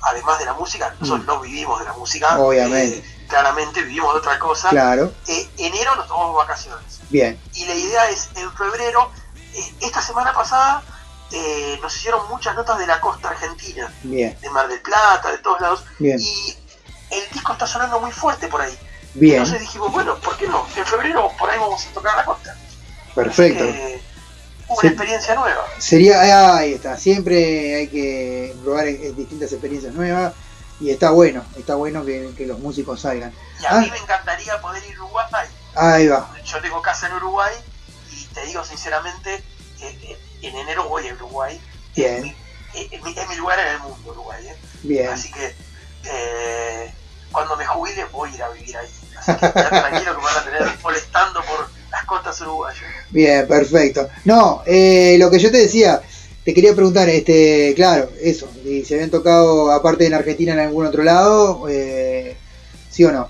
además 0.02 0.38
de 0.38 0.44
la 0.46 0.52
música, 0.54 0.94
nosotros 1.00 1.26
no 1.26 1.40
vivimos 1.40 1.78
de 1.80 1.84
la 1.86 1.92
música, 1.94 2.36
Mm. 2.36 2.40
Obviamente. 2.40 2.98
eh, 2.98 3.26
claramente 3.28 3.82
vivimos 3.82 4.12
de 4.14 4.18
otra 4.20 4.38
cosa. 4.38 4.68
Claro. 4.70 5.12
Eh, 5.26 5.48
enero 5.58 5.94
nos 5.96 6.06
tomamos 6.08 6.36
vacaciones. 6.36 7.00
Bien, 7.10 7.40
Y 7.54 7.64
la 7.66 7.74
idea 7.74 8.10
es, 8.10 8.28
en 8.34 8.50
febrero, 8.56 9.10
eh, 9.54 9.74
esta 9.80 10.00
semana 10.02 10.32
pasada, 10.32 10.82
eh, 11.30 11.78
nos 11.82 11.94
hicieron 11.96 12.28
muchas 12.28 12.54
notas 12.54 12.78
de 12.78 12.86
la 12.86 13.00
costa 13.00 13.28
argentina, 13.30 13.92
bien, 14.02 14.38
de 14.40 14.50
Mar 14.50 14.68
del 14.68 14.80
Plata, 14.80 15.30
de 15.32 15.38
todos 15.38 15.60
lados, 15.60 15.84
bien, 15.98 16.20
y 16.20 16.56
el 17.10 17.28
disco 17.30 17.52
está 17.52 17.66
sonando 17.66 17.98
muy 18.00 18.12
fuerte 18.12 18.46
por 18.48 18.60
ahí. 18.60 18.78
bien, 19.14 19.36
Entonces 19.38 19.60
dijimos, 19.60 19.90
bueno, 19.92 20.16
¿por 20.16 20.36
qué 20.36 20.46
no? 20.48 20.66
En 20.76 20.84
febrero 20.86 21.30
por 21.38 21.50
ahí 21.50 21.58
vamos 21.58 21.84
a 21.86 21.90
tocar 21.94 22.16
la 22.16 22.24
costa. 22.24 22.56
perfecto. 23.14 23.64
Eh, 23.64 24.02
una 24.68 24.88
experiencia 24.88 25.34
nueva. 25.34 25.64
Sería, 25.78 26.20
ah, 26.22 26.58
ahí 26.58 26.72
está, 26.74 26.96
siempre 26.96 27.74
hay 27.76 27.88
que 27.88 28.54
probar 28.62 28.86
eh, 28.88 29.12
distintas 29.16 29.52
experiencias 29.52 29.92
nuevas 29.94 30.32
y 30.80 30.90
está 30.90 31.10
bueno, 31.10 31.44
está 31.56 31.74
bueno 31.76 32.04
que, 32.04 32.32
que 32.36 32.46
los 32.46 32.58
músicos 32.58 33.00
salgan. 33.00 33.32
Y 33.60 33.64
a 33.66 33.70
Ah. 33.76 33.80
mí 33.80 33.90
me 33.90 33.98
encantaría 33.98 34.60
poder 34.60 34.82
ir 34.88 34.96
a 34.96 35.02
Uruguay. 35.04 35.46
Ahí 35.76 36.06
va, 36.08 36.32
Yo 36.44 36.60
tengo 36.60 36.80
casa 36.82 37.06
en 37.08 37.14
Uruguay 37.14 37.52
y 38.12 38.24
te 38.34 38.44
digo 38.46 38.64
sinceramente, 38.64 39.42
eh, 39.80 40.18
en 40.42 40.56
enero 40.56 40.88
voy 40.88 41.08
a 41.08 41.14
Uruguay. 41.14 41.60
bien, 41.96 42.24
Eh, 42.74 42.88
Es 42.90 43.02
mi, 43.02 43.12
es 43.16 43.28
mi 43.28 43.36
lugar 43.36 43.58
en 43.60 43.68
el 43.68 43.78
mundo, 43.80 44.10
Uruguay. 44.10 44.46
¿eh? 44.48 44.56
bien. 44.82 45.08
Así 45.08 45.30
que 45.30 45.54
eh, 46.04 46.92
cuando 47.30 47.56
me 47.56 47.64
jubile 47.66 48.04
voy 48.06 48.30
a 48.30 48.34
ir 48.34 48.42
a 48.42 48.48
vivir 48.50 48.76
ahí. 48.76 48.88
Así 49.16 49.32
que 49.32 49.52
quédate 49.52 49.80
tranquilo 49.80 50.12
que 50.12 50.18
me 50.18 50.24
van 50.24 50.36
a 50.38 50.44
tener 50.44 50.78
molestando 50.82 51.42
por 51.44 51.68
las 51.90 52.04
costas 52.04 52.40
uruguayas. 52.40 52.82
Bien, 53.10 53.46
perfecto. 53.46 54.08
No, 54.24 54.62
eh, 54.66 55.16
lo 55.18 55.30
que 55.30 55.38
yo 55.38 55.50
te 55.50 55.58
decía, 55.58 56.00
te 56.44 56.52
quería 56.52 56.74
preguntar, 56.74 57.08
este, 57.08 57.72
claro, 57.76 58.10
eso, 58.20 58.48
si 58.62 58.84
se 58.84 58.94
habían 58.94 59.10
tocado 59.10 59.72
aparte 59.72 60.06
en 60.06 60.14
Argentina 60.14 60.52
en 60.52 60.60
algún 60.60 60.86
otro 60.86 61.02
lado, 61.02 61.66
eh, 61.68 62.36
sí 62.90 63.04
o 63.04 63.12
no. 63.12 63.28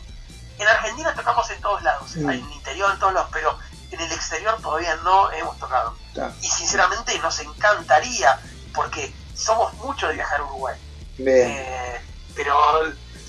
En 0.58 0.66
Argentina 0.68 1.12
tocamos 1.14 1.48
en 1.50 1.60
todos 1.60 1.82
lados, 1.82 2.16
Mm. 2.16 2.30
en 2.30 2.30
el 2.30 2.52
interior, 2.52 2.90
en 2.92 2.98
todos 2.98 3.12
lados, 3.14 3.28
pero 3.32 3.56
en 3.90 4.00
el 4.00 4.12
exterior 4.12 4.56
todavía 4.60 4.96
no 5.04 5.30
hemos 5.32 5.58
tocado. 5.58 5.94
Y 6.40 6.46
sinceramente 6.48 7.16
nos 7.20 7.38
encantaría, 7.40 8.38
porque 8.74 9.12
somos 9.36 9.72
mucho 9.74 10.06
de 10.08 10.14
viajar 10.14 10.40
a 10.40 10.44
Uruguay. 10.44 10.76
Bien, 11.18 11.50
Eh, 11.50 12.00
pero 12.34 12.54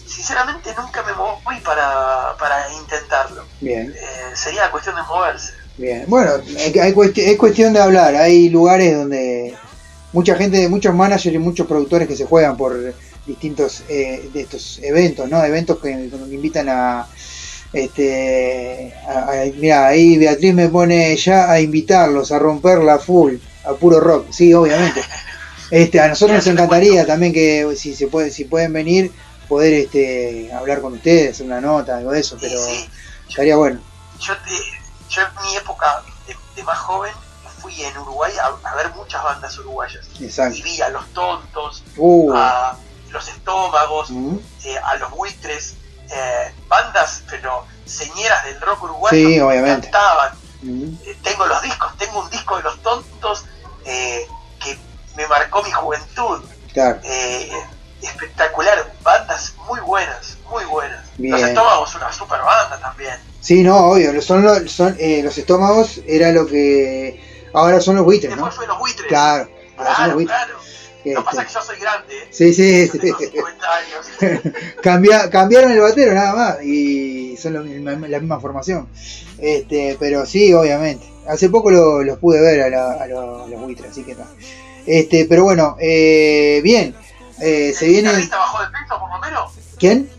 sinceramente 0.07 0.69
nunca 0.77 1.03
me 1.03 1.13
moví 1.13 1.59
para, 1.63 2.35
para 2.39 2.71
intentarlo. 2.73 3.43
bien, 3.61 3.91
Eh, 3.95 4.35
sería 4.35 4.69
cuestión 4.71 4.95
de 4.95 5.01
moverse. 5.03 5.53
bien. 5.77 6.05
Bueno, 6.07 6.31
hay, 6.57 6.79
hay 6.79 6.93
cuesti- 6.93 7.23
es 7.25 7.37
cuestión 7.37 7.73
de 7.73 7.81
hablar, 7.81 8.15
hay 8.15 8.49
lugares 8.49 8.95
donde 8.95 9.53
mucha 10.13 10.35
gente, 10.35 10.67
muchos 10.69 10.93
managers 10.95 11.35
y 11.35 11.39
muchos 11.39 11.67
productores 11.67 12.07
que 12.07 12.15
se 12.15 12.25
juegan 12.25 12.55
por 12.57 12.93
distintos 13.25 13.83
eh, 13.89 14.29
de 14.33 14.41
estos 14.41 14.79
eventos, 14.83 15.27
¿no? 15.29 15.43
Eventos 15.43 15.79
que, 15.79 15.89
que 16.29 16.35
invitan 16.35 16.69
a 16.69 17.07
este 17.73 18.93
mira 19.57 19.87
ahí 19.87 20.17
Beatriz 20.17 20.53
me 20.53 20.69
pone 20.69 21.15
ya 21.17 21.51
a 21.51 21.59
invitarlos 21.59 22.31
a 22.31 22.39
romperla 22.39 22.99
full 22.99 23.35
a 23.65 23.73
puro 23.73 23.99
rock 23.99 24.27
sí 24.31 24.53
obviamente 24.53 25.01
este 25.71 25.99
a 25.99 26.07
nosotros 26.07 26.37
nos 26.37 26.47
encantaría 26.47 27.05
también 27.05 27.33
que 27.33 27.67
si 27.75 27.93
se 27.95 28.07
puede 28.07 28.31
si 28.31 28.45
pueden 28.45 28.71
venir 28.71 29.11
poder 29.47 29.73
este 29.73 30.51
hablar 30.53 30.81
con 30.81 30.93
ustedes 30.93 31.31
hacer 31.35 31.45
una 31.45 31.61
nota 31.61 31.97
algo 31.97 32.11
de 32.11 32.19
eso 32.19 32.37
pero 32.39 32.59
estaría 33.27 33.55
bueno 33.55 33.79
Yo, 34.19 34.33
yo 35.09 35.21
en 35.21 35.27
mi 35.43 35.55
época 35.57 36.03
de, 36.27 36.35
de 36.55 36.63
más 36.63 36.77
joven 36.79 37.13
fui 37.61 37.81
en 37.83 37.97
Uruguay 37.97 38.31
a, 38.41 38.69
a 38.69 38.75
ver 38.75 38.91
muchas 38.93 39.23
bandas 39.23 39.57
uruguayas. 39.57 40.05
Exacto. 40.21 40.55
Y 40.57 40.61
vi 40.61 40.81
a 40.81 40.89
Los 40.89 41.07
Tontos, 41.13 41.83
Uh. 41.97 42.31
a 42.35 42.77
Los 43.09 43.27
Estómagos, 43.27 44.11
Mm. 44.11 44.37
eh, 44.65 44.77
a 44.83 44.95
Los 44.97 45.09
Buitres, 45.11 45.73
eh, 46.11 46.53
bandas, 46.67 47.23
pero 47.27 47.65
señeras 47.85 48.45
del 48.45 48.61
rock 48.61 48.83
uruguayo 48.83 49.17
Sí, 49.17 49.23
que 49.33 49.39
me 49.39 49.43
obviamente. 49.43 49.87
encantaban. 49.87 50.33
Mm. 50.61 50.93
Eh, 51.05 51.17
tengo 51.23 51.45
los 51.47 51.61
discos, 51.63 51.97
tengo 51.97 52.19
un 52.19 52.29
disco 52.29 52.57
de 52.57 52.63
Los 52.63 52.79
Tontos 52.83 53.45
eh, 53.85 54.27
que 54.63 54.77
me 55.17 55.27
marcó 55.27 55.63
mi 55.63 55.71
juventud. 55.71 56.43
Claro. 56.71 56.99
Eh, 57.03 57.51
espectacular, 58.03 58.93
bandas 59.27 59.53
muy 59.67 59.79
buenas, 59.81 60.37
muy 60.49 60.63
buenas. 60.65 60.99
Bien. 61.17 61.31
Los 61.33 61.41
Estómagos, 61.43 61.95
una 61.95 62.11
super 62.11 62.39
banda 62.41 62.79
también. 62.81 63.13
Sí, 63.41 63.63
no, 63.63 63.77
obvio, 63.91 64.21
son, 64.21 64.43
los, 64.43 64.71
son 64.71 64.95
eh, 64.99 65.21
los 65.23 65.37
estómagos, 65.37 66.01
era 66.07 66.31
lo 66.31 66.45
que 66.47 67.21
ahora 67.53 67.79
son 67.79 67.95
los 67.95 68.05
buitres, 68.05 68.31
¿no? 68.31 68.37
Después 68.37 68.55
fue 68.55 68.67
Los 68.67 68.79
Buitres. 68.79 69.07
Claro, 69.07 69.49
ahora 69.77 69.77
son 69.77 69.87
los 69.87 69.95
Claro, 69.95 70.13
buitres. 70.15 70.37
claro. 70.37 70.53
Lo 71.05 71.19
que 71.21 71.25
pasa 71.25 71.41
es 71.43 71.47
que 71.47 71.53
yo 71.53 71.61
soy 71.61 71.79
grande, 71.79 72.17
¿eh? 72.17 72.27
Sí, 72.31 72.53
sí, 72.53 72.87
sí. 72.87 72.97
Tengo 72.99 73.19
50 73.19 73.67
años. 73.75 74.53
Cambia- 74.81 75.29
cambiaron 75.29 75.71
el 75.71 75.79
batero 75.79 76.13
nada 76.15 76.33
más 76.33 76.63
y 76.63 77.37
son 77.37 77.53
lo- 77.53 77.63
la, 78.07 78.19
misma 78.19 78.39
formación. 78.39 78.87
Este, 79.37 79.97
pero 79.99 80.25
sí, 80.25 80.51
obviamente. 80.53 81.05
Hace 81.27 81.49
poco 81.49 81.69
lo- 81.69 82.01
los 82.03 82.17
pude 82.17 82.41
ver 82.41 82.61
a, 82.63 82.69
la- 82.69 82.93
a 82.93 83.05
lo- 83.07 83.43
a 83.43 83.47
los 83.47 83.61
buitres, 83.61 83.91
así 83.91 84.03
que 84.03 84.11
está. 84.13 84.25
Este, 84.87 85.25
pero 85.25 85.43
bueno, 85.43 85.77
eh, 85.79 86.59
bien. 86.63 86.95
Eh, 87.41 87.73
se 87.73 87.85
¿El 87.85 87.91
viene. 87.91 88.07
guitarrista 88.09 88.37
bajó 88.37 88.61
de 88.63 88.69
peso 88.69 88.99
por 88.99 89.09
lo 89.09 89.19
menos? 89.19 89.51
¿Quién? 89.77 90.09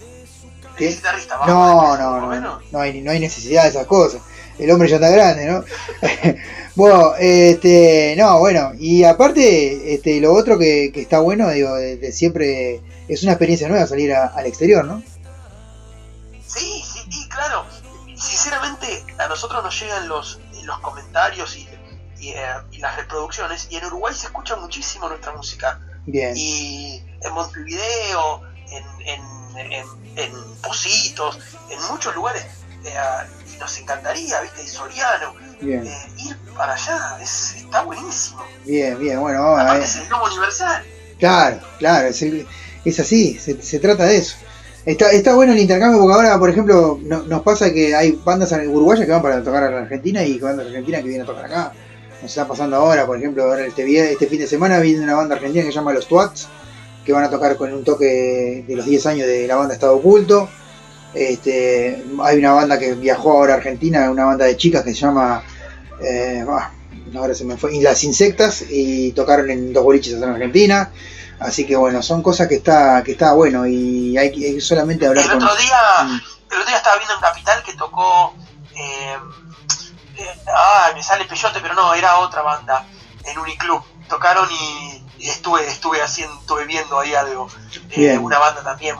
¿El 0.00 0.76
¿Qué? 0.76 0.88
guitarrista 0.88 1.36
bajó 1.36 1.46
de 1.46 1.52
No, 1.54 1.80
peso 1.92 2.02
no, 2.02 2.20
por 2.28 2.36
no, 2.40 2.60
no 2.72 2.80
hay, 2.80 3.00
no 3.00 3.10
hay 3.10 3.20
necesidad 3.20 3.62
de 3.64 3.68
esas 3.70 3.86
cosas. 3.86 4.20
El 4.58 4.70
hombre 4.70 4.88
ya 4.88 4.96
está 4.96 5.08
grande, 5.10 5.46
¿no? 5.46 5.64
bueno, 6.76 7.14
este, 7.18 8.14
no, 8.16 8.38
bueno, 8.38 8.72
y 8.78 9.02
aparte, 9.04 9.94
este, 9.94 10.20
lo 10.20 10.32
otro 10.32 10.58
que, 10.58 10.90
que 10.94 11.00
está 11.02 11.18
bueno, 11.20 11.48
digo, 11.50 11.74
de, 11.74 11.96
de 11.96 12.12
siempre 12.12 12.80
es 13.08 13.22
una 13.24 13.32
experiencia 13.32 13.68
nueva 13.68 13.86
salir 13.86 14.12
a- 14.14 14.26
al 14.28 14.46
exterior, 14.46 14.84
¿no? 14.84 15.02
Sí, 16.46 16.82
sí, 16.84 17.00
y 17.10 17.28
claro, 17.28 17.64
sinceramente 18.16 19.04
a 19.18 19.26
nosotros 19.28 19.62
nos 19.64 19.80
llegan 19.80 20.08
los, 20.08 20.40
los 20.62 20.78
comentarios 20.80 21.56
y, 21.56 21.68
y, 22.20 22.30
eh, 22.30 22.38
y 22.70 22.78
las 22.78 22.96
reproducciones 22.96 23.66
y 23.70 23.76
en 23.76 23.86
Uruguay 23.86 24.14
se 24.14 24.26
escucha 24.26 24.54
muchísimo 24.56 25.08
nuestra 25.08 25.32
música. 25.32 25.80
Bien. 26.06 26.32
Y 26.36 27.02
en 27.22 27.32
Montevideo, 27.32 28.42
en, 28.70 28.84
en, 29.08 29.72
en, 29.72 29.84
en 30.16 30.32
Positos, 30.62 31.38
en 31.70 31.82
muchos 31.90 32.14
lugares, 32.14 32.44
eh, 32.84 32.90
y 33.54 33.58
nos 33.58 33.78
encantaría, 33.78 34.40
¿viste? 34.42 34.62
Y 34.62 34.68
Soriano, 34.68 35.34
Bien, 35.60 35.86
eh, 35.86 36.06
ir 36.18 36.36
para 36.56 36.74
allá, 36.74 37.18
es, 37.22 37.54
está 37.56 37.82
buenísimo. 37.82 38.42
bien, 38.64 38.98
bien, 38.98 39.20
bueno, 39.20 39.42
vamos 39.42 39.60
a 39.60 39.74
ver. 39.74 39.82
es 39.82 39.96
el 39.96 40.02
idioma 40.04 40.24
universal. 40.24 40.84
Claro, 41.18 41.60
claro, 41.78 42.08
es, 42.08 42.20
el- 42.22 42.46
es 42.84 43.00
así, 43.00 43.38
se, 43.38 43.60
se 43.62 43.78
trata 43.78 44.04
de 44.04 44.16
eso. 44.18 44.36
Está, 44.84 45.10
está 45.12 45.34
bueno 45.34 45.54
el 45.54 45.58
intercambio 45.60 45.98
porque 46.00 46.14
ahora, 46.14 46.38
por 46.38 46.50
ejemplo, 46.50 46.98
no- 47.02 47.22
nos 47.22 47.42
pasa 47.42 47.72
que 47.72 47.94
hay 47.94 48.12
bandas 48.12 48.52
uruguayas 48.52 49.06
que 49.06 49.12
van 49.12 49.22
para 49.22 49.42
tocar 49.42 49.62
a 49.64 49.70
la 49.70 49.78
Argentina 49.82 50.22
y 50.22 50.38
bandas 50.38 50.66
argentinas 50.66 51.00
que 51.02 51.08
vienen 51.08 51.22
a 51.26 51.30
tocar 51.30 51.44
acá. 51.46 51.72
Nos 52.24 52.30
está 52.30 52.48
pasando 52.48 52.76
ahora, 52.76 53.04
por 53.04 53.18
ejemplo, 53.18 53.44
ahora 53.44 53.66
este, 53.66 54.10
este 54.10 54.26
fin 54.26 54.38
de 54.38 54.46
semana 54.46 54.78
viene 54.78 55.04
una 55.04 55.14
banda 55.14 55.34
argentina 55.34 55.62
que 55.62 55.70
se 55.70 55.74
llama 55.74 55.92
Los 55.92 56.08
Twats, 56.08 56.48
que 57.04 57.12
van 57.12 57.22
a 57.22 57.28
tocar 57.28 57.54
con 57.58 57.70
un 57.70 57.84
toque 57.84 58.64
de 58.66 58.76
los 58.76 58.86
10 58.86 59.04
años 59.04 59.26
de 59.26 59.46
la 59.46 59.56
banda 59.56 59.74
Estado 59.74 59.96
Oculto. 59.96 60.48
Este, 61.12 62.02
hay 62.22 62.38
una 62.38 62.52
banda 62.52 62.78
que 62.78 62.94
viajó 62.94 63.32
ahora 63.32 63.52
a 63.52 63.56
Argentina, 63.58 64.10
una 64.10 64.24
banda 64.24 64.46
de 64.46 64.56
chicas 64.56 64.82
que 64.84 64.94
se 64.94 65.00
llama... 65.00 65.42
eh, 66.00 66.42
ah, 66.48 66.70
ahora 67.14 67.34
se 67.34 67.44
me 67.44 67.58
fue. 67.58 67.76
Y 67.76 67.82
Las 67.82 68.02
Insectas, 68.04 68.64
y 68.70 69.12
tocaron 69.12 69.50
en 69.50 69.74
dos 69.74 69.84
boliches 69.84 70.14
en 70.14 70.24
Argentina. 70.24 70.90
Así 71.40 71.66
que 71.66 71.76
bueno, 71.76 72.02
son 72.02 72.22
cosas 72.22 72.48
que 72.48 72.54
está, 72.54 73.02
que 73.04 73.12
está 73.12 73.34
bueno 73.34 73.66
y 73.66 74.16
hay 74.16 74.32
que 74.32 74.62
solamente 74.62 75.06
hablar 75.06 75.26
El 75.26 75.30
con... 75.30 75.42
otro 75.42 75.56
día, 75.56 75.76
el 76.50 76.56
otro 76.56 76.68
día 76.68 76.78
estaba 76.78 76.96
viendo 76.96 77.16
en 77.16 77.20
Capital 77.20 77.62
que 77.66 77.74
tocó. 77.74 78.34
Eh, 78.74 79.14
eh, 80.16 80.40
ah, 80.54 80.90
me 80.94 81.02
sale 81.02 81.24
Peyote, 81.24 81.60
pero 81.60 81.74
no, 81.74 81.94
era 81.94 82.18
otra 82.18 82.42
banda 82.42 82.86
en 83.24 83.38
Uniclub. 83.38 83.82
Tocaron 84.08 84.48
y, 84.50 85.02
y 85.18 85.28
estuve 85.28 85.66
estuve 85.66 86.02
haciendo, 86.02 86.38
estuve 86.40 86.66
viendo 86.66 86.98
ahí 86.98 87.14
algo. 87.14 87.48
Eh, 87.90 88.18
una 88.18 88.38
banda 88.38 88.62
también 88.62 88.96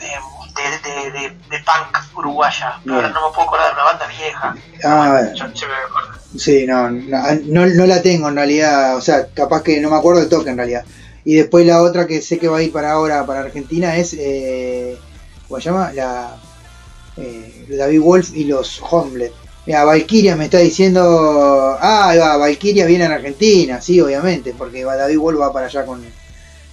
eh, 0.00 0.18
de, 0.56 0.90
de, 0.90 1.10
de, 1.10 1.28
de 1.30 1.58
punk 1.58 2.16
uruguaya. 2.16 2.80
Ahora 2.88 3.08
no 3.10 3.28
me 3.28 3.34
puedo 3.34 3.48
acordar, 3.48 3.74
una 3.74 3.84
banda 3.84 4.06
vieja. 4.06 4.56
Ah, 4.84 5.08
bueno. 5.12 5.34
Yo, 5.34 5.52
yo 5.52 5.68
me 5.68 5.74
acuerdo. 5.74 6.20
Sí, 6.38 6.66
no, 6.66 6.90
no, 6.90 7.18
no, 7.44 7.66
no 7.66 7.86
la 7.86 8.02
tengo 8.02 8.28
en 8.28 8.36
realidad, 8.36 8.96
o 8.96 9.00
sea, 9.00 9.28
capaz 9.28 9.62
que 9.62 9.80
no 9.80 9.90
me 9.90 9.96
acuerdo 9.96 10.20
del 10.20 10.28
toque 10.28 10.50
en 10.50 10.56
realidad. 10.56 10.84
Y 11.24 11.34
después 11.34 11.66
la 11.66 11.82
otra 11.82 12.06
que 12.06 12.22
sé 12.22 12.38
que 12.38 12.48
va 12.48 12.58
a 12.58 12.62
ir 12.62 12.72
para 12.72 12.92
ahora, 12.92 13.26
para 13.26 13.40
Argentina, 13.40 13.96
es, 13.96 14.14
eh, 14.18 14.98
¿cómo 15.48 15.60
se 15.60 15.70
llama? 15.70 15.92
La 15.92 16.36
eh, 17.16 17.66
David 17.68 18.00
Wolf 18.00 18.30
y 18.34 18.44
los 18.44 18.80
Homeless. 18.80 19.32
Mira, 19.66 19.84
Valkyria 19.84 20.36
me 20.36 20.44
está 20.44 20.58
diciendo, 20.58 21.76
ah, 21.80 22.14
va, 22.16 22.36
Valkyria 22.36 22.86
viene 22.86 23.06
en 23.06 23.12
Argentina, 23.12 23.80
sí, 23.80 24.00
obviamente, 24.00 24.54
porque 24.56 24.84
David 24.84 25.18
Wolf 25.18 25.40
va 25.40 25.52
para 25.52 25.66
allá 25.66 25.84
con, 25.84 26.04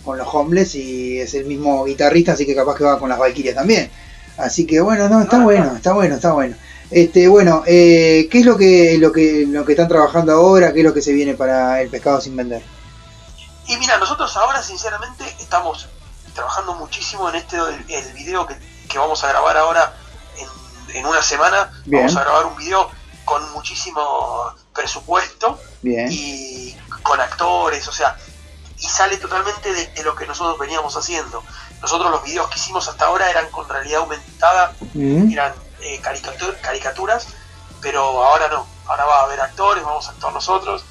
con 0.06 0.15
los 0.15 0.28
Homeless 0.32 0.76
y 0.76 1.20
es 1.20 1.34
el 1.34 1.45
mismo 1.45 1.86
guitarrista, 1.86 2.34
así 2.34 2.45
que 2.45 2.53
capaz 2.53 2.76
que 2.76 2.84
va 2.84 2.99
con 2.99 3.10
las 3.10 3.18
Valkyrias 3.18 3.56
también. 3.56 3.90
Así 4.38 4.68
que 4.68 4.80
bueno, 4.80 5.10
no, 5.10 5.22
está 5.22 5.44
bueno, 5.44 5.76
está 5.76 5.94
bueno, 5.94 6.15
está 6.15 6.34
bueno. 6.34 6.56
Este, 6.91 7.28
bueno, 7.28 7.64
eh, 7.65 8.28
¿qué 8.30 8.40
es 8.40 8.45
lo 8.45 8.56
que, 8.56 8.98
lo 8.99 9.11
que 9.11 9.45
lo 9.48 9.65
que 9.65 9.72
están 9.72 9.88
trabajando 9.88 10.34
ahora? 10.34 10.72
¿Qué 10.72 10.82
es 10.82 10.86
lo 10.86 10.94
que 10.94 11.02
se 11.02 11.14
viene 11.14 11.34
para 11.34 11.82
el 11.82 11.90
pescado 11.90 12.22
sin 12.22 12.36
vender? 12.36 12.61
Y 13.68 13.78
mira, 13.78 13.98
nosotros 13.98 14.36
ahora 14.38 14.61
sinceramente 14.61 15.24
estamos 15.40 15.88
trabajando 16.36 16.76
muchísimo 16.76 17.28
en 17.30 17.36
este 17.36 17.57
el 17.57 18.14
video 18.14 18.45
que, 18.45 18.56
que 18.88 18.99
vamos 18.99 19.24
a 19.24 19.30
grabar 19.30 19.57
ahora 19.57 19.94
en, 20.94 21.06
una 21.06 21.22
semana. 21.22 21.72
Bien. 21.86 22.06
Vamos 22.06 22.18
a 22.18 22.24
grabar 22.24 22.45
un 22.45 22.56
video 22.56 22.90
con 23.26 23.52
muchísimo 23.53 24.53
presupuesto 24.74 25.60
Bien. 25.82 26.07
y 26.11 26.76
con 27.03 27.20
actores, 27.22 27.88
o 27.88 27.91
sea, 27.91 28.18
y 28.80 28.88
sale 28.88 29.18
totalmente 29.18 29.72
de, 29.74 29.88
de 29.88 30.03
lo 30.03 30.15
que 30.15 30.26
nosotros 30.26 30.57
veníamos 30.60 30.95
haciendo. 30.98 31.44
Nosotros 31.82 32.11
los 32.11 32.24
videos 32.24 32.49
que 32.49 32.60
hicimos 32.60 32.88
hasta 32.88 33.06
ahora 33.06 33.30
eran 33.30 33.49
con 33.49 33.68
realidad 33.70 33.99
aumentada, 34.02 34.74
Mm. 34.94 35.32
eran 35.32 35.53
eh, 35.82 35.99
caricatu- 36.02 36.60
caricaturas, 36.61 37.28
pero 37.82 38.02
ahora 38.24 38.48
no, 38.49 38.65
ahora 38.86 39.06
va 39.06 39.20
a 39.20 39.24
haber 39.24 39.41
actores, 39.41 39.84
vamos 39.84 40.07
a 40.07 40.11
actuar 40.11 40.34
nosotros 40.34 40.84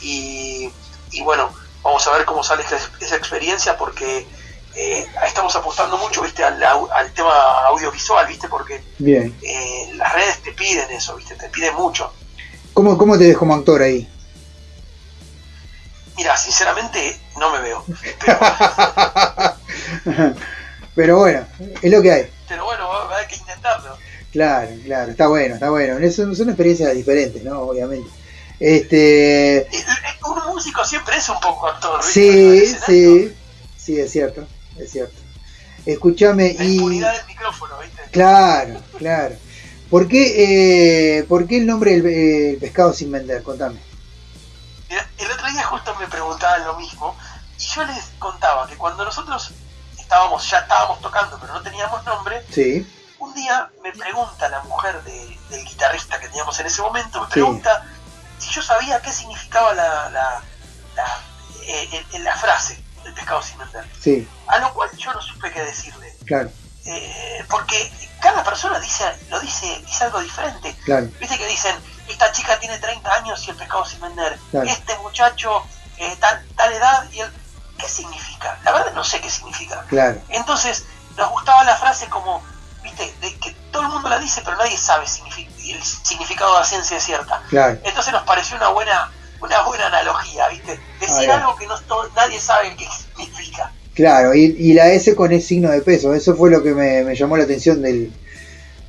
y, 0.00 0.72
y 1.10 1.22
bueno, 1.22 1.52
vamos 1.82 2.06
a 2.06 2.12
ver 2.12 2.24
cómo 2.24 2.42
sale 2.42 2.62
esa, 2.64 2.78
esa 3.00 3.16
experiencia 3.16 3.76
porque 3.76 4.26
eh, 4.74 5.06
estamos 5.26 5.54
apostando 5.56 5.96
mucho 5.98 6.22
viste 6.22 6.42
al, 6.44 6.58
tema 7.14 7.66
audiovisual, 7.66 8.26
viste, 8.26 8.48
porque 8.48 8.82
Bien. 8.98 9.34
eh, 9.42 9.90
las 9.94 10.12
redes 10.12 10.42
te 10.42 10.52
piden 10.52 10.90
eso, 10.90 11.16
viste, 11.16 11.34
te 11.34 11.48
piden 11.48 11.74
mucho. 11.74 12.12
¿Cómo, 12.74 12.96
¿Cómo 12.96 13.18
te 13.18 13.28
ves 13.28 13.36
como 13.36 13.54
actor 13.54 13.82
ahí? 13.82 14.08
Mira, 16.16 16.36
sinceramente 16.36 17.16
no 17.38 17.50
me 17.52 17.60
veo, 17.60 17.84
Pero 20.94 21.18
bueno, 21.18 21.46
es 21.80 21.90
lo 21.92 22.02
que 22.02 22.12
hay. 22.12 22.30
pero 22.48 22.64
bueno, 22.64 22.90
haber 22.92 23.26
que 23.28 23.36
intentarlo. 23.36 23.96
Claro, 24.32 24.70
claro, 24.84 25.10
está 25.12 25.28
bueno, 25.28 25.54
está 25.54 25.70
bueno. 25.70 25.94
Son, 26.12 26.34
son 26.36 26.48
experiencias 26.48 26.92
diferentes, 26.94 27.42
¿no? 27.42 27.60
Obviamente. 27.60 28.08
Este, 28.60 29.68
Un 30.26 30.54
músico 30.54 30.84
siempre 30.84 31.16
es 31.16 31.28
un 31.28 31.38
poco 31.38 31.68
actor, 31.68 32.02
sí, 32.02 32.66
sí, 32.84 33.32
sí, 33.76 34.00
es 34.00 34.10
cierto, 34.10 34.46
es 34.78 34.90
cierto. 34.90 35.20
Escúchame 35.86 36.56
y... 36.60 36.98
Del 37.00 37.26
micrófono, 37.26 37.78
¿viste? 37.78 38.02
Claro, 38.10 38.80
claro. 38.98 39.36
¿Por 39.90 40.06
qué, 40.06 41.18
eh, 41.18 41.22
¿por 41.24 41.46
qué 41.46 41.58
el 41.58 41.66
nombre 41.66 41.92
del 42.00 42.06
eh, 42.54 42.58
pescado 42.60 42.92
sin 42.92 43.10
vender? 43.10 43.42
Contame. 43.42 43.80
Mira, 44.90 45.08
el 45.18 45.30
otro 45.30 45.46
día 45.48 45.62
justo 45.64 45.94
me 45.98 46.06
preguntaban 46.08 46.64
lo 46.64 46.76
mismo 46.76 47.16
y 47.58 47.62
yo 47.62 47.84
les 47.84 48.04
contaba 48.18 48.66
que 48.66 48.76
cuando 48.76 49.04
nosotros 49.04 49.52
estábamos, 49.98 50.48
ya 50.50 50.58
estábamos 50.58 51.00
tocando 51.00 51.38
pero 51.40 51.54
no 51.54 51.62
teníamos 51.62 52.04
nombre, 52.04 52.44
Sí, 52.50 52.86
un 53.18 53.34
día 53.34 53.70
me 53.82 53.92
pregunta 53.92 54.48
la 54.48 54.62
mujer 54.64 55.02
de- 55.04 55.38
del 55.50 55.64
guitarrista 55.64 56.18
que 56.20 56.28
teníamos 56.28 56.58
en 56.60 56.66
ese 56.66 56.82
momento, 56.82 57.20
me 57.20 57.26
Sí. 57.26 57.32
pregunta 57.32 57.84
si 58.38 58.50
yo 58.50 58.62
sabía 58.62 59.00
qué 59.02 59.12
significaba 59.12 59.72
la, 59.74 60.10
la, 60.10 60.42
la, 60.96 61.06
eh, 61.66 62.04
la 62.20 62.36
frase 62.36 62.82
del 63.08 63.14
pescado 63.14 63.42
sin 63.42 63.58
vender. 63.58 63.84
sí, 64.00 64.28
A 64.46 64.58
lo 64.58 64.72
cual 64.74 64.90
yo 64.96 65.12
no 65.12 65.20
supe 65.20 65.50
qué 65.52 65.62
decirle. 65.64 66.14
claro, 66.26 66.50
Eh, 66.84 67.44
porque 67.50 67.90
cada 68.20 68.42
persona 68.44 68.78
dice 68.80 69.04
lo 69.28 69.40
dice, 69.40 69.66
dice 69.86 70.04
algo 70.04 70.20
diferente. 70.20 70.74
claro, 70.84 71.06
Viste 71.20 71.36
que 71.36 71.46
dicen, 71.46 71.76
esta 72.08 72.32
chica 72.32 72.58
tiene 72.58 72.78
30 72.78 73.14
años 73.14 73.46
y 73.46 73.50
el 73.50 73.56
pescado 73.56 73.84
sin 73.84 74.00
vender. 74.00 74.38
Claro. 74.50 74.68
Este 74.68 74.96
muchacho, 74.98 75.66
eh, 75.98 76.16
tal, 76.20 76.46
tal 76.56 76.72
edad, 76.72 77.10
y 77.12 77.20
el... 77.20 77.32
¿qué 77.78 77.88
significa? 77.88 78.58
La 78.64 78.72
verdad 78.72 78.92
no 78.94 79.04
sé 79.04 79.20
qué 79.20 79.30
significa. 79.30 79.84
claro, 79.88 80.20
Entonces, 80.30 80.84
nos 81.16 81.30
gustaba 81.30 81.62
la 81.64 81.76
frase 81.76 82.08
como, 82.08 82.42
viste, 82.82 83.12
de 83.20 83.38
que 83.38 83.52
todo 83.70 83.82
el 83.82 83.88
mundo 83.88 84.08
la 84.08 84.18
dice, 84.18 84.40
pero 84.44 84.56
nadie 84.56 84.76
sabe 84.78 85.06
signifi- 85.06 85.48
el 85.72 85.82
significado 85.84 86.54
de 86.54 86.60
la 86.60 86.64
ciencia 86.66 86.98
cierta. 87.00 87.42
claro. 87.48 87.78
Entonces 87.84 88.12
nos 88.12 88.22
pareció 88.24 88.56
una 88.56 88.68
buena 88.68 89.12
una 89.40 89.62
buena 89.62 89.86
analogía, 89.86 90.48
¿viste? 90.48 90.78
Decir 91.00 91.30
algo 91.30 91.56
que 91.56 91.66
no 91.66 91.74
nadie 92.16 92.40
sabe 92.40 92.74
qué 92.76 92.86
significa. 93.16 93.72
Claro, 93.94 94.34
y, 94.34 94.54
y 94.58 94.74
la 94.74 94.88
S 94.92 95.14
con 95.16 95.32
el 95.32 95.42
signo 95.42 95.70
de 95.70 95.80
peso, 95.82 96.14
eso 96.14 96.34
fue 96.36 96.50
lo 96.50 96.62
que 96.62 96.70
me, 96.72 97.02
me 97.02 97.14
llamó 97.16 97.36
la 97.36 97.44
atención 97.44 97.82
del, 97.82 98.12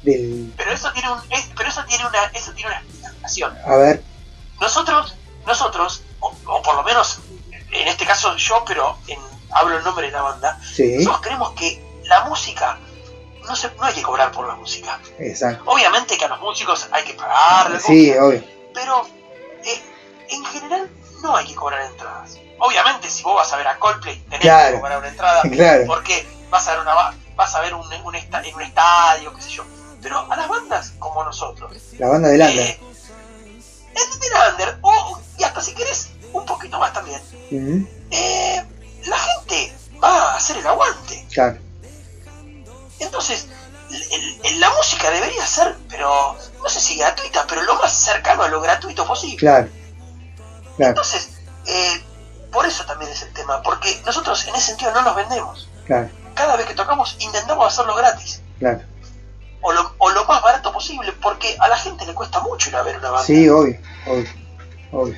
del... 0.04 0.54
Pero 0.56 0.72
eso 0.72 0.92
tiene 0.94 1.12
un, 1.12 1.20
es- 1.32 1.50
pero 1.58 1.70
eso 1.70 1.84
tiene 1.86 2.06
una, 2.06 2.26
eso 2.34 2.52
tiene 2.54 2.70
una 2.70 2.80
explicación. 2.80 3.58
A 3.66 3.76
ver, 3.76 4.04
Nosotros, 4.62 5.16
nosotros, 5.48 6.04
o, 6.20 6.32
o 6.46 6.62
por 6.62 6.76
lo 6.76 6.84
menos 6.84 7.20
en 7.72 7.88
este 7.88 8.06
caso 8.06 8.36
yo, 8.38 8.64
pero 8.68 8.98
en, 9.08 9.20
hablo 9.52 9.78
en 9.78 9.84
nombre 9.84 10.08
de 10.08 10.12
la 10.12 10.22
banda, 10.22 10.60
sí, 10.64 10.96
nosotros 10.98 11.22
creemos 11.22 11.52
que 11.54 11.84
la 12.06 12.26
música 12.26 12.78
no 13.48 13.56
se, 13.56 13.70
no 13.76 13.84
hay 13.86 13.94
que 13.96 14.02
cobrar 14.04 14.32
por 14.32 14.48
la 14.48 14.56
música. 14.56 15.00
exacto. 15.18 15.64
Obviamente 15.66 16.18
que 16.18 16.26
a 16.26 16.28
los 16.28 16.40
músicos 16.40 16.88
hay 16.92 17.04
que 17.04 17.14
pagarles, 17.14 17.82
Sí, 17.84 18.12
obvio. 18.12 18.44
pero 18.76 19.08
eh, 19.66 19.82
en 20.30 20.46
general 20.46 20.90
no 21.22 21.36
hay 21.36 21.46
que 21.48 21.56
cobrar 21.56 21.82
entradas. 21.82 22.38
Obviamente 22.60 23.10
si 23.10 23.24
vos 23.24 23.36
vas 23.36 23.52
a 23.54 23.58
ver 23.58 23.68
a 23.68 23.78
Coldplay 23.80 24.20
tenés 24.24 24.42
Claro. 24.42 24.76
que 24.76 24.82
cobrar 24.82 24.98
una 25.00 25.08
entrada 25.08 25.42
Claro. 25.52 25.84
porque 25.88 26.28
vas 26.50 26.68
a 26.68 26.72
ver 26.72 26.80
una 26.82 26.94
vas 27.36 27.56
a 27.56 27.60
ver 27.62 27.74
un, 27.74 27.94
un 28.04 28.16
esta- 28.16 28.42
en 28.42 28.54
un 28.56 28.62
estadio, 28.62 29.34
qué 29.34 29.42
sé 29.42 29.50
yo. 29.50 29.64
Pero 30.02 30.20
a 30.32 30.36
las 30.36 30.48
bandas 30.48 30.94
como 31.00 31.24
nosotros, 31.24 31.72
La 31.98 32.08
banda 32.10 32.30
del 32.30 32.42
Under. 32.42 32.60
eh, 32.66 32.80
en 32.82 34.24
el 34.24 34.52
under, 34.54 34.78
o 34.82 35.20
y 35.38 35.44
hasta 35.44 35.62
si 35.62 35.74
querés 35.74 36.10
un 36.32 36.46
poquito 36.46 36.80
más 36.80 36.94
también, 36.94 37.22
eh, 38.12 38.64
la 39.06 39.18
gente 39.18 39.74
va 40.02 40.34
a 40.34 40.36
hacer 40.38 40.58
el 40.58 40.68
aguante. 40.68 41.26
Claro, 41.34 41.58
Entonces, 43.00 43.48
el- 43.90 44.40
el- 44.46 44.60
la 44.60 44.70
música 44.72 45.10
debería 45.10 45.46
ser, 45.46 45.76
pero 45.90 46.36
no 46.62 46.70
sé 46.70 46.80
si 46.80 46.98
gratuita, 46.98 47.46
pero 47.48 47.62
lo 47.64 47.76
más 47.76 47.92
cercano 47.94 48.44
a 48.44 48.48
lo 48.50 48.62
gratuito 48.62 49.06
posible. 49.06 49.38
claro. 49.38 49.70
Claro, 50.80 50.92
Entonces, 50.92 51.30
eh, 51.66 52.04
por 52.54 52.66
eso 52.66 52.86
también 52.86 53.12
es 53.12 53.22
el 53.22 53.34
tema, 53.34 53.62
porque 53.62 54.02
nosotros 54.06 54.48
en 54.48 54.56
ese 54.56 54.68
sentido 54.68 54.92
no 54.94 55.02
nos 55.02 55.14
vendemos. 55.16 55.68
claro, 55.86 56.10
Cada 56.34 56.56
vez 56.56 56.68
que 56.68 56.74
tocamos 56.74 57.18
intentamos 57.20 57.68
hacerlo 57.68 57.96
gratis, 57.96 58.42
claro. 58.60 58.80
o 59.62 59.74
lo, 59.74 59.94
o 59.98 60.10
lo 60.12 60.24
más 60.24 60.42
barato 60.42 60.72
posible, 60.72 61.12
porque 61.22 61.58
a 61.60 61.68
la 61.68 61.76
gente 61.76 62.06
le 62.06 62.14
cuesta 62.14 62.40
mucho 62.40 62.70
ir 62.70 62.78
a 62.78 62.84
ver 62.84 62.98
una 62.98 63.10
banda. 63.10 63.26
Sí, 63.26 63.50
obvio, 63.50 63.78
obvio, 64.08 64.30
obvio. 64.94 65.16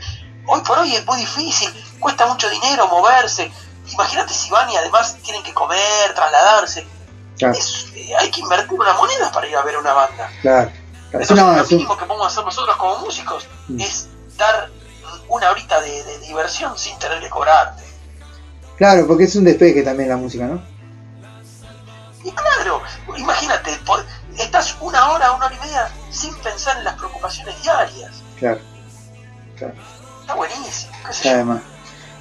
Hoy 0.47 0.61
por 0.61 0.79
hoy 0.79 0.95
es 0.95 1.05
muy 1.05 1.19
difícil, 1.19 1.71
cuesta 1.99 2.25
mucho 2.25 2.49
dinero 2.49 2.87
moverse. 2.87 3.51
Imagínate 3.91 4.33
si 4.33 4.49
van 4.49 4.67
y 4.71 4.75
además 4.75 5.15
tienen 5.21 5.43
que 5.43 5.53
comer, 5.53 6.13
trasladarse. 6.15 6.87
Claro, 7.37 7.53
Es- 7.55 7.85
eh, 7.93 8.15
hay 8.17 8.31
que 8.31 8.41
invertir 8.41 8.79
una 8.79 8.93
moneda 8.93 9.31
para 9.31 9.45
ir 9.47 9.55
a 9.55 9.61
ver 9.61 9.77
una 9.77 9.93
banda. 9.93 10.27
claro. 10.41 10.71
claro. 11.11 11.23
Es 11.23 11.29
Entonces, 11.29 11.31
una- 11.45 11.57
lo 11.61 11.67
mínimo 11.67 11.97
que 11.97 12.05
podemos 12.05 12.27
hacer 12.27 12.43
nosotros 12.43 12.75
como 12.77 12.97
músicos 12.97 13.45
Mm. 13.67 13.79
es 13.81 14.07
dar 14.37 14.71
una 15.31 15.49
horita 15.49 15.79
de, 15.81 16.03
de 16.03 16.19
diversión 16.19 16.77
sin 16.77 16.97
tener 16.99 17.19
que 17.21 17.29
cobrarte. 17.29 17.83
Claro, 18.77 19.07
porque 19.07 19.23
es 19.25 19.35
un 19.35 19.45
despeje 19.45 19.81
también 19.83 20.09
la 20.09 20.17
música, 20.17 20.45
¿no? 20.45 20.61
Y 22.23 22.31
claro, 22.31 22.81
imagínate, 23.17 23.71
estás 24.37 24.75
una 24.81 25.11
hora, 25.11 25.31
una 25.31 25.45
hora 25.47 25.55
y 25.55 25.59
media 25.65 25.89
sin 26.11 26.35
pensar 26.35 26.77
en 26.77 26.83
las 26.83 26.95
preocupaciones 26.95 27.61
diarias. 27.63 28.21
Claro, 28.37 28.59
claro. 29.57 29.73
Está 30.21 30.35
buenísimo, 30.35 30.91
qué 31.07 31.13
sé 31.13 31.17
Está 31.19 31.31
yo. 31.31 31.37
de 31.37 31.43
más. 31.45 31.61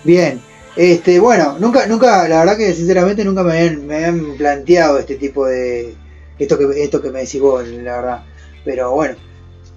Bien, 0.04 0.42
este, 0.76 1.18
bueno, 1.18 1.56
nunca, 1.58 1.86
nunca, 1.86 2.28
la 2.28 2.38
verdad 2.38 2.56
que 2.56 2.72
sinceramente 2.74 3.24
nunca 3.24 3.42
me 3.42 3.58
habían, 3.58 3.86
me 3.86 3.96
habían 3.96 4.36
planteado 4.36 4.98
este 4.98 5.16
tipo 5.16 5.46
de, 5.46 5.96
esto 6.38 6.56
que, 6.56 6.82
esto 6.82 7.02
que 7.02 7.10
me 7.10 7.20
decís 7.20 7.40
vos, 7.40 7.66
la 7.66 7.96
verdad. 7.96 8.24
Pero 8.64 8.92
bueno, 8.92 9.16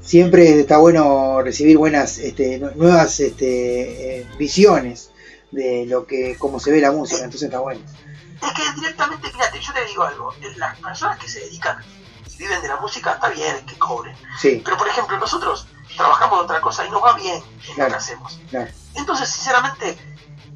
siempre 0.04 0.60
está 0.60 0.78
bueno 0.78 1.42
recibir 1.42 1.78
buenas, 1.78 2.18
este, 2.18 2.58
nu- 2.60 2.72
nuevas, 2.76 3.20
este, 3.20 4.20
eh, 4.22 4.28
visiones 4.38 5.12
de 5.52 5.86
lo 5.88 6.06
que, 6.06 6.36
cómo 6.38 6.60
se 6.60 6.72
ve 6.72 6.82
la 6.82 6.92
música, 6.92 7.24
entonces 7.24 7.44
está 7.44 7.60
bueno. 7.60 7.82
Es 8.42 8.52
que 8.54 8.74
directamente, 8.82 9.30
fíjate, 9.32 9.60
yo 9.60 9.74
te 9.74 9.86
digo 9.86 10.04
algo, 10.04 10.34
las 10.58 10.78
personas 10.80 11.18
que 11.20 11.30
se 11.30 11.40
dedican 11.42 11.78
y 12.30 12.38
viven 12.38 12.62
de 12.62 12.68
la 12.68 12.78
música 12.78 13.14
está 13.14 13.30
bien 13.30 13.66
que 13.66 13.78
cobren. 13.78 14.16
Sí, 14.42 14.62
Pero 14.66 14.78
por 14.78 14.88
ejemplo, 14.88 15.18
nosotros 15.18 15.68
trabajamos 15.96 16.40
de 16.40 16.44
otra 16.46 16.62
cosa 16.62 16.86
y 16.86 16.90
nos 16.90 17.02
va 17.04 17.14
bien 17.16 17.36
en 17.70 17.80
lo 17.84 17.88
que 17.88 17.96
hacemos. 17.96 18.40
claro, 18.50 18.70
Entonces, 18.96 19.30
sinceramente, 19.30 19.98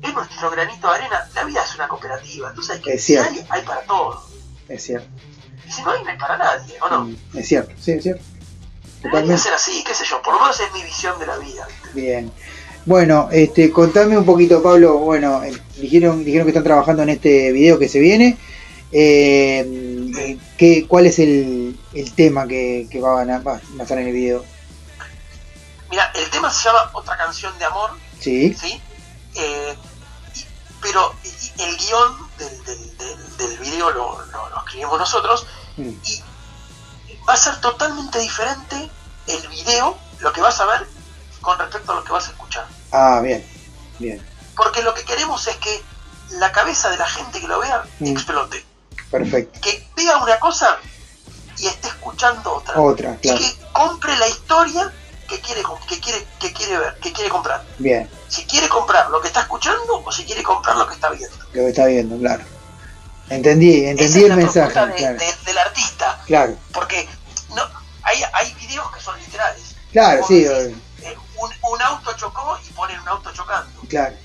es 0.01 0.13
nuestro 0.13 0.49
granito 0.51 0.87
de 0.89 0.95
arena. 0.95 1.29
La 1.33 1.43
vida 1.45 1.63
es 1.63 1.75
una 1.75 1.87
cooperativa. 1.87 2.49
Entonces, 2.49 2.75
hay 2.75 2.81
que 2.81 2.93
Es 2.93 3.03
cierto. 3.03 3.29
hay, 3.31 3.45
hay 3.49 3.61
para 3.63 3.81
todo. 3.81 4.23
es 4.67 4.83
cierto, 4.83 5.07
Y 5.67 5.71
si 5.71 5.81
no 5.83 5.91
hay, 5.91 6.03
no 6.03 6.09
hay 6.09 6.17
para 6.17 6.37
nadie, 6.37 6.75
¿o 6.81 6.89
no? 6.89 7.09
es 7.33 7.47
cierto, 7.47 7.73
sí, 7.79 7.91
es 7.93 8.03
cierto. 8.03 8.23
Debería 9.11 9.37
ser 9.37 9.53
así, 9.53 9.83
qué 9.85 9.93
sé 9.93 10.05
yo. 10.05 10.21
Por 10.21 10.33
lo 10.33 10.39
menos 10.41 10.59
es 10.59 10.71
mi 10.73 10.83
visión 10.83 11.17
de 11.19 11.25
la 11.27 11.37
vida. 11.37 11.67
Bien. 11.93 12.31
Bueno, 12.85 13.27
este, 13.31 13.69
contame 13.71 14.17
un 14.17 14.25
poquito, 14.25 14.61
Pablo. 14.63 14.97
Bueno, 14.99 15.43
eh, 15.43 15.51
dijeron, 15.77 16.23
dijeron 16.23 16.45
que 16.45 16.51
están 16.51 16.63
trabajando 16.63 17.03
en 17.03 17.09
este 17.09 17.51
video 17.51 17.77
que 17.79 17.89
se 17.89 17.99
viene. 17.99 18.37
Eh, 18.91 20.37
¿qué, 20.57 20.85
¿Cuál 20.87 21.05
es 21.07 21.19
el, 21.19 21.77
el 21.93 22.13
tema 22.13 22.47
que, 22.47 22.87
que 22.89 23.01
va, 23.01 23.21
a, 23.21 23.39
va 23.39 23.61
a 23.79 23.81
estar 23.83 23.97
en 23.99 24.07
el 24.07 24.13
video? 24.13 24.45
Mira, 25.89 26.11
el 26.15 26.29
tema 26.29 26.51
se 26.51 26.65
llama 26.65 26.89
Otra 26.93 27.17
canción 27.17 27.57
de 27.59 27.65
amor, 27.65 27.91
Sí, 28.19 28.53
¿sí? 28.55 28.81
Eh, 29.35 29.75
y- 30.35 30.45
pero 30.81 31.13
y 31.23 31.61
el 31.61 31.77
guion 31.77 32.17
del, 32.37 32.63
del, 32.65 32.97
del, 32.97 33.37
del 33.37 33.57
video 33.59 33.89
lo, 33.91 34.25
lo- 34.25 34.49
lo 34.49 34.57
escribimos 34.65 34.99
nosotros 34.99 35.45
Mm. 35.77 35.89
y 36.05 36.23
va 37.29 37.33
a 37.33 37.37
ser 37.37 37.61
totalmente 37.61 38.17
diferente 38.19 38.89
el 39.27 39.47
video, 39.49 39.97
lo 40.19 40.31
que 40.33 40.41
vas 40.41 40.59
a 40.59 40.65
ver, 40.65 40.87
con 41.41 41.57
respecto 41.59 41.91
a 41.91 41.95
lo 41.95 42.03
que 42.03 42.11
vas 42.11 42.27
a 42.27 42.31
escuchar. 42.31 42.65
Ah, 42.91 43.19
bien, 43.23 43.45
bien, 43.99 44.25
Porque 44.55 44.81
lo 44.81 44.93
que 44.93 45.03
queremos 45.03 45.45
es 45.47 45.55
que 45.57 45.83
la 46.31 46.51
cabeza 46.51 46.89
de 46.89 46.97
la 46.97 47.07
gente 47.07 47.39
que 47.39 47.47
lo 47.47 47.59
vea 47.59 47.83
Mm. 47.99 48.07
explote. 48.07 48.65
perfecto. 49.11 49.59
Que 49.61 49.87
vea 49.95 50.17
una 50.17 50.37
cosa 50.39 50.77
y 51.57 51.67
esté 51.67 51.87
escuchando 51.87 52.55
otra. 52.55 52.79
Otra, 52.79 53.13
Y 53.13 53.17
claro. 53.27 53.39
que 53.39 53.55
compre 53.71 54.17
la 54.17 54.27
historia 54.27 54.91
que 55.29 55.39
quiere, 55.41 55.61
que 55.87 55.99
quiere, 55.99 56.27
que 56.39 56.51
quiere 56.53 56.77
ver, 56.77 56.97
que 56.99 57.11
quiere 57.13 57.29
comprar. 57.29 57.63
Bien, 57.77 58.09
Si 58.27 58.45
quiere 58.45 58.67
comprar 58.67 59.09
lo 59.09 59.21
que 59.21 59.27
está 59.27 59.41
escuchando 59.41 60.01
o 60.03 60.11
si 60.11 60.25
quiere 60.25 60.43
comprar 60.43 60.75
lo 60.75 60.87
que 60.87 60.95
está 60.95 61.09
viendo. 61.11 61.37
lo 61.37 61.51
que 61.53 61.69
está 61.69 61.85
viendo, 61.85 62.17
claro. 62.17 62.43
Entendí, 63.29 63.81
Esa 63.81 63.91
entendí 63.91 64.17
es 64.19 64.23
el 64.23 64.29
la 64.29 64.35
mensaje, 64.35 64.85
de- 64.87 65.13
de- 65.13 65.35
del 65.45 65.57
artista. 65.57 66.21
Claro, 66.25 66.55
Porque 66.73 67.07
no, 67.55 67.63
hay, 68.07 68.23
hay 68.33 68.53
videos 68.55 68.91
que 68.93 68.99
son 69.01 69.19
literales. 69.19 69.75
claro, 69.91 70.25
sí, 70.27 70.43
decís, 70.43 70.77
eh, 71.03 71.15
un, 71.39 71.49
un 71.73 71.81
auto 71.81 72.13
chocó 72.15 72.57
y 72.67 72.71
ponen 72.73 72.99
un 73.01 73.07
auto 73.09 73.31
chocando. 73.33 73.81
claro. 73.87 74.15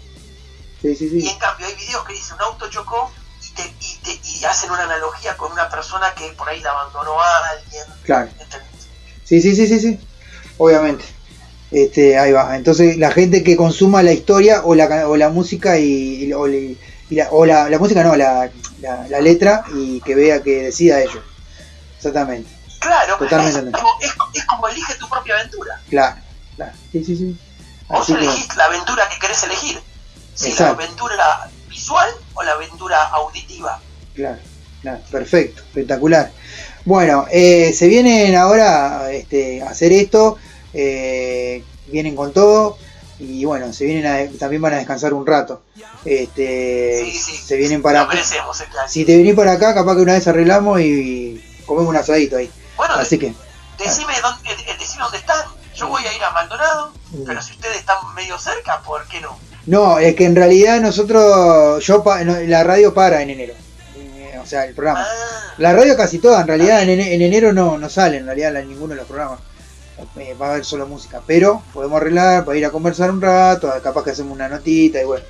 Sí, 0.80 0.96
sí, 0.96 1.04
Y 1.14 1.20
sí, 1.22 1.28
en 1.28 1.38
cambio 1.38 1.66
hay 1.68 1.74
videos 1.76 2.04
que 2.04 2.12
dicen 2.14 2.34
un 2.34 2.42
auto 2.42 2.68
chocó 2.68 3.10
y, 3.48 3.54
te, 3.54 3.62
y, 3.62 3.96
te- 4.02 4.28
y 4.28 4.44
hacen 4.44 4.68
una 4.70 4.82
analogía 4.82 5.36
con 5.36 5.52
una 5.52 5.68
persona 5.68 6.12
que 6.14 6.26
por 6.32 6.48
ahí 6.48 6.60
la 6.60 6.70
abandonó 6.70 7.20
a 7.20 7.48
alguien. 7.50 7.84
claro. 8.02 8.28
¿entendés? 8.40 8.68
Sí, 9.24 9.40
sí, 9.40 9.54
sí, 9.54 9.66
sí, 9.68 9.78
sí. 9.80 10.00
Obviamente. 10.58 11.04
Este, 11.70 12.18
ahí 12.18 12.32
va. 12.32 12.56
Entonces, 12.56 12.96
la 12.98 13.10
gente 13.12 13.42
que 13.44 13.56
consuma 13.56 14.02
la 14.02 14.12
historia 14.12 14.62
o 14.64 14.74
la, 14.74 15.08
o 15.08 15.16
la 15.16 15.28
música 15.30 15.78
y, 15.78 16.24
y- 16.24 16.32
o, 16.32 16.46
le- 16.48 16.76
y 17.08 17.14
la, 17.14 17.28
o 17.30 17.46
la, 17.46 17.68
la 17.70 17.78
música 17.78 18.02
no, 18.02 18.16
la, 18.16 18.50
la, 18.80 19.06
la 19.08 19.20
letra 19.20 19.64
y 19.76 20.00
que 20.00 20.14
vea 20.16 20.42
que 20.42 20.64
decida 20.64 21.00
ello. 21.00 21.22
Exactamente. 21.96 22.50
Claro, 22.82 23.16
Totalmente 23.16 23.70
es, 23.70 23.76
como, 23.82 23.90
es, 24.00 24.12
es 24.34 24.44
como 24.46 24.68
elige 24.68 24.94
tu 24.96 25.08
propia 25.08 25.34
aventura. 25.36 25.80
Claro, 25.88 26.16
claro. 26.56 26.72
Sí, 26.90 27.04
sí, 27.04 27.16
sí. 27.16 27.36
Vos 27.88 28.00
Así 28.02 28.14
que, 28.14 28.24
elegís 28.24 28.56
la 28.56 28.64
aventura 28.64 29.08
que 29.08 29.18
querés 29.18 29.42
elegir. 29.44 29.80
Si 30.34 30.48
Exacto. 30.50 30.76
la 30.78 30.84
aventura 30.84 31.50
visual 31.68 32.08
o 32.34 32.42
la 32.42 32.52
aventura 32.52 33.02
auditiva. 33.08 33.80
claro, 34.14 34.38
claro. 34.82 35.00
Perfecto, 35.10 35.62
espectacular. 35.62 36.30
Bueno, 36.84 37.26
eh, 37.30 37.72
se 37.72 37.86
vienen 37.86 38.34
ahora 38.36 39.10
este, 39.12 39.62
a 39.62 39.70
hacer 39.70 39.92
esto. 39.92 40.38
eh, 40.74 41.62
vienen 41.88 42.16
con 42.16 42.32
todo. 42.32 42.78
Y 43.18 43.44
bueno, 43.44 43.72
se 43.72 43.84
vienen 43.84 44.06
a- 44.06 44.38
también 44.38 44.60
van 44.62 44.72
a 44.72 44.76
descansar 44.78 45.12
un 45.14 45.24
rato. 45.26 45.62
Este, 46.04 47.02
Sí, 47.04 47.18
sí. 47.18 47.36
se 47.36 47.56
vienen 47.56 47.80
para 47.82 48.02
Lo 48.02 48.08
merecemos, 48.08 48.60
es 48.60 48.68
claro. 48.68 48.88
Si 48.88 49.04
te 49.04 49.16
venís 49.16 49.34
para 49.34 49.52
acá, 49.52 49.74
capaz 49.74 49.94
que 49.94 50.00
una 50.02 50.14
vez 50.14 50.26
arreglamos 50.26 50.80
y 50.80 51.40
comemos 51.66 51.90
un 51.90 51.96
asadito 51.96 52.36
ahí. 52.38 52.50
Bueno, 52.76 52.94
Así 52.94 53.18
que, 53.18 53.34
Decime 53.78 54.12
dónde, 54.22 54.50
eh, 54.50 54.76
decime 54.78 55.02
dónde 55.02 55.18
están. 55.18 55.40
Yo 55.74 55.88
voy 55.88 56.04
a 56.06 56.12
ir 56.14 56.22
a 56.22 56.30
Maldonado, 56.30 56.92
Mm. 57.10 57.24
pero 57.26 57.42
si 57.42 57.52
ustedes 57.52 57.78
están 57.78 57.96
medio 58.14 58.38
cerca, 58.38 58.80
¿por 58.82 59.06
qué 59.08 59.20
no? 59.20 59.36
no, 59.66 59.98
es 59.98 60.14
que 60.14 60.24
en 60.26 60.36
realidad 60.36 60.80
nosotros, 60.80 61.84
yo 61.84 62.02
la 62.46 62.64
radio 62.64 62.92
para 62.94 63.22
en 63.22 63.30
enero. 63.30 63.54
Eh, 63.96 64.38
O 64.42 64.46
sea, 64.46 64.64
el 64.66 64.74
programa. 64.74 65.04
Ah, 65.08 65.54
La 65.58 65.72
radio 65.72 65.96
casi 65.96 66.18
toda, 66.18 66.40
en 66.40 66.46
realidad 66.48 66.82
en, 66.82 66.88
ene- 66.90 67.12
en 67.14 67.22
enero 67.22 67.52
no, 67.52 67.78
no 67.78 67.88
sale, 67.88 68.16
en 68.18 68.26
realidad 68.26 68.52
ninguno 68.64 68.88
de 68.88 68.96
los 68.96 69.06
programas. 69.06 69.38
Eh, 70.16 70.34
va 70.40 70.48
a 70.48 70.50
haber 70.52 70.64
solo 70.64 70.86
música, 70.86 71.20
pero 71.26 71.62
podemos 71.72 72.00
arreglar 72.00 72.44
para 72.44 72.58
ir 72.58 72.66
a 72.66 72.70
conversar 72.70 73.10
un 73.10 73.20
rato, 73.20 73.72
capaz 73.82 74.02
que 74.04 74.10
hacemos 74.10 74.32
una 74.32 74.48
notita 74.48 75.00
y 75.00 75.04
bueno, 75.04 75.24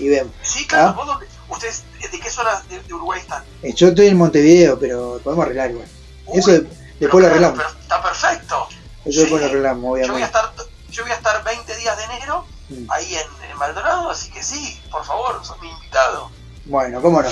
y 0.00 0.08
vemos. 0.08 0.32
Sí, 0.42 0.66
claro, 0.66 0.94
¿Ah? 1.00 1.18
¿Ustedes 1.48 1.82
de 2.12 2.20
qué 2.20 2.28
zona 2.30 2.62
de, 2.68 2.80
de 2.82 2.94
Uruguay 2.94 3.20
están? 3.20 3.42
Yo 3.74 3.88
estoy 3.88 4.08
en 4.08 4.18
Montevideo, 4.18 4.78
pero 4.78 5.18
podemos 5.24 5.44
arreglar 5.46 5.70
igual. 5.70 5.88
Eso 6.34 6.52
de- 6.52 6.66
después 7.00 7.22
lo 7.22 7.28
arreglamos. 7.30 7.58
Pero 7.58 7.68
está 7.80 8.02
perfecto. 8.02 8.68
Después 9.04 9.30
lo 9.30 9.38
Sí. 9.38 9.44
arreglamos, 9.44 9.82
Yo 9.82 9.88
voy, 9.90 10.00
a 10.00 10.04
obviamente. 10.04 10.24
estar, 10.26 10.52
yo 10.90 11.02
voy 11.02 11.12
a 11.12 11.14
estar 11.14 11.44
20 11.44 11.76
días 11.76 11.96
de 11.96 12.04
enero 12.04 12.44
ahí 12.90 13.14
en, 13.14 13.50
en 13.50 13.56
Maldonado, 13.56 14.10
así 14.10 14.30
que 14.30 14.42
sí, 14.42 14.78
por 14.90 15.04
favor, 15.04 15.40
sos 15.44 15.60
mi 15.62 15.68
invitado. 15.70 16.30
Bueno, 16.66 17.00
cómo 17.00 17.22
no. 17.22 17.28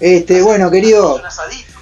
Este, 0.00 0.40
bueno, 0.42 0.70
querido. 0.70 1.16
Un 1.16 1.26
asadito. 1.26 1.72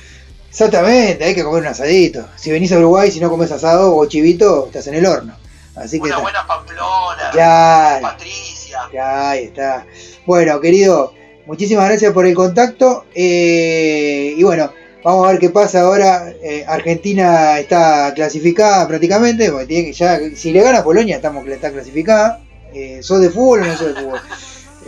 Exactamente, 0.51 1.25
hay 1.25 1.35
que 1.35 1.45
comer 1.45 1.63
un 1.63 1.69
asadito. 1.69 2.27
Si 2.37 2.51
venís 2.51 2.73
a 2.73 2.79
Uruguay, 2.79 3.11
si 3.13 3.21
no 3.21 3.31
comes 3.31 3.53
asado 3.53 3.95
o 3.95 4.07
chivito, 4.07 4.67
estás 4.67 4.87
en 4.89 4.95
el 4.95 5.07
horno. 5.07 5.37
Así 5.77 6.01
que. 6.01 6.07
Una 6.09 6.19
buena 6.19 6.45
pamplona, 6.47 7.31
Claro. 7.31 8.03
Patricia. 8.03 8.81
Ya, 8.93 9.31
ahí 9.31 9.45
está. 9.45 9.87
Bueno, 10.27 10.61
querido, 10.61 11.15
muchísimas 11.47 11.85
gracias 11.87 12.13
por 12.13 12.27
el 12.27 12.35
contacto. 12.35 13.05
eh, 13.15 14.35
y 14.37 14.43
bueno, 14.43 14.73
vamos 15.05 15.27
a 15.27 15.31
ver 15.33 15.41
qué 15.41 15.51
pasa 15.51 15.81
ahora. 15.83 16.33
Eh, 16.43 16.65
Argentina 16.67 17.59
está 17.59 18.13
clasificada 18.15 18.87
prácticamente. 18.89 19.51
porque 19.51 19.67
tiene 19.67 19.85
que 19.87 19.93
ya, 19.93 20.19
si 20.37 20.53
le 20.53 20.63
gana 20.63 20.79
a 20.81 20.85
Polonia, 20.85 21.17
estamos 21.17 21.47
está 21.47 21.71
clasificada. 21.73 22.41
Eh, 22.75 23.01
¿Sos 23.03 23.21
de 23.21 23.31
fútbol 23.31 23.63
o 23.63 23.65
no 23.67 23.77
sos 23.77 23.95
de 23.95 24.01
fútbol? 24.03 24.21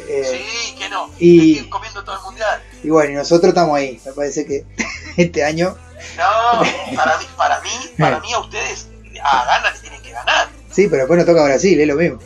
Eh, 0.09 0.25
Sí, 0.31 0.75
que 0.79 0.89
no. 0.89 1.11
y- 1.19 1.61
comiendo 1.69 2.03
todo 2.05 2.17
el 2.17 2.23
mundial. 2.23 2.63
y 2.83 2.91
bueno, 2.91 3.13
y 3.13 3.15
nosotros 3.15 3.49
estamos 3.51 3.77
ahí. 3.77 4.01
Me 4.05 4.13
parece 4.13 4.45
que 4.47 4.65
este 5.17 5.45
año, 5.45 5.77
No, 6.17 6.61
para 6.97 7.19
mí, 7.19 7.27
para 7.37 7.61
mí, 7.61 7.71
para 7.99 8.21
mí 8.21 8.33
a 8.33 8.39
ustedes, 8.39 8.89
a 9.23 9.45
ganas 9.45 9.75
le 9.75 9.81
tienen 9.81 10.03
que 10.03 10.13
ganar. 10.13 10.49
sí, 10.71 10.87
pero 10.89 11.03
después 11.03 11.17
nos 11.19 11.27
toca 11.27 11.45
Brasil, 11.45 11.81
es 11.81 11.87
lo 11.87 11.97
mismo. 11.97 12.19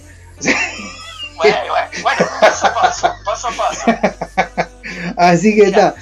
Bueno, 1.36 1.56
bueno, 1.68 1.88
bueno, 2.02 2.26
paso 2.40 2.66
a 2.68 2.74
paso, 2.74 3.12
paso 3.24 3.48
a 3.48 3.52
paso. 3.52 3.82
Así 5.16 5.54
que 5.56 5.62
está. 5.64 5.94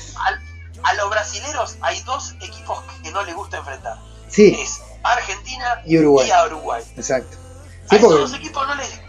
A 0.85 0.95
los 0.95 1.11
brasileros 1.11 1.77
hay 1.81 2.01
dos 2.03 2.35
equipos 2.41 2.79
que 3.03 3.11
no 3.11 3.23
les 3.25 3.35
gusta 3.35 3.59
enfrentar. 3.59 3.97
Sí, 4.29 4.57
Es 4.61 4.81
Argentina 5.03 5.83
Y 5.87 5.99
Uruguay. 5.99 6.31
a 6.31 6.47
Uruguay. 6.47 6.83
exacto. 6.97 7.37
a 7.37 7.89
Sí, 7.91 7.97
esos 7.97 8.01
porque- 8.09 8.21
dos 8.21 8.35
equipos 8.35 8.67
no 8.67 8.75
les... 8.77 9.01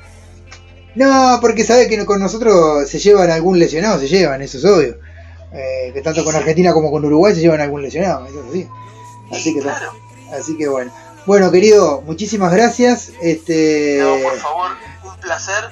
No, 0.96 1.40
porque 1.42 1.64
sabe 1.64 1.88
que 1.88 2.06
con 2.06 2.20
nosotros 2.20 2.88
se 2.88 3.00
llevan 3.00 3.32
algún 3.32 3.58
lesionado, 3.58 4.00
se 4.00 4.08
llevan, 4.08 4.42
eso 4.44 4.58
es 4.60 4.66
obvio. 4.66 4.98
Eh, 5.52 5.92
que 5.94 6.02
tanto 6.02 6.24
con 6.24 6.36
Argentina 6.36 6.74
como 6.74 6.92
con 6.92 7.04
Uruguay 7.06 7.34
se 7.34 7.42
llevan 7.42 7.62
algún 7.62 7.82
lesionado, 7.82 8.26
eso 8.28 8.40
es 8.42 8.50
así. 8.50 8.70
Así 9.32 9.54
que, 9.54 9.60
está. 9.60 9.80
así 10.38 10.58
que 10.58 10.68
bueno. 10.68 10.92
Bueno, 11.26 11.50
querido, 11.52 12.02
muchísimas 12.02 12.52
gracias. 12.52 13.12
Este, 13.22 14.00
No, 14.02 14.18
por 14.22 14.38
favor, 14.38 14.72
un 15.04 15.16
placer 15.20 15.70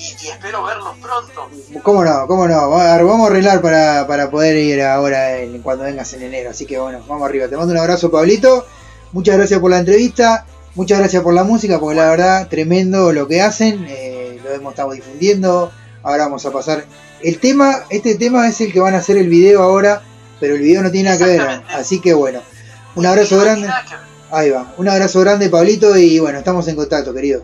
y, 0.00 0.24
y 0.26 0.28
espero 0.30 0.64
verlos 0.64 0.96
pronto. 1.00 1.48
¿Cómo 1.82 2.04
no? 2.04 2.26
¿Cómo 2.26 2.48
no? 2.48 2.70
Vamos 2.70 2.82
a 2.82 3.02
vamos 3.02 3.26
a 3.28 3.30
arreglar 3.30 3.60
para, 3.60 4.06
para 4.06 4.30
poder 4.30 4.56
ir 4.56 4.82
ahora 4.82 5.36
en- 5.38 5.60
cuando 5.62 5.84
vengas 5.84 6.12
en 6.14 6.22
enero. 6.22 6.50
Así 6.50 6.64
que 6.66 6.78
bueno, 6.78 7.00
vamos 7.06 7.28
arriba. 7.28 7.48
Te 7.48 7.56
mando 7.56 7.72
un 7.72 7.78
abrazo, 7.78 8.10
Pablito. 8.10 8.66
Muchas 9.12 9.36
gracias 9.36 9.60
por 9.60 9.70
la 9.70 9.78
entrevista. 9.78 10.46
Muchas 10.74 10.98
gracias 11.00 11.22
por 11.22 11.34
la 11.34 11.44
música, 11.44 11.78
porque 11.80 11.96
la 11.96 12.08
verdad, 12.10 12.48
tremendo 12.48 13.12
lo 13.12 13.26
que 13.28 13.42
hacen. 13.42 13.84
eh, 13.88 14.40
lo 14.42 14.50
hemos 14.52 14.72
estado 14.72 14.92
difundiendo. 14.92 15.70
Ahora 16.02 16.24
vamos 16.24 16.46
a 16.46 16.50
pasar. 16.50 16.84
El 17.22 17.38
tema, 17.38 17.80
este 17.90 18.14
tema 18.14 18.48
es 18.48 18.60
el 18.62 18.72
que 18.72 18.80
van 18.80 18.94
a 18.94 18.98
hacer 18.98 19.18
el 19.18 19.28
video 19.28 19.62
ahora, 19.62 20.00
pero 20.40 20.54
el 20.54 20.62
video 20.62 20.82
no 20.82 20.90
tiene 20.90 21.10
nada 21.10 21.18
que 21.18 21.24
ver. 21.30 21.62
Así 21.74 22.00
que 22.00 22.14
bueno, 22.14 22.40
un 22.94 23.04
abrazo 23.04 23.38
grande. 23.38 23.68
Ahí 24.30 24.48
va, 24.50 24.72
un 24.78 24.88
abrazo 24.88 25.20
grande, 25.20 25.50
Pablito, 25.50 25.96
y 25.96 26.18
bueno, 26.20 26.38
estamos 26.38 26.66
en 26.68 26.76
contacto, 26.76 27.12
querido. 27.12 27.42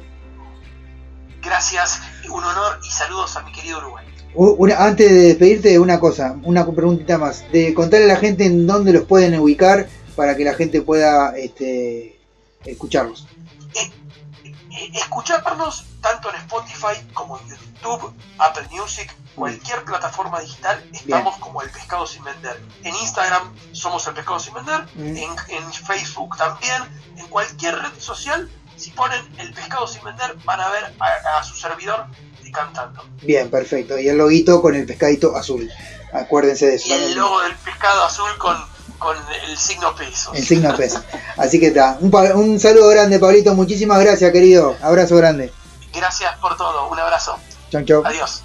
Gracias, 1.42 2.00
un 2.28 2.42
honor 2.44 2.80
y 2.86 2.90
saludos 2.90 3.36
a 3.36 3.42
mi 3.42 3.52
querido 3.52 3.78
Uruguay. 3.78 4.04
Una- 4.34 4.84
antes 4.84 5.08
de 5.08 5.14
despedirte, 5.28 5.78
una 5.78 5.98
cosa, 5.98 6.36
una 6.42 6.66
preguntita 6.66 7.16
más. 7.18 7.44
De 7.52 7.72
contarle 7.72 8.10
a 8.10 8.14
la 8.14 8.20
gente 8.20 8.44
en 8.44 8.66
dónde 8.66 8.92
los 8.92 9.04
pueden 9.04 9.38
ubicar 9.40 9.88
para 10.14 10.36
que 10.36 10.44
la 10.44 10.54
gente 10.54 10.82
pueda 10.82 11.34
este, 11.36 12.18
escucharlos. 12.64 13.26
Eh, 13.74 14.90
escucharnos 14.94 15.86
tanto 16.02 16.28
en 16.30 16.36
Spotify 16.36 17.02
como 17.14 17.38
en 17.38 17.48
YouTube, 17.48 18.12
Apple 18.38 18.68
Music, 18.70 19.14
cualquier 19.34 19.84
plataforma 19.84 20.40
digital, 20.40 20.82
estamos 20.92 21.36
como 21.38 21.62
El 21.62 21.70
Pescado 21.70 22.06
Sin 22.06 22.22
Vender. 22.24 22.60
En 22.84 22.94
Instagram 22.94 23.54
somos 23.72 24.06
El 24.06 24.14
Pescado 24.14 24.38
Sin 24.38 24.54
Vender, 24.54 24.84
Mm. 24.94 25.16
en, 25.16 25.30
en 25.48 25.72
Facebook 25.72 26.36
también, 26.36 26.82
en 27.16 27.26
cualquier 27.28 27.74
red 27.76 27.98
social, 27.98 28.50
si 28.86 28.92
ponen 28.92 29.20
El 29.36 29.52
Pescado 29.52 29.84
Sin 29.88 30.04
Vender 30.04 30.36
van 30.44 30.60
a 30.60 30.68
ver 30.68 30.84
a, 31.00 31.38
a 31.38 31.42
su 31.42 31.56
servidor 31.56 32.06
cantando. 32.52 33.04
Bien, 33.22 33.50
perfecto. 33.50 33.98
Y 33.98 34.08
el 34.08 34.16
loguito 34.16 34.62
con 34.62 34.76
el 34.76 34.86
pescadito 34.86 35.36
azul. 35.36 35.68
Acuérdense 36.12 36.66
de 36.66 36.76
eso. 36.76 36.88
Y 36.88 36.92
el 36.92 36.98
también. 36.98 37.18
logo 37.18 37.42
del 37.42 37.56
pescado 37.56 38.04
azul 38.04 38.30
con, 38.38 38.56
con 38.98 39.16
el 39.44 39.58
signo 39.58 39.92
peso. 39.96 40.32
El 40.32 40.46
signo 40.46 40.74
pesa. 40.76 41.04
Así 41.36 41.58
que 41.58 41.66
está. 41.66 41.98
Un, 42.00 42.14
un 42.14 42.60
saludo 42.60 42.88
grande, 42.90 43.18
Pablito. 43.18 43.56
Muchísimas 43.56 44.00
gracias, 44.00 44.30
querido. 44.30 44.76
Abrazo 44.80 45.16
grande. 45.16 45.52
Gracias 45.92 46.36
por 46.38 46.56
todo, 46.56 46.88
un 46.88 46.98
abrazo. 47.00 47.36
Chau, 47.72 47.82
chau. 47.84 48.06
Adiós. 48.06 48.42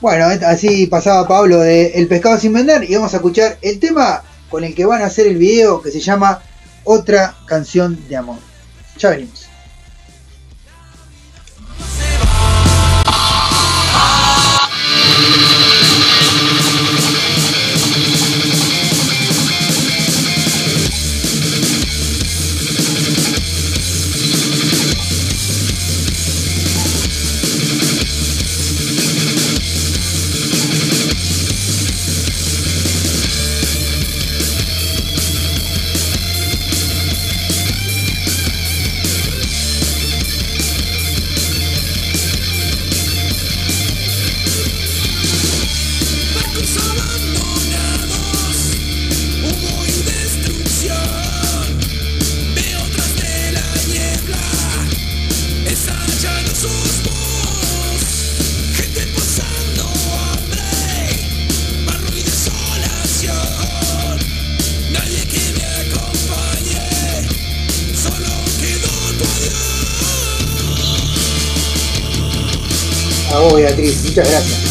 Bueno, 0.00 0.26
así 0.46 0.86
pasaba 0.86 1.26
Pablo 1.26 1.58
de 1.58 1.88
El 1.96 2.06
pescado 2.06 2.38
sin 2.38 2.52
vender 2.52 2.88
y 2.88 2.94
vamos 2.94 3.12
a 3.12 3.16
escuchar 3.16 3.58
el 3.60 3.80
tema 3.80 4.22
con 4.48 4.62
el 4.62 4.72
que 4.76 4.86
van 4.86 5.02
a 5.02 5.06
hacer 5.06 5.26
el 5.26 5.36
video 5.36 5.82
que 5.82 5.90
se 5.90 5.98
llama 5.98 6.40
Otra 6.84 7.34
canción 7.46 8.08
de 8.08 8.16
amor. 8.16 8.38
Ya 8.96 9.10
venimos. 9.10 9.47
Muchas 74.18 74.32
gracias. 74.32 74.67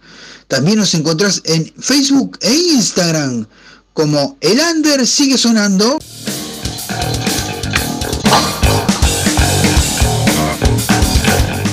También 0.46 0.76
nos 0.76 0.92
encontrás 0.92 1.40
en 1.46 1.72
Facebook 1.80 2.36
e 2.42 2.52
Instagram 2.52 3.46
como 3.94 4.36
El 4.42 4.60
Under 4.60 5.06
sigue 5.06 5.38
sonando. 5.38 5.98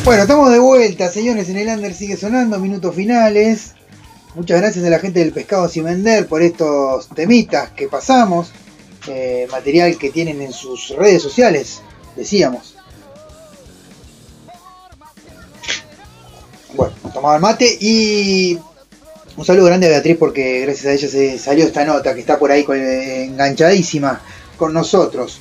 Bueno, 0.05 0.21
estamos 0.21 0.51
de 0.51 0.59
vuelta, 0.59 1.11
señores, 1.11 1.49
en 1.49 1.57
el 1.57 1.67
Under 1.67 1.93
sigue 1.93 2.15
sonando, 2.15 2.59
minutos 2.59 2.95
finales. 2.95 3.73
Muchas 4.35 4.59
gracias 4.59 4.83
a 4.85 4.89
la 4.89 4.99
gente 4.99 5.19
del 5.21 5.31
Pescado 5.31 5.69
Sin 5.69 5.85
Vender 5.85 6.27
por 6.27 6.41
estos 6.41 7.07
temitas 7.09 7.71
que 7.71 7.87
pasamos. 7.87 8.51
eh, 9.07 9.47
material 9.51 9.97
que 9.99 10.09
tienen 10.09 10.41
en 10.41 10.51
sus 10.51 10.89
redes 10.89 11.21
sociales, 11.21 11.81
decíamos. 12.15 12.75
Bueno, 16.73 16.93
tomaba 17.13 17.35
el 17.35 17.41
mate 17.41 17.77
y 17.79 18.57
un 19.37 19.45
saludo 19.45 19.67
grande 19.67 19.85
a 19.85 19.89
Beatriz 19.89 20.17
porque 20.17 20.61
gracias 20.61 20.85
a 20.87 20.93
ella 20.93 21.07
se 21.07 21.39
salió 21.39 21.65
esta 21.65 21.85
nota 21.85 22.15
que 22.15 22.19
está 22.19 22.39
por 22.39 22.51
ahí 22.51 22.65
enganchadísima 22.67 24.21
con 24.57 24.73
nosotros. 24.73 25.39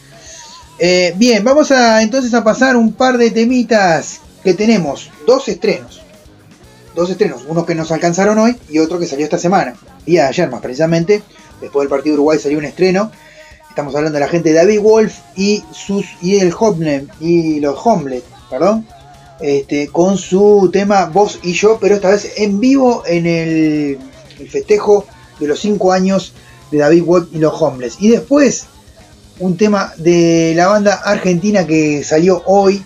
Eh, 0.79 1.15
bien, 1.17 1.43
vamos 1.43 1.71
a 1.71 2.03
entonces 2.03 2.35
a 2.35 2.45
pasar 2.45 2.77
un 2.77 2.93
par 2.93 3.17
de 3.17 3.31
temitas 3.31 4.21
que 4.43 4.53
tenemos. 4.53 5.11
Dos 5.27 5.49
estrenos. 5.49 6.04
Dos 6.95 7.11
estrenos. 7.11 7.43
Uno 7.49 7.67
que 7.67 7.75
nos 7.75 7.91
alcanzaron 7.91 8.39
hoy 8.39 8.57
y 8.71 8.79
otro 8.79 8.99
que 8.99 9.07
salió 9.07 9.25
esta 9.25 9.39
semana. 9.39 9.75
Día 10.07 10.23
de 10.23 10.29
ayer 10.29 10.49
más 10.49 10.61
precisamente. 10.61 11.23
Después 11.61 11.83
del 11.83 11.91
partido 11.91 12.15
de 12.15 12.21
Uruguay 12.21 12.39
salió 12.39 12.59
un 12.59 12.65
estreno. 12.65 13.11
Estamos 13.69 13.95
hablando 13.97 14.15
de 14.15 14.25
la 14.25 14.29
gente 14.29 14.51
de 14.51 14.55
David 14.55 14.81
Wolf 14.81 15.15
y 15.35 15.65
sus 15.73 16.07
y 16.23 16.39
el 16.39 16.55
Hobnet 16.57 17.09
y 17.21 17.59
los 17.59 17.77
Homelet, 17.85 18.23
perdón. 18.49 18.87
Este, 19.41 19.89
con 19.89 20.17
su 20.17 20.71
tema 20.73 21.07
Vos 21.07 21.41
y 21.43 21.55
yo, 21.55 21.79
pero 21.81 21.97
esta 21.97 22.11
vez 22.11 22.35
en 22.37 22.61
vivo 22.61 23.03
en 23.05 23.27
el, 23.27 23.99
el 24.39 24.49
festejo 24.49 25.05
de 25.41 25.49
los 25.49 25.59
5 25.59 25.93
años 25.93 26.33
de 26.71 26.79
David 26.79 27.03
Wolf 27.03 27.29
y 27.33 27.39
los 27.39 27.61
Homeless. 27.61 27.97
Y 27.99 28.11
después 28.11 28.67
un 29.41 29.57
tema 29.57 29.93
de 29.97 30.53
la 30.55 30.69
banda 30.69 30.95
argentina 31.05 31.67
que 31.67 32.05
salió 32.05 32.45
hoy, 32.47 32.85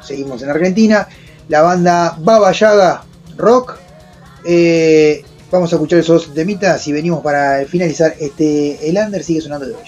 seguimos 0.00 0.40
en 0.42 0.50
Argentina, 0.50 1.08
la 1.48 1.62
banda 1.62 2.16
Baba 2.20 2.52
Yaga 2.52 3.02
Rock. 3.38 3.78
Eh, 4.44 5.24
vamos 5.50 5.72
a 5.72 5.76
escuchar 5.76 6.00
esos 6.00 6.34
temitas 6.34 6.86
y 6.86 6.92
venimos 6.92 7.22
para 7.22 7.64
finalizar 7.66 8.14
este 8.20 8.88
El 8.88 8.98
Under 8.98 9.22
sigue 9.24 9.40
sonando 9.40 9.66
de 9.66 9.72
nada 9.72 9.84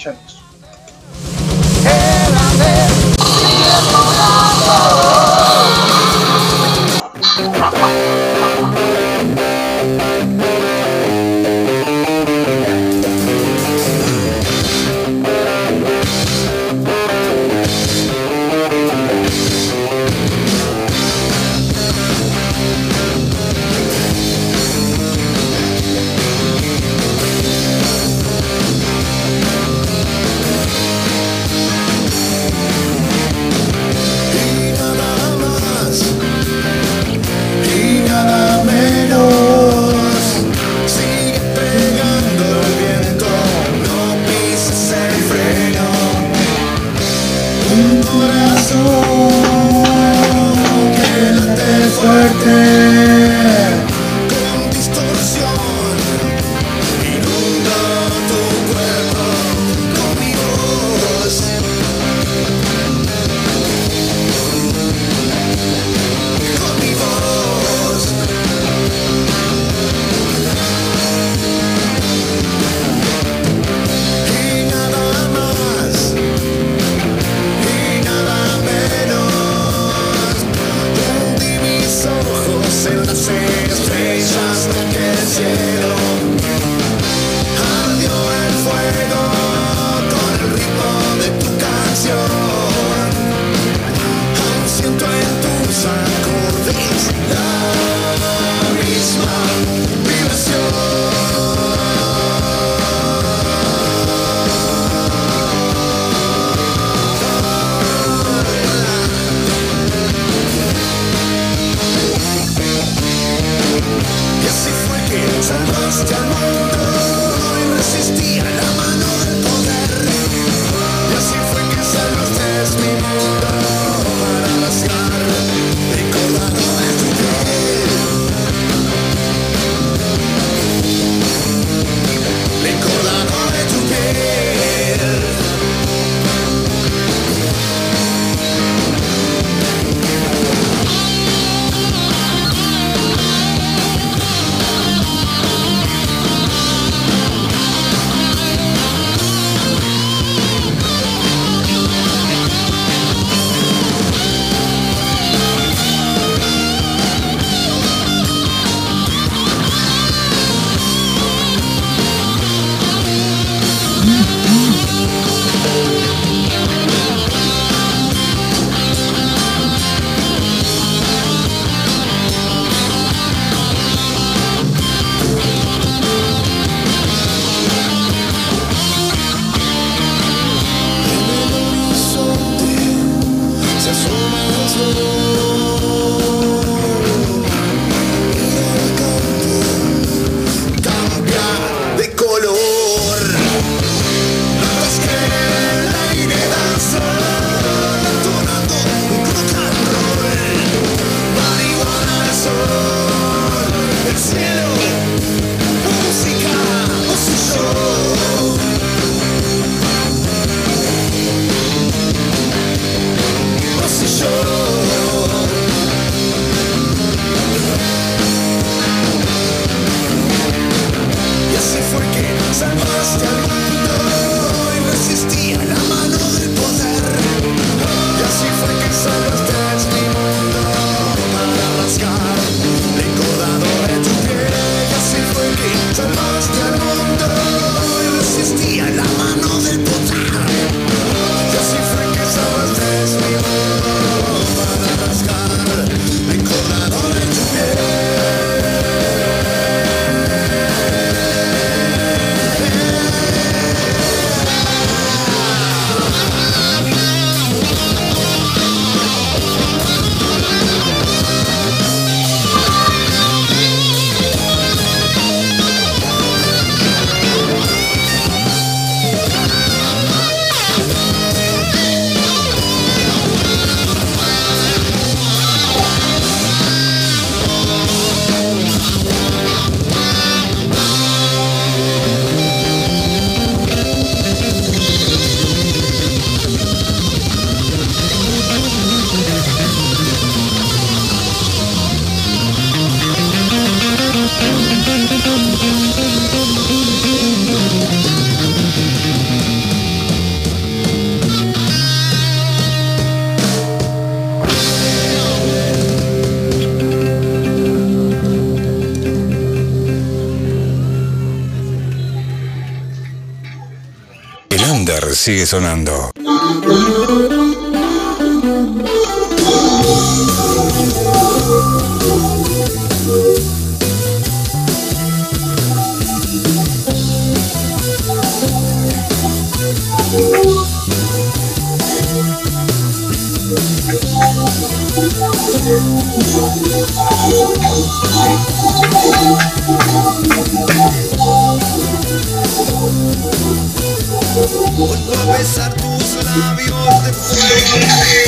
sigue 315.30 315.46
sonando. 315.46 316.09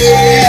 Fuego. 0.03 0.42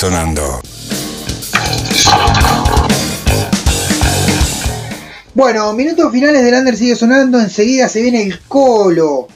Sonando. 0.00 0.62
Bueno, 5.34 5.74
minutos 5.74 6.10
finales 6.10 6.42
del 6.42 6.54
Under 6.54 6.74
sigue 6.74 6.96
sonando. 6.96 7.38
Enseguida 7.38 7.86
se 7.86 8.00
viene 8.00 8.22
el 8.22 8.40
colo. 8.40 9.28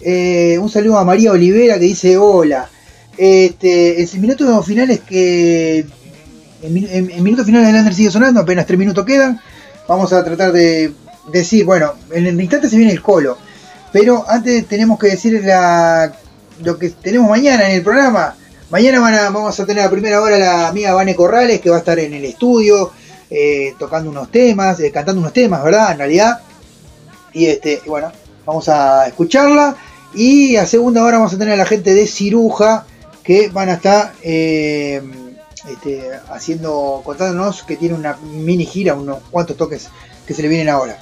Eh, 0.00 0.58
un 0.60 0.70
saludo 0.70 0.98
a 0.98 1.04
María 1.04 1.32
Olivera 1.32 1.74
que 1.74 1.86
dice 1.86 2.16
hola. 2.16 2.70
Este, 3.16 4.00
en 4.00 4.20
minutos 4.20 4.64
finales 4.64 5.00
que. 5.00 5.86
En, 6.62 6.76
en- 6.76 7.22
minutos 7.24 7.44
finales 7.44 7.72
del 7.84 7.92
sigue 7.92 8.12
sonando, 8.12 8.42
apenas 8.42 8.64
tres 8.64 8.78
minutos 8.78 9.04
quedan. 9.04 9.40
Vamos 9.88 10.12
a 10.12 10.22
tratar 10.22 10.52
de 10.52 10.92
decir, 11.32 11.64
bueno, 11.64 11.94
en 12.12 12.28
el 12.28 12.40
instante 12.40 12.70
se 12.70 12.76
viene 12.76 12.92
el 12.92 13.02
colo. 13.02 13.38
Pero 13.92 14.24
antes 14.28 14.68
tenemos 14.68 15.00
que 15.00 15.08
decir 15.08 15.42
la, 15.44 16.12
lo 16.62 16.78
que 16.78 16.90
tenemos 16.90 17.28
mañana 17.28 17.68
en 17.68 17.74
el 17.74 17.82
programa. 17.82 18.36
Mañana 18.72 19.00
van 19.00 19.14
a- 19.14 19.28
vamos 19.30 19.60
a 19.60 19.66
tener 19.66 19.84
a 19.84 19.90
primera 19.90 20.20
hora 20.22 20.38
la 20.38 20.68
amiga 20.68 20.94
Vane 20.94 21.14
Corrales 21.14 21.60
que 21.60 21.68
va 21.70 21.76
a 21.76 21.80
estar 21.80 21.98
en 21.98 22.14
el 22.14 22.24
estudio 22.24 22.90
eh, 23.30 23.74
tocando 23.78 24.10
unos 24.10 24.30
temas, 24.30 24.80
eh, 24.80 24.90
cantando 24.90 25.20
unos 25.20 25.32
temas, 25.32 25.62
¿verdad? 25.62 25.92
En 25.92 25.98
realidad. 25.98 26.40
Y 27.34 27.46
este, 27.46 27.80
bueno, 27.86 28.10
vamos 28.46 28.68
a 28.68 29.06
escucharla. 29.06 29.76
Y 30.14 30.56
a 30.56 30.66
segunda 30.66 31.02
hora 31.02 31.18
vamos 31.18 31.32
a 31.34 31.38
tener 31.38 31.54
a 31.54 31.56
la 31.56 31.64
gente 31.66 31.94
de 31.94 32.06
Ciruja 32.06 32.84
que 33.22 33.48
van 33.48 33.68
a 33.68 33.74
estar 33.74 34.12
eh, 34.22 35.02
este, 35.70 36.10
haciendo, 36.30 37.02
contándonos 37.04 37.62
que 37.62 37.76
tiene 37.76 37.94
una 37.94 38.16
mini 38.16 38.64
gira, 38.66 38.94
unos 38.94 39.18
cuantos 39.30 39.56
toques 39.56 39.88
que 40.26 40.34
se 40.34 40.42
le 40.42 40.48
vienen 40.48 40.68
ahora. 40.70 40.98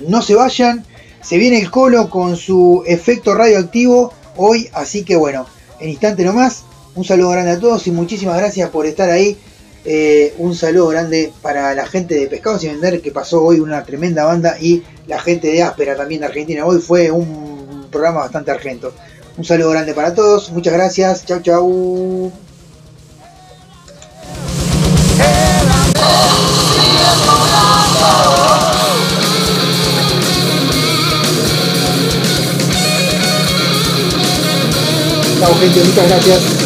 No 0.00 0.20
se 0.22 0.34
vayan, 0.34 0.84
se 1.22 1.38
viene 1.38 1.58
el 1.60 1.70
colo 1.70 2.10
con 2.10 2.36
su 2.36 2.82
efecto 2.86 3.34
radioactivo 3.34 4.12
hoy, 4.36 4.68
así 4.74 5.04
que 5.04 5.16
bueno, 5.16 5.46
en 5.80 5.88
instante 5.90 6.24
nomás, 6.24 6.62
un 6.94 7.04
saludo 7.04 7.30
grande 7.30 7.52
a 7.52 7.60
todos 7.60 7.86
y 7.86 7.90
muchísimas 7.90 8.36
gracias 8.36 8.70
por 8.70 8.86
estar 8.86 9.10
ahí. 9.10 9.36
Eh, 9.84 10.34
un 10.38 10.54
saludo 10.54 10.88
grande 10.88 11.32
para 11.42 11.74
la 11.74 11.86
gente 11.86 12.14
de 12.14 12.28
Pescados 12.28 12.62
y 12.62 12.68
Vender 12.68 13.00
que 13.00 13.10
pasó 13.10 13.42
hoy 13.42 13.58
una 13.58 13.82
tremenda 13.84 14.24
banda 14.24 14.56
y 14.60 14.82
la 15.08 15.20
gente 15.20 15.48
de 15.48 15.62
Áspera 15.62 15.96
también 15.96 16.20
de 16.20 16.28
Argentina. 16.28 16.64
Hoy 16.64 16.80
fue 16.80 17.10
un 17.10 17.86
programa 17.90 18.20
bastante 18.20 18.50
argento. 18.50 18.92
Un 19.36 19.44
saludo 19.44 19.70
grande 19.70 19.94
para 19.94 20.14
todos, 20.14 20.50
muchas 20.50 20.74
gracias, 20.74 21.24
chau 21.24 21.40
chau. 21.40 22.32
gente, 35.62 35.84
muchas 35.84 36.08
gracias. 36.08 36.61